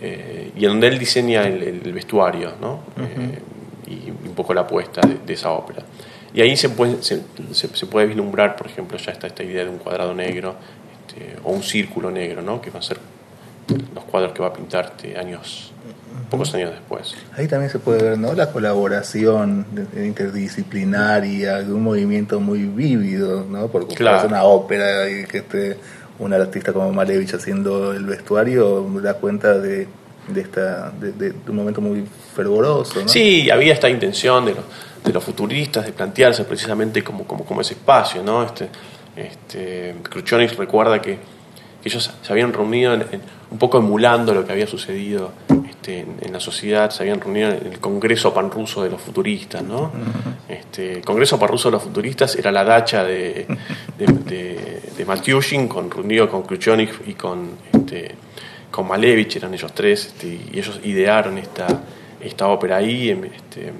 eh, 0.00 0.52
y 0.56 0.64
en 0.64 0.70
donde 0.70 0.88
él 0.88 0.98
diseña 0.98 1.42
el, 1.42 1.92
vestuario 1.92 2.54
¿no? 2.58 2.80
Eh, 2.96 3.38
y 3.86 4.10
un 4.10 4.34
poco 4.34 4.54
la 4.54 4.62
apuesta 4.62 5.02
de, 5.02 5.32
esa 5.34 5.50
ópera. 5.50 5.82
Y 6.32 6.40
ahí 6.40 6.56
se 6.56 6.70
puede, 6.70 7.02
se, 7.02 7.86
puede 7.86 8.06
vislumbrar, 8.06 8.56
por 8.56 8.66
ejemplo, 8.66 8.96
ya 8.96 9.12
está 9.12 9.26
esta 9.26 9.44
idea 9.44 9.64
de 9.64 9.70
un 9.70 9.76
cuadrado 9.76 10.14
negro 10.14 10.56
este, 11.06 11.36
o 11.44 11.52
un 11.52 11.62
círculo 11.62 12.10
negro, 12.10 12.40
¿no? 12.40 12.62
que 12.62 12.70
va 12.70 12.78
a 12.78 12.82
ser 12.82 12.98
los 13.94 14.04
cuadros 14.04 14.32
que 14.32 14.40
va 14.40 14.48
a 14.48 14.52
pintarte 14.54 15.18
años 15.18 15.72
pocos 16.32 16.54
años 16.54 16.70
después. 16.70 17.14
Ahí 17.36 17.46
también 17.46 17.70
se 17.70 17.78
puede 17.78 18.02
ver 18.02 18.18
¿no? 18.18 18.32
la 18.32 18.50
colaboración 18.50 19.66
interdisciplinaria 19.94 21.58
de 21.58 21.72
un 21.72 21.82
movimiento 21.82 22.40
muy 22.40 22.64
vívido, 22.64 23.46
¿no? 23.48 23.68
porque 23.68 23.94
claro. 23.94 24.26
una 24.26 24.44
ópera 24.44 25.08
y 25.10 25.24
que 25.24 25.38
esté 25.38 25.76
un 26.18 26.32
artista 26.32 26.72
como 26.72 26.90
Malevich 26.90 27.34
haciendo 27.34 27.92
el 27.92 28.06
vestuario 28.06 28.82
da 29.02 29.14
cuenta 29.14 29.58
de, 29.58 29.86
de, 30.28 30.40
esta, 30.40 30.90
de, 30.90 31.34
un 31.48 31.56
momento 31.56 31.82
muy 31.82 32.04
fervoroso. 32.34 33.02
¿no? 33.02 33.08
Sí, 33.08 33.50
había 33.50 33.74
esta 33.74 33.90
intención 33.90 34.46
de 34.46 34.54
los, 34.54 34.64
de 35.04 35.12
los 35.12 35.22
futuristas 35.22 35.84
de 35.84 35.92
plantearse 35.92 36.44
precisamente 36.44 37.04
como, 37.04 37.24
como, 37.24 37.44
como 37.44 37.60
ese 37.60 37.74
espacio. 37.74 38.22
¿no? 38.22 38.42
Este, 38.42 38.70
este, 39.16 39.94
recuerda 40.56 41.02
que, 41.02 41.18
ellos 41.84 42.10
se 42.22 42.32
habían 42.32 42.52
reunido 42.52 42.94
un 43.50 43.58
poco 43.58 43.78
emulando 43.78 44.34
lo 44.34 44.44
que 44.44 44.52
había 44.52 44.66
sucedido 44.66 45.32
este, 45.68 46.00
en, 46.00 46.32
la 46.32 46.38
sociedad, 46.38 46.90
se 46.90 47.02
habían 47.02 47.20
reunido 47.20 47.50
en 47.50 47.72
el 47.72 47.80
Congreso 47.80 48.32
Panruso 48.32 48.82
de 48.84 48.90
los 48.90 49.00
Futuristas. 49.00 49.62
¿no? 49.62 49.90
Este, 50.48 50.98
el 50.98 51.04
Congreso 51.04 51.38
Panruso 51.38 51.68
de 51.68 51.72
los 51.72 51.82
Futuristas 51.82 52.36
era 52.36 52.52
la 52.52 52.62
dacha 52.62 53.04
de, 53.04 53.46
de, 53.98 54.80
de, 54.96 55.04
Matyushin, 55.04 55.66
con, 55.66 55.90
reunido 55.90 56.28
con 56.28 56.42
Khrushchev 56.42 57.02
y 57.06 57.14
con, 57.14 57.50
este, 57.72 58.14
con 58.70 58.86
Malevich, 58.86 59.36
eran 59.36 59.52
ellos 59.54 59.72
tres, 59.74 60.06
este, 60.06 60.28
y 60.52 60.58
ellos 60.58 60.80
idearon 60.84 61.38
esta, 61.38 61.66
esta 62.20 62.46
ópera 62.46 62.76
ahí 62.76 63.10
en, 63.10 63.24
este, 63.24 63.72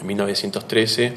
en 0.00 0.06
1913. 0.06 1.12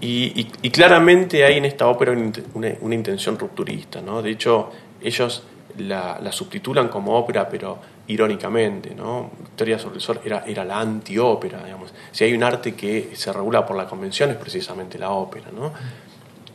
Y, 0.00 0.44
claramente 0.70 1.44
hay 1.44 1.58
en 1.58 1.64
esta 1.64 1.86
ópera 1.86 2.12
una, 2.12 2.94
intención 2.94 3.38
rupturista. 3.38 4.00
¿no? 4.00 4.22
De 4.22 4.30
hecho, 4.30 4.70
ellos 5.02 5.42
la, 5.78 6.18
la 6.20 6.32
subtitulan 6.32 6.88
como 6.88 7.16
ópera, 7.16 7.48
pero 7.48 7.78
irónicamente, 8.10 8.92
¿no? 8.94 9.30
Victoria 9.38 9.78
sobre 9.78 9.96
el 9.96 10.00
Sol 10.00 10.20
era, 10.24 10.44
era 10.44 10.64
la 10.64 10.80
antiópera, 10.80 11.62
digamos. 11.64 11.92
Si 12.10 12.24
hay 12.24 12.34
un 12.34 12.42
arte 12.42 12.74
que 12.74 13.10
se 13.14 13.32
regula 13.32 13.64
por 13.64 13.76
la 13.76 13.86
convención 13.86 14.30
es 14.30 14.36
precisamente 14.36 14.98
la 14.98 15.10
ópera, 15.10 15.46
¿no? 15.54 15.72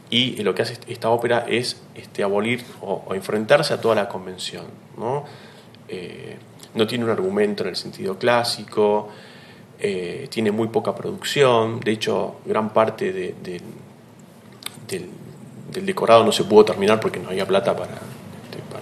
Y 0.10 0.44
lo 0.44 0.54
que 0.54 0.62
hace 0.62 0.78
esta 0.88 1.10
ópera 1.10 1.46
es 1.48 1.82
este, 1.96 2.24
abolir 2.24 2.64
o, 2.82 3.14
enfrentarse 3.16 3.74
a 3.74 3.82
toda 3.82 3.96
la 3.96 4.10
convención, 4.10 4.66
¿no? 4.98 5.24
Eh, 5.88 6.38
no 6.74 6.86
tiene 6.86 7.06
un 7.06 7.12
argumento 7.12 7.64
en 7.64 7.70
el 7.70 7.76
sentido 7.76 8.18
clásico, 8.18 9.10
eh, 9.80 10.28
tiene 10.30 10.52
muy 10.52 10.68
poca 10.68 10.96
producción, 10.96 11.80
de 11.80 11.92
hecho, 11.92 12.38
gran 12.46 12.70
parte 12.70 13.12
del, 13.12 13.62
del 15.76 15.86
decorado 15.86 16.24
no 16.24 16.32
se 16.32 16.44
pudo 16.44 16.66
terminar 16.66 17.00
porque 17.00 17.20
no 17.20 17.30
había 17.30 17.46
plata 17.46 17.76
para, 17.76 17.94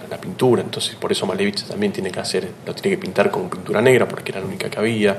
la 0.08 0.18
pintura, 0.18 0.62
entonces 0.62 0.94
por 0.96 1.10
eso 1.10 1.26
Malevich 1.26 1.64
también 1.64 1.90
tiene 1.90 2.10
que 2.10 2.20
hacer, 2.20 2.48
lo 2.66 2.74
tiene 2.74 2.96
que 2.96 3.02
pintar 3.02 3.30
con 3.30 3.48
pintura 3.48 3.80
negra 3.80 4.06
porque 4.06 4.32
era 4.32 4.40
la 4.40 4.46
única 4.46 4.68
que 4.68 4.78
había. 4.78 5.16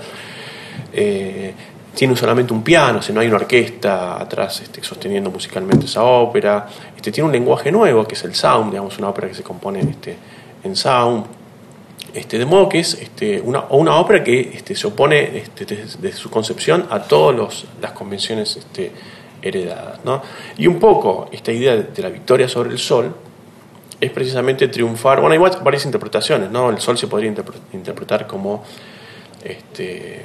Eh, 0.93 1.53
tiene 1.95 2.15
solamente 2.15 2.53
un 2.53 2.61
piano, 2.61 2.99
o 2.99 3.13
no 3.13 3.19
hay 3.21 3.27
una 3.27 3.37
orquesta 3.37 4.21
atrás 4.21 4.61
este, 4.61 4.83
sosteniendo 4.83 5.31
musicalmente 5.31 5.85
esa 5.85 6.03
ópera. 6.03 6.67
Este, 6.95 7.11
tiene 7.11 7.27
un 7.27 7.31
lenguaje 7.31 7.71
nuevo 7.71 8.05
que 8.05 8.15
es 8.15 8.23
el 8.25 8.35
sound, 8.35 8.71
digamos, 8.71 8.97
una 8.99 9.09
ópera 9.09 9.27
que 9.27 9.33
se 9.33 9.43
compone 9.43 9.79
este, 9.79 10.15
en 10.63 10.75
sound. 10.75 11.25
Este, 12.15 12.39
de 12.39 12.45
modo 12.45 12.69
que 12.69 12.79
es 12.79 12.93
este, 12.93 13.41
una, 13.41 13.65
una 13.71 13.97
ópera 13.97 14.23
que 14.23 14.39
este, 14.39 14.73
se 14.73 14.87
opone 14.87 15.37
este, 15.37 15.65
desde, 15.65 16.13
su 16.13 16.29
concepción 16.29 16.87
a 16.89 17.03
todas 17.03 17.65
las 17.81 17.91
convenciones 17.91 18.55
este, 18.55 18.89
heredadas. 19.41 19.99
¿no? 20.05 20.21
Y 20.57 20.67
un 20.67 20.79
poco 20.79 21.27
esta 21.33 21.51
idea 21.51 21.75
de 21.75 22.01
la 22.01 22.07
victoria 22.07 22.47
sobre 22.47 22.69
el 22.69 22.79
sol 22.79 23.13
es 23.99 24.11
precisamente 24.11 24.69
triunfar. 24.69 25.19
Bueno, 25.19 25.33
hay 25.33 25.59
varias 25.61 25.85
interpretaciones, 25.85 26.49
¿no? 26.51 26.69
El 26.69 26.79
sol 26.79 26.97
se 26.97 27.07
podría 27.07 27.33
interpretar 27.73 28.27
como 28.27 28.63
este, 29.43 30.21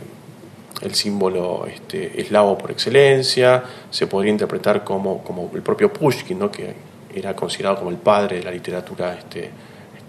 el 0.82 0.94
símbolo 0.94 1.66
este, 1.66 2.20
eslavo 2.20 2.56
por 2.56 2.70
excelencia, 2.70 3.64
se 3.90 4.06
podría 4.06 4.32
interpretar 4.32 4.84
como, 4.84 5.22
como 5.22 5.50
el 5.54 5.62
propio 5.62 5.92
Pushkin, 5.92 6.38
¿no? 6.38 6.50
que 6.50 6.74
era 7.14 7.34
considerado 7.34 7.78
como 7.78 7.90
el 7.90 7.96
padre 7.96 8.38
de 8.38 8.44
la 8.44 8.50
literatura 8.50 9.14
este, 9.14 9.50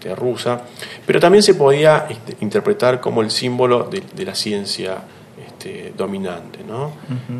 este, 0.02 0.14
rusa, 0.16 0.62
pero 1.06 1.20
también 1.20 1.42
se 1.42 1.54
podía 1.54 2.06
este, 2.10 2.36
interpretar 2.40 3.00
como 3.00 3.22
el 3.22 3.30
símbolo 3.30 3.88
de, 3.88 4.24
la 4.24 4.34
ciencia 4.34 4.98
este, 5.46 5.92
dominante. 5.96 6.58
¿no? 6.66 6.92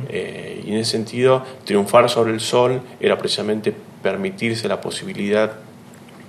Eh, 0.08 0.62
y 0.64 0.70
en 0.70 0.76
ese 0.76 0.92
sentido, 0.92 1.44
triunfar 1.64 2.08
sobre 2.08 2.32
el 2.32 2.40
sol 2.40 2.80
era 3.00 3.18
precisamente 3.18 3.74
permitirse 4.02 4.68
la 4.68 4.80
posibilidad 4.80 5.52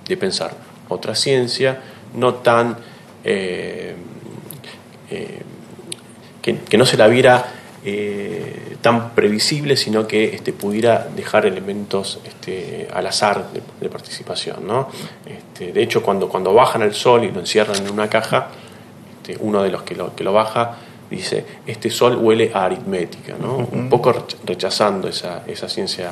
de 0.08 0.16
pensar 0.16 0.56
otra 0.88 1.14
ciencia 1.14 1.80
no 2.14 2.34
tan, 2.34 2.76
eh, 3.22 3.94
que, 6.42 6.76
no 6.76 6.84
se 6.84 6.96
la 6.96 7.06
viera 7.06 7.44
eh, 7.86 8.76
tan 8.80 9.10
previsible, 9.10 9.76
sino 9.76 10.06
que 10.06 10.34
este, 10.34 10.54
pudiera 10.54 11.06
dejar 11.14 11.44
elementos 11.44 12.18
este, 12.24 12.88
al 12.90 13.06
azar 13.06 13.48
de, 13.52 13.88
participación. 13.90 14.66
¿no? 14.66 14.88
Este, 15.26 15.70
de 15.70 15.82
hecho, 15.82 16.02
cuando, 16.02 16.30
cuando 16.30 16.54
bajan 16.54 16.80
al 16.80 16.94
sol 16.94 17.24
y 17.24 17.30
lo 17.30 17.40
encierran 17.40 17.84
en 17.84 17.92
una 17.92 18.08
caja, 18.08 18.48
este, 19.18 19.36
uno 19.38 19.62
de 19.62 19.70
los 19.70 19.82
que 19.82 19.94
lo, 19.94 20.16
que 20.16 20.24
lo 20.24 20.32
baja 20.32 20.78
dice, 21.10 21.44
este 21.66 21.90
sol 21.90 22.16
huele 22.16 22.50
a 22.54 22.64
aritmética, 22.64 23.34
¿no? 23.38 23.56
un 23.56 23.90
poco 23.90 24.26
rechazando 24.46 25.08
esa, 25.08 25.42
esa 25.46 25.68
ciencia 25.68 26.10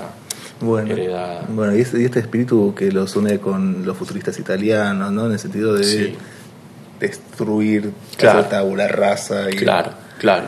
bueno, 0.60 0.92
heredada. 0.92 1.46
Bueno, 1.48 1.74
y 1.74 1.80
este, 1.80 2.04
este, 2.04 2.20
espíritu 2.20 2.74
que 2.76 2.92
los 2.92 3.16
une 3.16 3.38
con 3.38 3.86
los 3.86 3.96
futuristas 3.96 4.38
italianos, 4.38 5.10
¿no? 5.10 5.24
En 5.24 5.32
el 5.32 5.38
sentido 5.38 5.74
de 5.74 6.16
destruir 7.00 7.92
claro. 8.18 8.44
tabula 8.44 8.86
rasa. 8.88 9.50
Y, 9.50 9.56
claro, 9.56 9.92
claro 10.18 10.44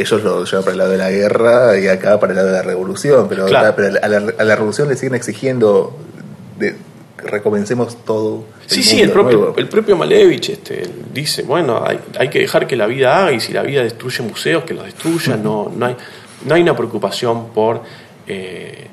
ellos 0.00 0.22
lo 0.22 0.44
llevan 0.44 0.62
para 0.62 0.72
el 0.72 0.78
lado 0.78 0.90
de 0.90 0.98
la 0.98 1.10
guerra 1.10 1.78
y 1.78 1.88
acá 1.88 2.18
para 2.20 2.32
el 2.32 2.36
lado 2.36 2.48
de 2.48 2.54
la 2.54 2.62
revolución, 2.62 3.26
pero, 3.28 3.46
a, 3.46 3.50
la, 3.50 4.56
revolución 4.56 4.88
le 4.88 4.96
siguen 4.96 5.14
exigiendo 5.14 5.96
de, 6.58 6.76
recomencemos 7.18 8.04
todo. 8.04 8.44
sí, 8.66 8.82
sí, 8.82 9.00
el 9.00 9.10
propio, 9.10 9.54
el 9.56 9.68
propio 9.68 9.96
Malevich 9.96 10.50
este, 10.50 10.88
dice, 11.12 11.42
bueno, 11.42 11.84
hay, 11.84 11.98
hay, 12.18 12.28
que 12.28 12.38
dejar 12.38 12.66
que 12.66 12.76
la 12.76 12.86
vida 12.86 13.18
haga 13.18 13.32
y 13.32 13.40
si 13.40 13.52
la 13.52 13.62
vida 13.62 13.82
destruye 13.82 14.22
museos, 14.22 14.64
que 14.64 14.74
los 14.74 14.84
destruya, 14.84 15.36
no, 15.36 15.70
no, 15.74 15.86
hay, 15.86 15.96
no 16.44 16.54
hay 16.54 16.62
una 16.62 16.76
preocupación 16.76 17.48
por... 17.48 17.82
Eh, 18.26 18.88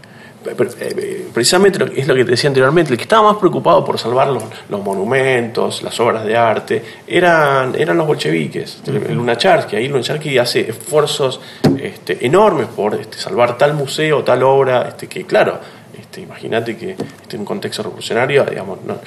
precisamente 0.54 1.84
es 1.96 2.08
lo 2.08 2.16
que 2.16 2.26
te 2.26 2.32
decía 2.32 2.50
anteriormente, 2.50 2.91
el 2.91 2.98
que 2.98 3.04
estaba 3.04 3.32
más 3.32 3.38
preocupado 3.38 3.84
por 3.84 3.98
salvar 3.98 4.28
los, 4.28 4.43
monumentos, 4.84 5.82
las 5.82 6.00
obras 6.00 6.26
de 6.26 6.38
arte, 6.38 6.84
eran, 7.08 7.76
eran 7.76 7.98
los 7.98 8.08
bolcheviques. 8.08 8.82
El 8.86 9.16
Lunacharsky, 9.16 9.76
ahí 9.76 9.88
Lunacharsky 9.88 10.38
hace 10.38 10.70
esfuerzos 10.70 11.39
este, 11.82 12.26
enormes 12.26 12.68
por 12.68 12.96
este, 12.96 13.18
salvar 13.18 13.58
tal 13.58 13.74
museo, 13.74 14.24
tal 14.24 14.43
obra, 14.43 14.88
este, 14.89 15.08
que 15.08 15.26
claro, 15.26 15.60
este, 16.00 16.22
imagínate 16.22 16.78
que 16.78 16.91
este, 16.91 17.36
en 17.36 17.39
un 17.41 17.46
contexto 17.46 17.84
revolucionario, 17.84 18.46
digamos, 18.46 18.80
no, 18.86 19.00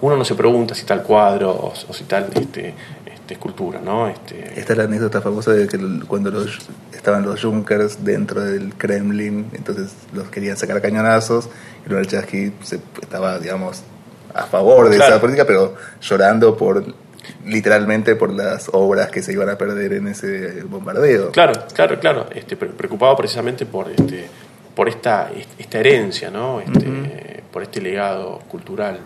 uno 0.00 0.16
no 0.16 0.24
se 0.24 0.34
pregunta 0.34 0.74
si 0.74 0.84
tal 0.84 1.02
cuadro 1.02 1.50
o, 1.50 1.72
o 1.88 1.92
si 1.92 2.04
tal 2.04 2.28
este, 2.34 2.74
escultura, 3.28 3.80
¿no? 3.82 4.08
Este... 4.08 4.58
Esta 4.58 4.72
es 4.72 4.78
la 4.78 4.84
anécdota 4.84 5.20
famosa 5.20 5.52
de 5.52 5.66
que 5.66 5.78
cuando 6.06 6.30
los, 6.30 6.58
estaban 6.92 7.24
los 7.24 7.42
Junkers 7.42 8.04
dentro 8.04 8.40
del 8.42 8.74
Kremlin, 8.74 9.50
entonces 9.52 9.94
los 10.12 10.28
querían 10.28 10.56
sacar 10.56 10.80
cañonazos, 10.80 11.48
y 11.86 11.90
Lukashenko 11.90 12.56
estaba, 13.00 13.38
digamos, 13.38 13.82
a 14.34 14.46
favor 14.46 14.88
de 14.88 14.96
esa 14.96 15.20
política, 15.20 15.46
pero 15.46 15.74
llorando 16.00 16.56
por 16.56 16.84
literalmente 17.46 18.16
por 18.16 18.32
las 18.32 18.68
obras 18.72 19.10
que 19.10 19.22
se 19.22 19.32
iban 19.32 19.48
a 19.48 19.56
perder 19.56 19.94
en 19.94 20.08
ese 20.08 20.62
bombardeo. 20.64 21.30
Claro, 21.30 21.52
claro, 21.72 21.98
claro, 22.00 22.26
este, 22.34 22.56
preocupado 22.56 23.16
precisamente 23.16 23.66
por 23.66 23.90
este, 23.90 24.26
por 24.74 24.88
esta, 24.88 25.30
esta 25.58 25.78
herencia, 25.78 26.30
¿no? 26.30 26.60
Este, 26.60 27.42
Por 27.52 27.62
este 27.62 27.80
legado 27.82 28.40
cultural. 28.48 28.98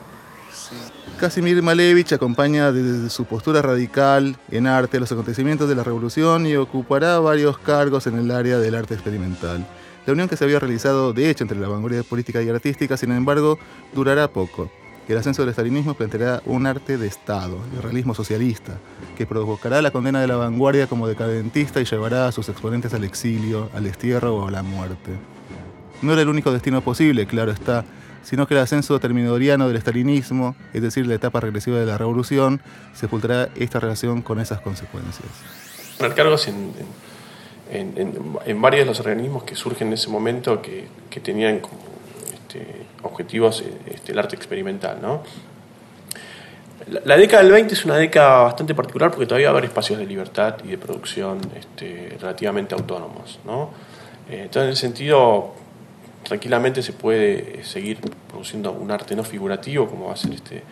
Casimir 1.19 1.63
Malevich 1.63 2.13
acompaña 2.13 2.73
desde 2.73 3.09
su 3.11 3.25
postura 3.25 3.63
radical 3.63 4.37
en 4.51 4.67
arte 4.67 5.01
los 5.01 5.11
acontecimientos 5.11 5.69
de 5.69 5.75
la 5.75 5.83
revolución 5.83 6.47
y 6.47 6.57
ocupará 6.57 7.19
varios 7.21 7.59
cargos 7.59 8.07
en 8.07 8.19
el 8.19 8.31
área 8.31 8.59
del 8.59 8.75
arte 8.75 8.95
experimental. 8.95 9.67
La 10.07 10.13
unión 10.13 10.29
que 10.29 10.37
se 10.37 10.45
había 10.45 10.61
realizado, 10.61 11.13
de 11.13 11.31
hecho, 11.31 11.43
entre 11.45 11.59
la 11.59 11.69
vanguardia 11.69 12.03
política 12.03 12.43
y 12.43 12.49
artística, 12.49 12.97
sin 12.97 13.13
embargo, 13.13 13.59
durará 13.95 14.29
poco. 14.29 14.71
El 15.09 15.17
ascenso 15.17 15.43
del 15.43 15.51
estalinismo 15.51 15.95
planteará 15.95 16.43
un 16.47 16.67
arte 16.67 16.99
de 16.99 17.07
Estado, 17.07 17.59
el 17.77 17.83
realismo 17.83 18.15
socialista, 18.15 18.79
que 19.17 19.25
provocará 19.25 19.81
la 19.81 19.93
condena 19.93 20.21
de 20.21 20.27
la 20.27 20.37
vanguardia 20.37 20.87
como 20.87 21.09
decadentista 21.09 21.81
y 21.81 21.85
llevará 21.85 22.27
a 22.27 22.33
sus 22.33 22.49
exponentes 22.49 22.93
al 22.93 23.05
exilio, 23.05 23.71
al 23.73 23.85
destierro 23.85 24.37
o 24.37 24.49
a 24.49 24.51
la 24.51 24.63
muerte. 24.63 25.13
No 26.03 26.13
era 26.13 26.23
el 26.23 26.29
único 26.29 26.53
destino 26.53 26.83
posible, 26.83 27.27
claro 27.27 27.53
está, 27.53 27.85
sino 28.27 28.49
que 28.49 28.55
el 28.55 28.61
ascenso 28.61 28.99
terminodoriano 28.99 29.69
del 29.69 29.77
estalinismo, 29.77 30.57
es 30.75 30.83
decir, 30.83 31.07
la 31.07 31.15
etapa 31.15 31.39
regresiva 31.39 31.79
de 31.79 31.87
la 31.87 31.97
revolución, 31.97 32.61
sepultará 32.93 33.51
esta 33.55 33.79
relación 33.79 34.21
con 34.21 34.41
esas 34.41 34.61
consecuencias. 34.61 35.29
Poner 35.97 36.17
cargos 36.17 36.49
en, 36.49 36.73
en, 37.71 38.61
varios 38.61 38.81
de 38.81 38.87
los 38.87 38.99
organismos 38.99 39.45
que 39.45 39.55
surgen 39.55 39.89
en 39.89 39.95
ese 39.95 40.11
momento 40.11 40.61
que, 40.61 40.89
tenían 41.23 41.61
como 41.61 41.79
este, 42.35 42.67
objetivos 43.05 43.63
este, 43.87 44.11
el 44.11 44.19
arte 44.19 44.35
experimental. 44.35 44.99
¿no? 45.01 45.23
La, 47.05 47.17
década 47.17 47.45
del 47.45 47.53
20 47.53 47.75
es 47.75 47.85
una 47.85 47.97
década 47.97 48.43
bastante 48.43 48.75
particular 48.75 49.13
porque 49.13 49.27
todavía 49.27 49.51
va 49.51 49.55
a 49.55 49.59
haber 49.59 49.67
espacios 49.67 50.01
de 50.01 50.05
libertad 50.05 50.57
y 50.65 50.71
de 50.71 50.79
producción 50.79 51.39
este, 51.55 52.17
relativamente 52.21 52.75
autónomos. 52.75 53.39
¿no? 53.45 53.71
Eh, 54.29 54.43
entonces, 54.47 54.65
en 54.65 54.73
ese 54.73 54.81
sentido, 54.81 55.55
tranquilamente 56.27 56.83
se 56.83 56.93
puede 56.93 57.63
seguir 57.63 57.99
produciendo 58.29 58.73
un 58.73 58.91
arte 58.91 59.15
no 59.15 59.23
figurativo, 59.23 59.87
como 59.87 60.07
va 60.07 60.15
a 60.15 60.17
ser 60.17 60.33
este 60.35 60.63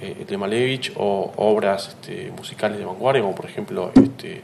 eh, 0.00 0.36
Malevich, 0.36 0.92
o 0.96 1.32
obras 1.36 1.88
este, 1.88 2.30
musicales 2.36 2.78
de 2.78 2.84
vanguardia, 2.84 3.22
como 3.22 3.34
por 3.34 3.46
ejemplo 3.46 3.92
este, 3.94 4.42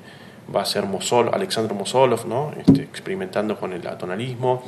va 0.55 0.63
a 0.63 0.65
ser 0.65 0.85
Mosol, 0.87 1.31
Alexandro 1.33 1.75
Mosolov, 1.75 2.55
este, 2.59 2.83
experimentando 2.83 3.59
con 3.59 3.73
el 3.75 3.87
atonalismo, 3.87 4.63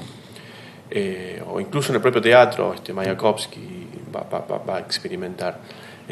eh, 0.91 1.43
o 1.49 1.59
incluso 1.61 1.91
en 1.93 1.97
el 1.97 2.03
propio 2.03 2.21
teatro, 2.21 2.75
este, 2.75 2.93
Mayakovsky 2.93 3.87
va, 4.15 4.27
va 4.69 4.77
a 4.77 4.81
experimentar. 4.81 5.59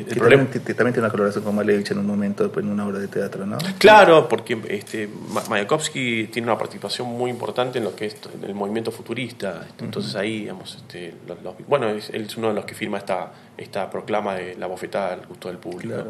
También, 0.04 0.48
tiene 0.48 0.98
una 0.98 1.10
colaboración 1.10 1.42
con 1.42 1.54
Malevich 1.54 1.90
en 1.90 1.98
un 1.98 2.06
momento 2.06 2.52
en 2.54 2.68
una 2.68 2.86
obra 2.86 2.98
de 2.98 3.08
teatro, 3.08 3.46
¿no? 3.46 3.56
Claro, 3.78 4.28
porque 4.28 4.58
este, 4.68 5.08
Mayakovsky 5.48 6.26
tiene 6.26 6.48
una 6.48 6.58
participación 6.58 7.08
muy 7.08 7.30
importante 7.30 7.78
en 7.78 7.84
lo 7.84 7.96
que 7.96 8.06
es 8.06 8.16
el 8.42 8.54
movimiento 8.54 8.90
futurista. 8.90 9.66
Entonces 9.78 10.14
ahí, 10.14 10.40
digamos, 10.40 10.74
este, 10.74 11.14
bueno, 11.66 11.88
él 11.88 12.02
es 12.12 12.36
uno 12.36 12.48
de 12.48 12.54
los 12.54 12.66
que 12.66 12.74
firma 12.74 12.98
esta, 12.98 13.32
esta 13.56 13.88
proclama 13.88 14.34
de 14.34 14.56
la 14.56 14.66
bofetada 14.66 15.14
al 15.14 15.26
gusto 15.26 15.48
del 15.48 15.58
público. 15.58 16.04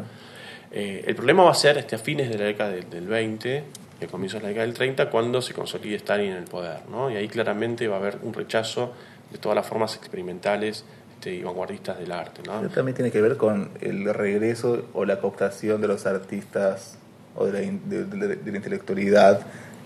Eh, 0.71 1.05
el 1.07 1.15
problema 1.15 1.43
va 1.43 1.51
a 1.51 1.55
ser 1.55 1.77
este, 1.77 1.95
a 1.95 1.99
fines 1.99 2.29
de 2.29 2.37
la 2.37 2.45
década 2.45 2.71
del, 2.71 3.07
20, 3.07 3.63
el 4.01 4.07
comienzo 4.09 4.37
de 4.37 4.43
la 4.43 4.49
década 4.49 4.65
del 4.65 4.75
30, 4.75 5.09
cuando 5.09 5.41
se 5.41 5.53
consolide 5.53 5.95
Stalin 5.95 6.31
en 6.31 6.37
el 6.37 6.43
poder. 6.43 6.81
¿no? 6.91 7.09
Y 7.09 7.15
ahí 7.15 7.27
claramente 7.29 7.87
va 7.87 7.95
a 7.95 7.99
haber 7.99 8.19
un 8.21 8.33
rechazo 8.33 8.93
de 9.31 9.37
todas 9.37 9.55
las 9.55 9.65
formas 9.65 9.95
experimentales 9.95 10.83
este, 11.17 11.33
y 11.33 11.41
vanguardistas 11.41 11.97
del 11.97 12.11
arte. 12.11 12.41
¿no? 12.45 12.61
también 12.69 12.95
tiene 12.95 13.09
que 13.11 13.21
ver 13.21 13.37
con 13.37 13.69
el 13.81 14.13
regreso 14.13 14.85
o 14.93 15.03
la 15.03 15.19
cooptación 15.19 15.81
de 15.81 15.87
los 15.87 16.05
artistas 16.05 16.97
o 17.35 17.45
de 17.47 17.53
la, 17.53 17.63
intelectualidad 17.63 19.41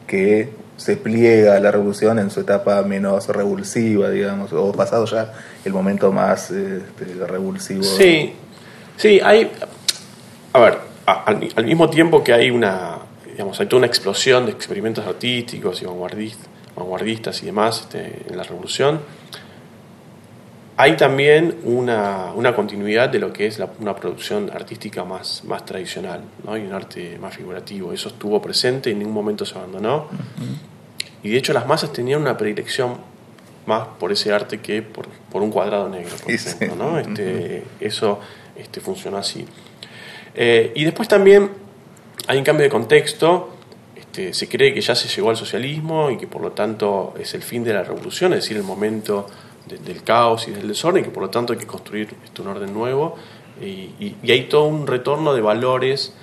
que 0.08 0.50
se 0.76 0.98
pliega 0.98 1.56
a 1.56 1.60
la 1.60 1.72
revolución 1.72 2.20
en 2.20 2.30
su 2.32 2.42
etapa 2.42 2.82
menos 2.84 3.28
revulsiva, 3.30 4.10
digamos, 4.10 4.52
o 4.52 4.74
pasado 4.74 5.06
ya 5.06 5.32
el 5.64 5.72
momento 5.72 6.12
más 6.12 6.52
este, 6.52 7.26
revulsivo. 7.26 7.84
Sí, 7.84 8.34
sí, 8.98 9.22
hay, 9.24 9.50
a 10.52 10.60
ver, 10.60 10.80
al, 11.06 11.66
mismo 11.66 11.90
tiempo 11.90 12.24
que 12.24 12.34
hay 12.34 12.50
una, 12.50 12.98
digamos, 13.26 13.60
hay 13.60 13.68
toda 13.68 13.78
una 13.78 13.88
explosión 13.88 14.46
de 14.46 14.52
experimentos 14.52 15.06
artísticos 15.06 15.82
y 15.82 15.86
vanguardistas, 15.86 16.48
vanguardistas 16.76 17.42
y 17.44 17.46
demás 17.46 17.82
este, 17.82 18.24
en 18.28 18.36
la 18.36 18.44
revolución, 18.44 19.00
hay 20.78 20.96
también 20.98 21.58
una, 21.64 22.34
continuidad 22.56 23.10
de 23.10 23.20
lo 23.20 23.32
que 23.32 23.48
es 23.48 23.62
una 23.80 23.96
producción 23.96 24.50
artística 24.54 25.04
más, 25.04 25.44
más 25.44 25.66
tradicional, 25.66 26.22
¿no? 26.44 26.58
y 26.58 26.62
un 26.62 26.74
arte 26.74 27.18
más 27.20 27.36
figurativo. 27.36 27.94
Eso 27.94 28.10
estuvo 28.10 28.42
presente 28.42 28.90
y 28.90 28.94
en 28.94 29.00
ningún 29.00 29.14
momento 29.14 29.46
se 29.46 29.58
abandonó. 29.58 30.08
Y 31.24 31.30
de 31.30 31.38
hecho 31.38 31.54
las 31.54 31.68
masas 31.68 31.94
tenían 31.94 32.22
una 32.22 32.38
predilección 32.38 32.98
más 33.66 33.88
por 34.00 34.12
ese 34.12 34.34
arte 34.34 34.60
que 34.60 34.82
por, 34.82 35.08
un 35.34 35.52
cuadrado 35.52 35.88
negro, 35.90 36.16
por 36.18 36.32
ejemplo. 36.32 36.76
¿no? 36.76 37.00
este, 37.00 37.64
Eso 37.80 38.20
este, 38.56 38.80
funcionó 38.80 39.18
así. 39.18 39.46
Eh, 40.34 40.72
y 40.76 40.84
después 40.84 41.08
también 41.08 41.52
hay 42.28 42.38
un 42.38 42.44
cambio 42.44 42.64
de 42.64 42.70
contexto. 42.70 43.56
Este, 43.96 44.34
se 44.34 44.48
cree 44.48 44.74
que 44.74 44.82
ya 44.82 44.96
se 44.96 45.08
llegó 45.08 45.30
al 45.30 45.38
socialismo 45.38 46.10
y 46.10 46.18
que 46.18 46.28
por 46.28 46.42
lo 46.42 46.52
tanto 46.52 47.14
es 47.20 47.34
el 47.34 47.44
fin 47.44 47.64
de 47.64 47.74
la 47.74 47.84
revolución, 47.84 48.34
es 48.34 48.42
decir, 48.42 48.58
el 48.58 48.64
momento 48.64 49.28
del 49.66 50.03
caos 50.03 50.47
y 50.47 50.51
del 50.51 50.68
desorden, 50.68 51.03
que 51.03 51.12
por 51.12 51.24
lo 51.24 51.30
tanto 51.30 51.53
hay 51.53 51.59
que 51.59 51.68
construir 51.68 52.16
este, 52.24 52.41
un 52.41 52.49
orden 52.49 52.74
nuevo. 52.74 53.16
Y, 53.62 54.16
hay 54.30 54.43
todo 54.45 54.66
un 54.66 54.88
retorno 54.88 55.34
de 55.34 55.41
valores 55.41 56.14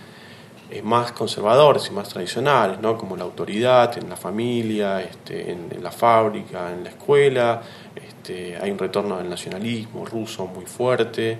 eh, 0.71 0.83
más 0.83 1.13
conservadores 1.13 1.89
y 1.89 1.93
más 1.93 2.09
tradicionales, 2.09 2.81
¿no? 2.81 2.99
como 2.99 3.17
la 3.17 3.25
autoridad 3.25 3.97
en 3.97 4.09
la 4.09 4.17
familia, 4.17 5.01
este, 5.01 5.53
en, 5.53 5.83
la 5.83 5.91
fábrica, 5.91 6.73
en 6.73 6.85
la 6.85 6.91
escuela. 6.91 7.63
Este, 7.95 8.57
hay 8.61 8.71
un 8.71 8.79
retorno 8.79 9.19
del 9.19 9.31
nacionalismo 9.31 10.05
ruso 10.05 10.47
muy 10.47 10.67
fuerte. 10.67 11.39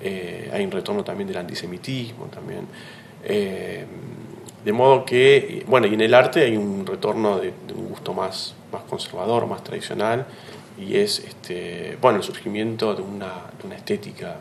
Eh, 0.00 0.50
hay 0.52 0.64
un 0.64 0.70
retorno 0.70 1.02
también 1.02 1.28
del 1.28 1.38
antisemitismo 1.38 2.26
también. 2.26 2.66
Eh, 3.24 3.84
de 4.64 4.72
modo 4.72 5.04
que, 5.04 5.64
bueno, 5.66 5.88
y 5.88 5.94
en 5.94 6.00
el 6.00 6.14
arte 6.14 6.44
hay 6.44 6.56
un 6.56 6.86
retorno 6.86 7.38
de, 7.38 7.52
de 7.66 7.74
un 7.74 7.88
gusto 7.88 8.14
más, 8.14 8.54
más 8.72 8.82
conservador, 8.84 9.46
más 9.46 9.64
tradicional 9.64 10.24
y 10.82 10.96
es 10.96 11.20
este, 11.20 11.96
bueno, 12.00 12.18
el 12.18 12.24
surgimiento 12.24 12.94
de 12.94 13.02
una, 13.02 13.32
de 13.60 13.66
una 13.66 13.76
estética 13.76 14.36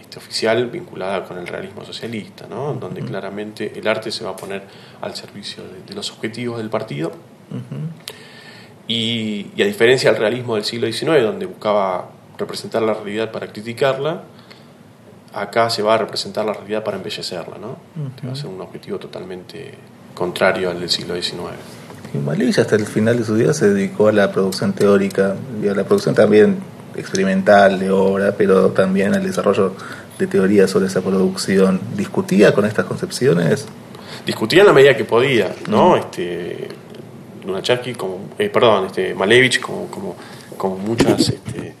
este, 0.00 0.18
oficial 0.18 0.66
vinculada 0.66 1.24
con 1.24 1.38
el 1.38 1.46
realismo 1.46 1.84
socialista, 1.84 2.46
¿no? 2.46 2.74
donde 2.74 3.02
claramente 3.02 3.72
el 3.78 3.86
arte 3.88 4.10
se 4.10 4.24
va 4.24 4.30
a 4.30 4.36
poner 4.36 4.62
al 5.00 5.14
servicio 5.14 5.62
de, 5.86 5.94
los 5.94 6.10
objetivos 6.12 6.58
del 6.58 6.70
partido. 6.70 7.12
y, 8.88 9.46
a 9.60 9.64
diferencia 9.64 10.12
del 10.12 10.20
realismo 10.20 10.54
del 10.54 10.64
siglo 10.64 10.90
XIX, 10.90 11.22
donde 11.22 11.46
buscaba 11.46 12.10
representar 12.38 12.82
la 12.82 12.94
realidad 12.94 13.32
para 13.32 13.52
criticarla, 13.52 14.22
acá 15.32 15.68
se 15.70 15.82
va 15.82 15.94
a 15.94 15.98
representar 15.98 16.44
la 16.44 16.52
realidad 16.52 16.84
para 16.84 16.96
embellecerla. 16.96 17.58
¿no? 17.58 17.76
Va 18.26 18.32
a 18.32 18.36
ser 18.36 18.46
un 18.46 18.60
objetivo 18.60 18.98
totalmente 18.98 19.74
contrario 20.14 20.70
al 20.70 20.80
del 20.80 20.90
siglo 20.90 21.20
XIX. 21.20 21.75
Y 22.16 22.18
Malevich 22.18 22.58
hasta 22.58 22.76
el 22.76 22.86
final 22.86 23.18
de 23.18 23.24
su 23.24 23.34
vida 23.34 23.52
se 23.52 23.72
dedicó 23.72 24.08
a 24.08 24.12
la 24.12 24.32
producción 24.32 24.72
teórica 24.72 25.36
y 25.62 25.68
a 25.68 25.74
la 25.74 25.84
producción 25.84 26.14
también 26.14 26.56
experimental 26.96 27.78
de 27.78 27.90
obra, 27.90 28.34
pero 28.36 28.70
también 28.70 29.14
al 29.14 29.22
desarrollo 29.22 29.74
de 30.18 30.26
teorías 30.26 30.70
sobre 30.70 30.86
esa 30.86 31.02
producción. 31.02 31.80
¿Discutía 31.94 32.54
con 32.54 32.64
estas 32.64 32.86
concepciones? 32.86 33.66
Discutía 34.24 34.62
en 34.62 34.66
la 34.68 34.72
medida 34.72 34.96
que 34.96 35.04
podía, 35.04 35.54
¿no? 35.68 35.96
Este, 35.96 36.68
Lunacharki, 37.44 37.94
como, 37.94 38.30
eh, 38.38 38.48
perdón, 38.48 38.86
este, 38.86 39.14
Malevich, 39.14 39.60
como, 39.60 39.88
como, 39.88 40.16
como 40.56 40.78
muchas, 40.78 41.28
este, 41.28 41.74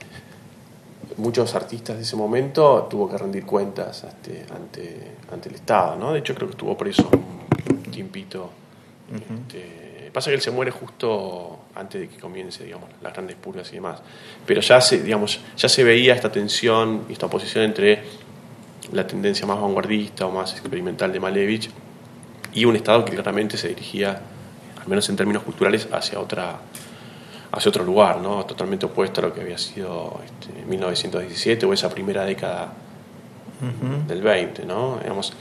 muchos 1.16 1.54
artistas 1.54 1.96
de 1.96 2.02
ese 2.02 2.14
momento, 2.14 2.86
tuvo 2.90 3.08
que 3.08 3.16
rendir 3.16 3.46
cuentas 3.46 4.04
este, 4.04 4.44
ante, 4.54 5.12
ante 5.32 5.48
el 5.48 5.54
Estado, 5.54 5.96
¿no? 5.96 6.12
De 6.12 6.18
hecho, 6.18 6.34
creo 6.34 6.48
que 6.48 6.52
estuvo 6.52 6.76
preso 6.76 7.08
un 7.70 7.90
tiempito. 7.90 8.50
este, 9.10 9.85
pasa 10.16 10.30
que 10.30 10.36
él 10.36 10.40
se 10.40 10.50
muere 10.50 10.70
justo 10.70 11.58
antes 11.74 12.00
de 12.00 12.08
que 12.08 12.16
comience, 12.16 12.64
digamos, 12.64 12.88
las 13.02 13.12
grandes 13.12 13.36
purgas 13.36 13.70
y 13.72 13.74
demás. 13.74 14.00
Pero 14.46 14.62
ya 14.62 14.80
se, 14.80 15.02
digamos, 15.02 15.40
ya 15.58 15.68
se 15.68 15.84
veía 15.84 16.14
esta 16.14 16.32
tensión 16.32 17.04
y 17.10 17.12
esta 17.12 17.26
oposición 17.26 17.64
entre 17.64 18.02
la 18.92 19.06
tendencia 19.06 19.46
más 19.46 19.60
vanguardista 19.60 20.24
o 20.24 20.32
más 20.32 20.52
experimental 20.52 21.12
de 21.12 21.20
Malevich 21.20 21.68
y 22.54 22.64
un 22.64 22.76
Estado 22.76 23.04
que 23.04 23.12
claramente 23.12 23.58
se 23.58 23.68
dirigía, 23.68 24.18
al 24.80 24.88
menos 24.88 25.06
en 25.10 25.16
términos 25.16 25.42
culturales, 25.42 25.86
hacia 25.92 26.18
otra 26.18 26.60
hacia 27.52 27.68
otro 27.68 27.84
lugar, 27.84 28.18
¿no? 28.18 28.46
totalmente 28.46 28.86
opuesto 28.86 29.20
a 29.20 29.24
lo 29.24 29.34
que 29.34 29.42
había 29.42 29.58
sido 29.58 30.22
este, 30.24 30.64
1917 30.64 31.66
o 31.66 31.74
esa 31.74 31.90
primera 31.90 32.24
década 32.24 32.72
del 34.08 34.22
20. 34.22 34.64
¿no? 34.64 34.98
Digamos, 35.02 35.34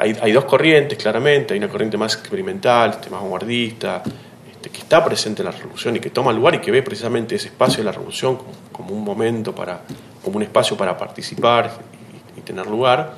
hay, 0.00 0.16
hay, 0.22 0.32
dos 0.32 0.46
corrientes, 0.46 0.96
claramente, 0.96 1.52
hay 1.52 1.58
una 1.58 1.68
corriente 1.68 1.98
más 1.98 2.14
experimental, 2.14 2.90
este, 2.92 3.10
más 3.10 3.20
vanguardista, 3.20 4.02
este, 4.50 4.70
que 4.70 4.78
está 4.78 5.04
presente 5.04 5.42
en 5.42 5.46
la 5.46 5.52
revolución 5.52 5.94
y 5.96 6.00
que 6.00 6.08
toma 6.08 6.32
lugar 6.32 6.54
y 6.54 6.58
que 6.58 6.70
ve 6.70 6.82
precisamente 6.82 7.34
ese 7.34 7.48
espacio 7.48 7.78
de 7.78 7.84
la 7.84 7.92
revolución 7.92 8.38
como, 8.72 8.94
un 8.94 9.04
momento 9.04 9.54
para, 9.54 9.82
como 10.24 10.38
un 10.38 10.42
espacio 10.42 10.74
para 10.74 10.96
participar 10.96 11.70
y, 12.36 12.40
tener 12.40 12.66
lugar. 12.66 13.14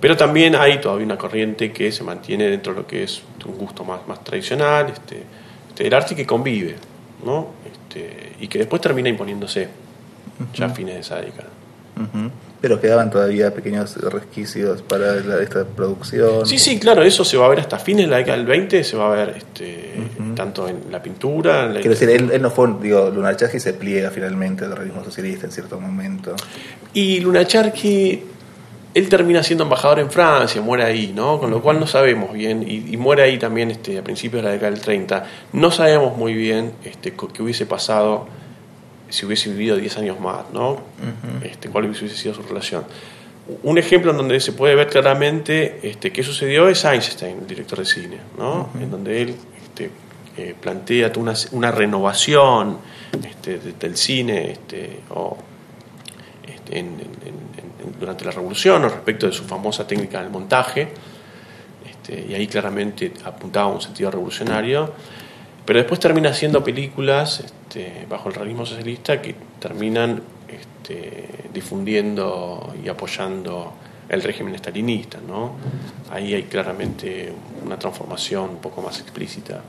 Pero 0.00 0.16
también 0.16 0.54
hay 0.54 0.80
todavía 0.80 1.04
una 1.04 1.18
corriente 1.18 1.72
que 1.72 1.90
se 1.90 2.04
mantiene 2.04 2.48
dentro 2.48 2.72
de 2.72 2.80
lo 2.80 2.86
que 2.86 3.02
es 3.02 3.20
un 3.44 3.58
gusto 3.58 3.82
más, 3.82 4.06
más 4.06 4.22
tradicional, 4.22 4.90
este, 4.90 5.24
este, 5.68 5.88
el 5.88 5.94
arte 5.94 6.14
que 6.14 6.24
convive, 6.24 6.76
¿no? 7.24 7.48
Este, 7.66 8.34
y 8.38 8.46
que 8.46 8.58
después 8.58 8.80
termina 8.80 9.08
imponiéndose 9.08 9.68
ya 10.54 10.66
a 10.66 10.70
fines 10.70 10.94
de 10.94 11.00
esa 11.00 11.16
década. 11.20 11.48
Pero 12.60 12.80
quedaban 12.80 13.08
todavía 13.10 13.54
pequeños 13.54 13.96
resquicios 13.96 14.82
para 14.82 15.16
esta 15.40 15.64
producción. 15.64 16.44
Sí, 16.44 16.58
sí, 16.58 16.80
claro, 16.80 17.02
eso 17.02 17.24
se 17.24 17.36
va 17.36 17.46
a 17.46 17.48
ver 17.48 17.60
hasta 17.60 17.78
fines 17.78 18.06
de 18.06 18.10
la 18.10 18.16
década 18.16 18.36
del 18.36 18.46
20, 18.46 18.82
se 18.82 18.96
va 18.96 19.12
a 19.12 19.14
ver 19.14 19.34
este, 19.36 19.94
tanto 20.34 20.68
en 20.68 20.90
la 20.90 21.00
pintura. 21.00 21.66
En 21.66 21.72
Quiero 21.74 21.90
decir, 21.90 22.10
él, 22.10 22.42
no 22.42 22.50
fue, 22.50 22.68
digo, 22.82 23.10
Lunacharki 23.10 23.60
se 23.60 23.74
pliega 23.74 24.10
finalmente 24.10 24.64
al 24.64 24.74
realismo 24.74 25.04
socialista 25.04 25.46
en 25.46 25.52
cierto 25.52 25.80
momento. 25.80 26.34
Y 26.94 27.20
Lunacharki, 27.20 28.22
él 28.94 29.08
termina 29.08 29.44
siendo 29.44 29.62
embajador 29.62 30.00
en 30.00 30.10
Francia, 30.10 30.60
muere 30.60 30.82
ahí, 30.82 31.12
¿no? 31.14 31.38
Con 31.38 31.52
lo 31.52 31.62
cual 31.62 31.78
no 31.78 31.86
sabemos 31.86 32.32
bien, 32.32 32.64
y, 32.68 32.96
muere 32.96 33.22
ahí 33.22 33.38
también 33.38 33.70
este, 33.70 33.98
a 33.98 34.02
principios 34.02 34.42
de 34.42 34.48
la 34.48 34.52
década 34.52 34.72
del 34.72 34.80
30. 34.80 35.24
No 35.52 35.70
sabemos 35.70 36.16
muy 36.16 36.34
bien 36.34 36.72
este, 36.84 37.12
qué 37.12 37.42
hubiese 37.42 37.66
pasado 37.66 38.26
si 39.08 39.26
hubiese 39.26 39.50
vivido 39.50 39.76
10 39.76 39.98
años 39.98 40.20
más, 40.20 40.50
¿no? 40.52 40.80
este, 41.42 41.68
cuál 41.68 41.86
hubiese 41.86 42.08
sido 42.08 42.34
su 42.34 42.42
relación. 42.42 42.84
Un 43.62 43.78
ejemplo 43.78 44.10
en 44.10 44.18
donde 44.18 44.40
se 44.40 44.52
puede 44.52 44.74
ver 44.74 44.88
claramente 44.88 45.80
este, 45.82 46.12
qué 46.12 46.22
sucedió 46.22 46.68
es 46.68 46.84
Einstein, 46.84 47.38
el 47.40 47.46
director 47.46 47.78
de 47.78 47.84
cine, 47.86 48.18
¿no? 48.36 48.68
en 48.78 48.90
donde 48.90 49.22
él 49.22 49.34
este, 49.62 49.90
eh, 50.36 50.54
plantea 50.60 51.10
una, 51.16 51.32
una 51.52 51.70
renovación 51.70 52.78
este, 53.26 53.58
del 53.58 53.96
cine 53.96 54.52
este, 54.52 55.00
o, 55.10 55.36
este, 56.46 56.84
durante 57.98 58.24
la 58.24 58.30
revolución 58.30 58.84
o 58.84 58.88
respecto 58.88 59.26
de 59.26 59.32
su 59.32 59.44
famosa 59.44 59.86
técnica 59.86 60.20
del 60.20 60.30
montaje, 60.30 60.88
este, 61.90 62.26
y 62.28 62.34
ahí 62.34 62.46
claramente 62.46 63.12
apuntaba 63.24 63.70
a 63.70 63.74
un 63.74 63.80
sentido 63.80 64.10
revolucionario, 64.10 64.92
pero 65.68 65.80
después 65.80 66.00
termina 66.00 66.30
haciendo 66.30 66.64
películas 66.64 67.40
este, 67.40 68.06
bajo 68.08 68.30
el 68.30 68.36
realismo 68.36 68.64
socialista 68.64 69.20
que 69.20 69.34
terminan 69.60 70.22
este, 70.48 71.28
difundiendo 71.52 72.72
y 72.82 72.88
apoyando 72.88 73.74
el 74.08 74.22
régimen 74.22 74.54
estalinista. 74.54 75.18
¿no? 75.20 75.56
Ahí 76.10 76.32
hay 76.32 76.44
claramente 76.44 77.30
una 77.66 77.78
transformación 77.78 78.48
un 78.48 78.56
poco 78.62 78.80
más 78.80 78.98
explícita. 78.98 79.60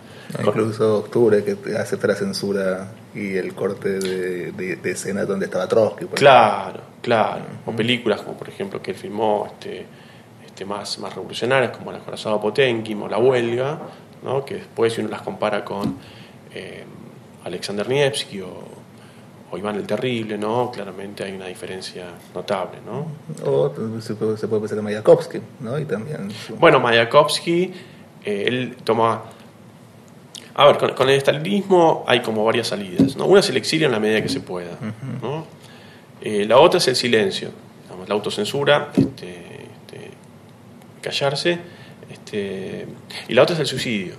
Incluso 0.42 1.00
Octubre, 1.00 1.44
que 1.44 1.76
acepta 1.76 2.08
la 2.08 2.16
censura 2.16 2.92
y 3.14 3.36
el 3.36 3.54
corte 3.54 4.00
de, 4.00 4.78
de, 4.78 4.92
escena 4.92 5.26
donde 5.26 5.48
estaba 5.48 5.68
Trotsky. 5.68 6.06
Claro, 6.06 6.80
claro. 7.02 7.44
O 7.66 7.74
películas 7.74 8.22
como, 8.22 8.38
por 8.38 8.48
ejemplo, 8.48 8.82
que 8.82 8.92
él 8.92 8.98
filmó 8.98 9.48
este, 9.52 9.86
este, 10.46 10.64
más, 10.64 10.98
más 11.00 11.14
revolucionarias, 11.14 11.76
como 11.76 11.92
La 11.92 12.00
Corazón 12.00 12.40
Potenkin 12.40 13.02
o 13.02 13.10
La 13.10 13.18
Huelga, 13.18 13.80
¿no? 14.24 14.46
que 14.46 14.56
después, 14.56 14.94
si 14.94 15.02
uno 15.02 15.10
las 15.10 15.22
compara 15.22 15.64
con. 15.64 15.98
Eh, 16.54 16.84
Alexander 17.44 17.88
Nevsky 17.88 18.42
o, 18.42 19.58
Iván 19.58 19.78
el 19.78 19.88
Terrible, 19.88 20.38
¿no? 20.38 20.70
Claramente 20.72 21.24
hay 21.24 21.32
una 21.32 21.48
diferencia 21.48 22.06
notable, 22.36 22.78
¿no? 22.86 23.08
O 23.50 23.74
se 24.00 24.14
puede, 24.14 24.38
se 24.38 24.48
puede 24.48 24.62
pensar 24.62 24.78
en 24.78 24.84
Mayakovsky, 24.84 25.40
¿no? 25.62 25.80
Y 25.80 25.86
también... 25.86 26.32
Bueno, 26.60 26.80
Mayakovsky, 26.80 27.74
eh, 28.26 28.44
él 28.46 28.78
toma... 28.84 29.24
A 30.54 30.68
ver, 30.68 30.78
con, 30.78 31.10
el 31.10 31.16
estalinismo 31.16 32.04
hay 32.08 32.22
como 32.22 32.46
varias 32.46 32.68
salidas, 32.68 33.16
¿no? 33.16 33.26
Una 33.26 33.40
es 33.40 33.50
el 33.50 33.58
exilio 33.58 33.88
en 33.88 33.94
la 33.94 34.00
medida 34.00 34.22
que 34.22 34.30
se 34.30 34.40
pueda, 34.40 34.78
¿no? 35.20 35.48
Eh, 36.22 36.46
la 36.46 36.60
otra 36.60 36.78
es 36.78 36.88
el 36.88 36.96
silencio, 36.96 37.50
la 38.08 38.14
autocensura, 38.14 38.92
este, 38.96 39.32
este, 39.32 40.12
callarse, 41.02 41.60
este, 42.30 42.86
y 43.28 43.34
la 43.34 43.42
otra 43.42 43.56
es 43.56 43.62
el 43.62 43.66
suicidio. 43.66 44.14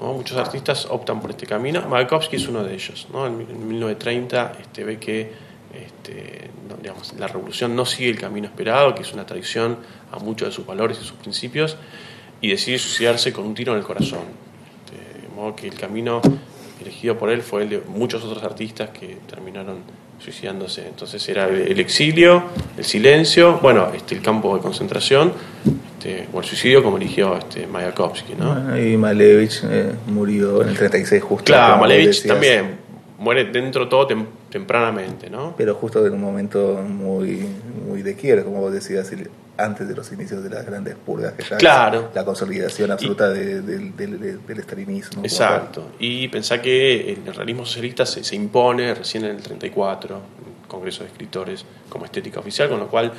Muchos 0.00 0.36
artistas 0.36 0.86
optan 0.86 1.20
por 1.20 1.30
este 1.30 1.46
camino. 1.46 1.86
Mayakovsky 1.88 2.36
es 2.36 2.48
uno 2.48 2.64
de 2.64 2.74
ellos. 2.74 3.06
¿no? 3.12 3.26
En, 3.26 3.36
1930 3.68 4.56
este, 4.60 4.82
ve 4.82 4.98
que 4.98 5.30
este, 5.74 6.50
digamos, 6.82 7.12
la 7.18 7.28
revolución 7.28 7.76
no 7.76 7.84
sigue 7.84 8.10
el 8.10 8.18
camino 8.18 8.46
esperado, 8.46 8.94
que 8.94 9.02
es 9.02 9.12
una 9.12 9.26
traición 9.26 9.78
a 10.10 10.18
muchos 10.18 10.48
de 10.48 10.52
sus 10.52 10.66
valores 10.66 10.98
y 11.00 11.04
sus 11.04 11.12
principios, 11.12 11.76
y 12.40 12.48
decide 12.48 12.78
suicidarse 12.78 13.32
con 13.32 13.44
un 13.44 13.54
tiro 13.54 13.72
en 13.72 13.78
el 13.78 13.84
corazón. 13.84 14.24
Este, 14.84 15.20
de 15.20 15.28
modo 15.28 15.54
que 15.54 15.68
el 15.68 15.74
camino 15.74 16.20
elegido 16.80 17.16
por 17.18 17.30
él 17.30 17.42
fue 17.42 17.62
el 17.62 17.68
de 17.68 17.82
muchos 17.86 18.24
otros 18.24 18.42
artistas 18.42 18.88
que 18.90 19.18
terminaron 19.28 19.82
suicidándose. 20.18 20.88
Entonces 20.88 21.28
era 21.28 21.46
el 21.46 21.78
exilio, 21.78 22.44
el 22.76 22.84
silencio, 22.84 23.58
bueno, 23.58 23.92
este, 23.94 24.14
el 24.14 24.22
campo 24.22 24.56
de 24.56 24.62
concentración 24.62 25.34
este, 26.00 26.26
o 26.32 26.38
el 26.38 26.44
suicidio 26.46 26.82
como 26.82 26.96
eligió 26.96 27.36
este, 27.36 27.66
Mayakovsky. 27.66 28.34
¿no? 28.34 28.78
y 28.78 28.96
Malevich 28.96 29.62
eh, 29.64 29.92
murió 30.06 30.62
en 30.62 30.70
el 30.70 30.76
36 30.76 31.22
justo. 31.22 31.44
Claro, 31.44 31.76
Malevich 31.78 32.26
también 32.26 32.78
muere 33.18 33.44
dentro 33.44 33.86
todo 33.86 34.08
tempranamente, 34.48 35.28
¿no? 35.28 35.54
Pero 35.58 35.74
justo 35.74 36.06
en 36.06 36.14
un 36.14 36.20
momento 36.22 36.82
muy, 36.82 37.46
muy 37.86 38.00
de 38.00 38.16
quiebra, 38.16 38.44
como 38.44 38.60
vos 38.60 38.72
decías, 38.72 39.12
antes 39.58 39.86
de 39.86 39.94
los 39.94 40.10
inicios 40.10 40.42
de 40.42 40.48
las 40.48 40.64
grandes 40.64 40.94
purgas, 40.94 41.34
que 41.34 41.42
ya 41.42 41.58
claro. 41.58 42.10
la 42.14 42.24
consolidación 42.24 42.90
absoluta 42.90 43.28
del 43.28 43.92
estalinismo. 44.56 45.22
Exacto. 45.22 45.90
Y 45.98 46.28
pensá 46.28 46.62
que 46.62 47.12
el 47.12 47.34
realismo 47.34 47.66
socialista 47.66 48.06
se, 48.06 48.24
se 48.24 48.36
impone 48.36 48.94
recién 48.94 49.26
en 49.26 49.36
el 49.36 49.42
34, 49.42 50.16
en 50.16 50.62
el 50.62 50.66
Congreso 50.66 51.04
de 51.04 51.10
Escritores, 51.10 51.66
como 51.90 52.06
estética 52.06 52.40
oficial, 52.40 52.70
con 52.70 52.80
lo 52.80 52.88
cual 52.88 53.12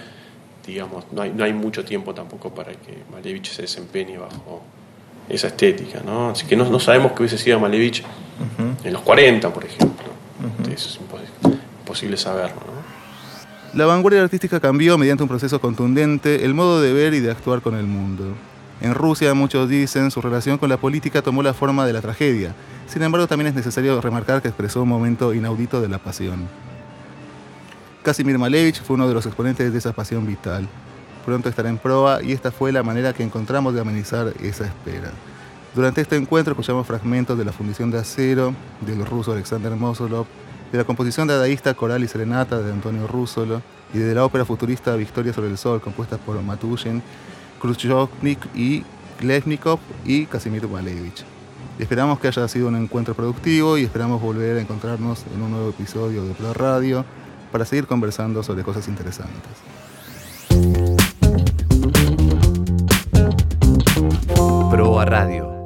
digamos, 0.65 1.05
no 1.11 1.21
hay, 1.21 1.31
no 1.31 1.43
hay 1.43 1.53
mucho 1.53 1.83
tiempo 1.83 2.13
tampoco 2.13 2.53
para 2.53 2.71
que 2.71 3.03
Malevich 3.11 3.51
se 3.51 3.63
desempeñe 3.63 4.17
bajo 4.17 4.61
esa 5.29 5.47
estética, 5.47 6.01
¿no? 6.05 6.29
Así 6.29 6.45
que 6.45 6.55
no, 6.55 6.69
no 6.69 6.79
sabemos 6.79 7.13
qué 7.13 7.23
hubiese 7.23 7.37
sido 7.37 7.59
Malevich 7.59 8.03
en 8.83 8.93
los 8.93 9.01
40, 9.01 9.53
por 9.53 9.65
ejemplo. 9.65 10.11
Eso 10.71 10.89
es 10.89 10.99
imposible, 11.79 12.17
saberlo, 12.17 12.55
¿no? 12.55 12.91
La 13.73 13.85
vanguardia 13.85 14.21
artística 14.21 14.59
cambió 14.59 14.97
mediante 14.97 15.23
un 15.23 15.29
proceso 15.29 15.61
contundente 15.61 16.43
el 16.43 16.53
modo 16.53 16.81
de 16.81 16.91
ver 16.91 17.13
y 17.13 17.21
de 17.21 17.31
actuar 17.31 17.61
con 17.61 17.75
el 17.75 17.85
mundo. 17.85 18.35
En 18.81 18.93
Rusia, 18.95 19.33
muchos 19.33 19.69
dicen, 19.69 20.11
su 20.11 20.21
relación 20.21 20.57
con 20.57 20.67
la 20.67 20.77
política 20.77 21.21
tomó 21.21 21.41
la 21.41 21.53
forma 21.53 21.85
de 21.85 21.93
la 21.93 22.01
tragedia. 22.01 22.53
Sin 22.87 23.01
embargo, 23.03 23.27
también 23.27 23.47
es 23.47 23.53
necesario 23.53 24.01
remarcar 24.01 24.41
que 24.41 24.49
expresó 24.49 24.81
un 24.81 24.89
momento 24.89 25.33
inaudito 25.33 25.79
de 25.79 25.87
la 25.87 25.99
pasión. 25.99 26.49
Casimir 28.03 28.39
Malevich 28.39 28.81
fue 28.81 28.95
uno 28.95 29.07
de 29.07 29.13
los 29.13 29.27
exponentes 29.27 29.71
de 29.71 29.77
esa 29.77 29.93
pasión 29.93 30.25
vital. 30.25 30.67
Pronto 31.23 31.49
estará 31.49 31.69
en 31.69 31.77
proa 31.77 32.23
y 32.23 32.31
esta 32.31 32.51
fue 32.51 32.71
la 32.71 32.81
manera 32.81 33.13
que 33.13 33.21
encontramos 33.21 33.75
de 33.75 33.81
amenizar 33.81 34.33
esa 34.41 34.65
espera. 34.65 35.11
Durante 35.75 36.01
este 36.01 36.15
encuentro 36.15 36.53
escuchamos 36.53 36.87
fragmentos 36.87 37.37
de 37.37 37.45
la 37.45 37.51
fundición 37.51 37.91
de 37.91 37.99
acero 37.99 38.55
del 38.81 39.05
ruso 39.05 39.33
Alexander 39.33 39.75
Mosolov, 39.75 40.25
de 40.71 40.79
la 40.79 40.83
composición 40.83 41.27
dadaísta 41.27 41.75
Coral 41.75 42.03
y 42.03 42.07
Serenata 42.07 42.57
de 42.59 42.71
Antonio 42.71 43.05
Russolo 43.05 43.61
y 43.93 43.99
de 43.99 44.15
la 44.15 44.25
ópera 44.25 44.45
futurista 44.45 44.95
Victoria 44.95 45.31
sobre 45.31 45.49
el 45.49 45.59
Sol, 45.59 45.79
compuesta 45.79 46.17
por 46.17 46.41
Matushin, 46.41 47.03
Khrushchevnik 47.61 48.39
y 48.55 48.83
Gleznikov 49.19 49.79
y 50.05 50.25
Casimir 50.25 50.67
Malevich. 50.67 51.23
Esperamos 51.77 52.19
que 52.19 52.29
haya 52.29 52.47
sido 52.47 52.67
un 52.67 52.77
encuentro 52.77 53.13
productivo 53.13 53.77
y 53.77 53.83
esperamos 53.83 54.19
volver 54.19 54.57
a 54.57 54.61
encontrarnos 54.61 55.23
en 55.35 55.43
un 55.43 55.51
nuevo 55.51 55.69
episodio 55.69 56.23
de 56.23 56.33
Pro 56.33 56.53
Radio 56.53 57.05
para 57.51 57.65
seguir 57.65 57.85
conversando 57.85 58.43
sobre 58.43 58.63
cosas 58.63 58.87
interesantes. 58.87 59.51
Proa 64.71 65.05
Radio. 65.05 65.60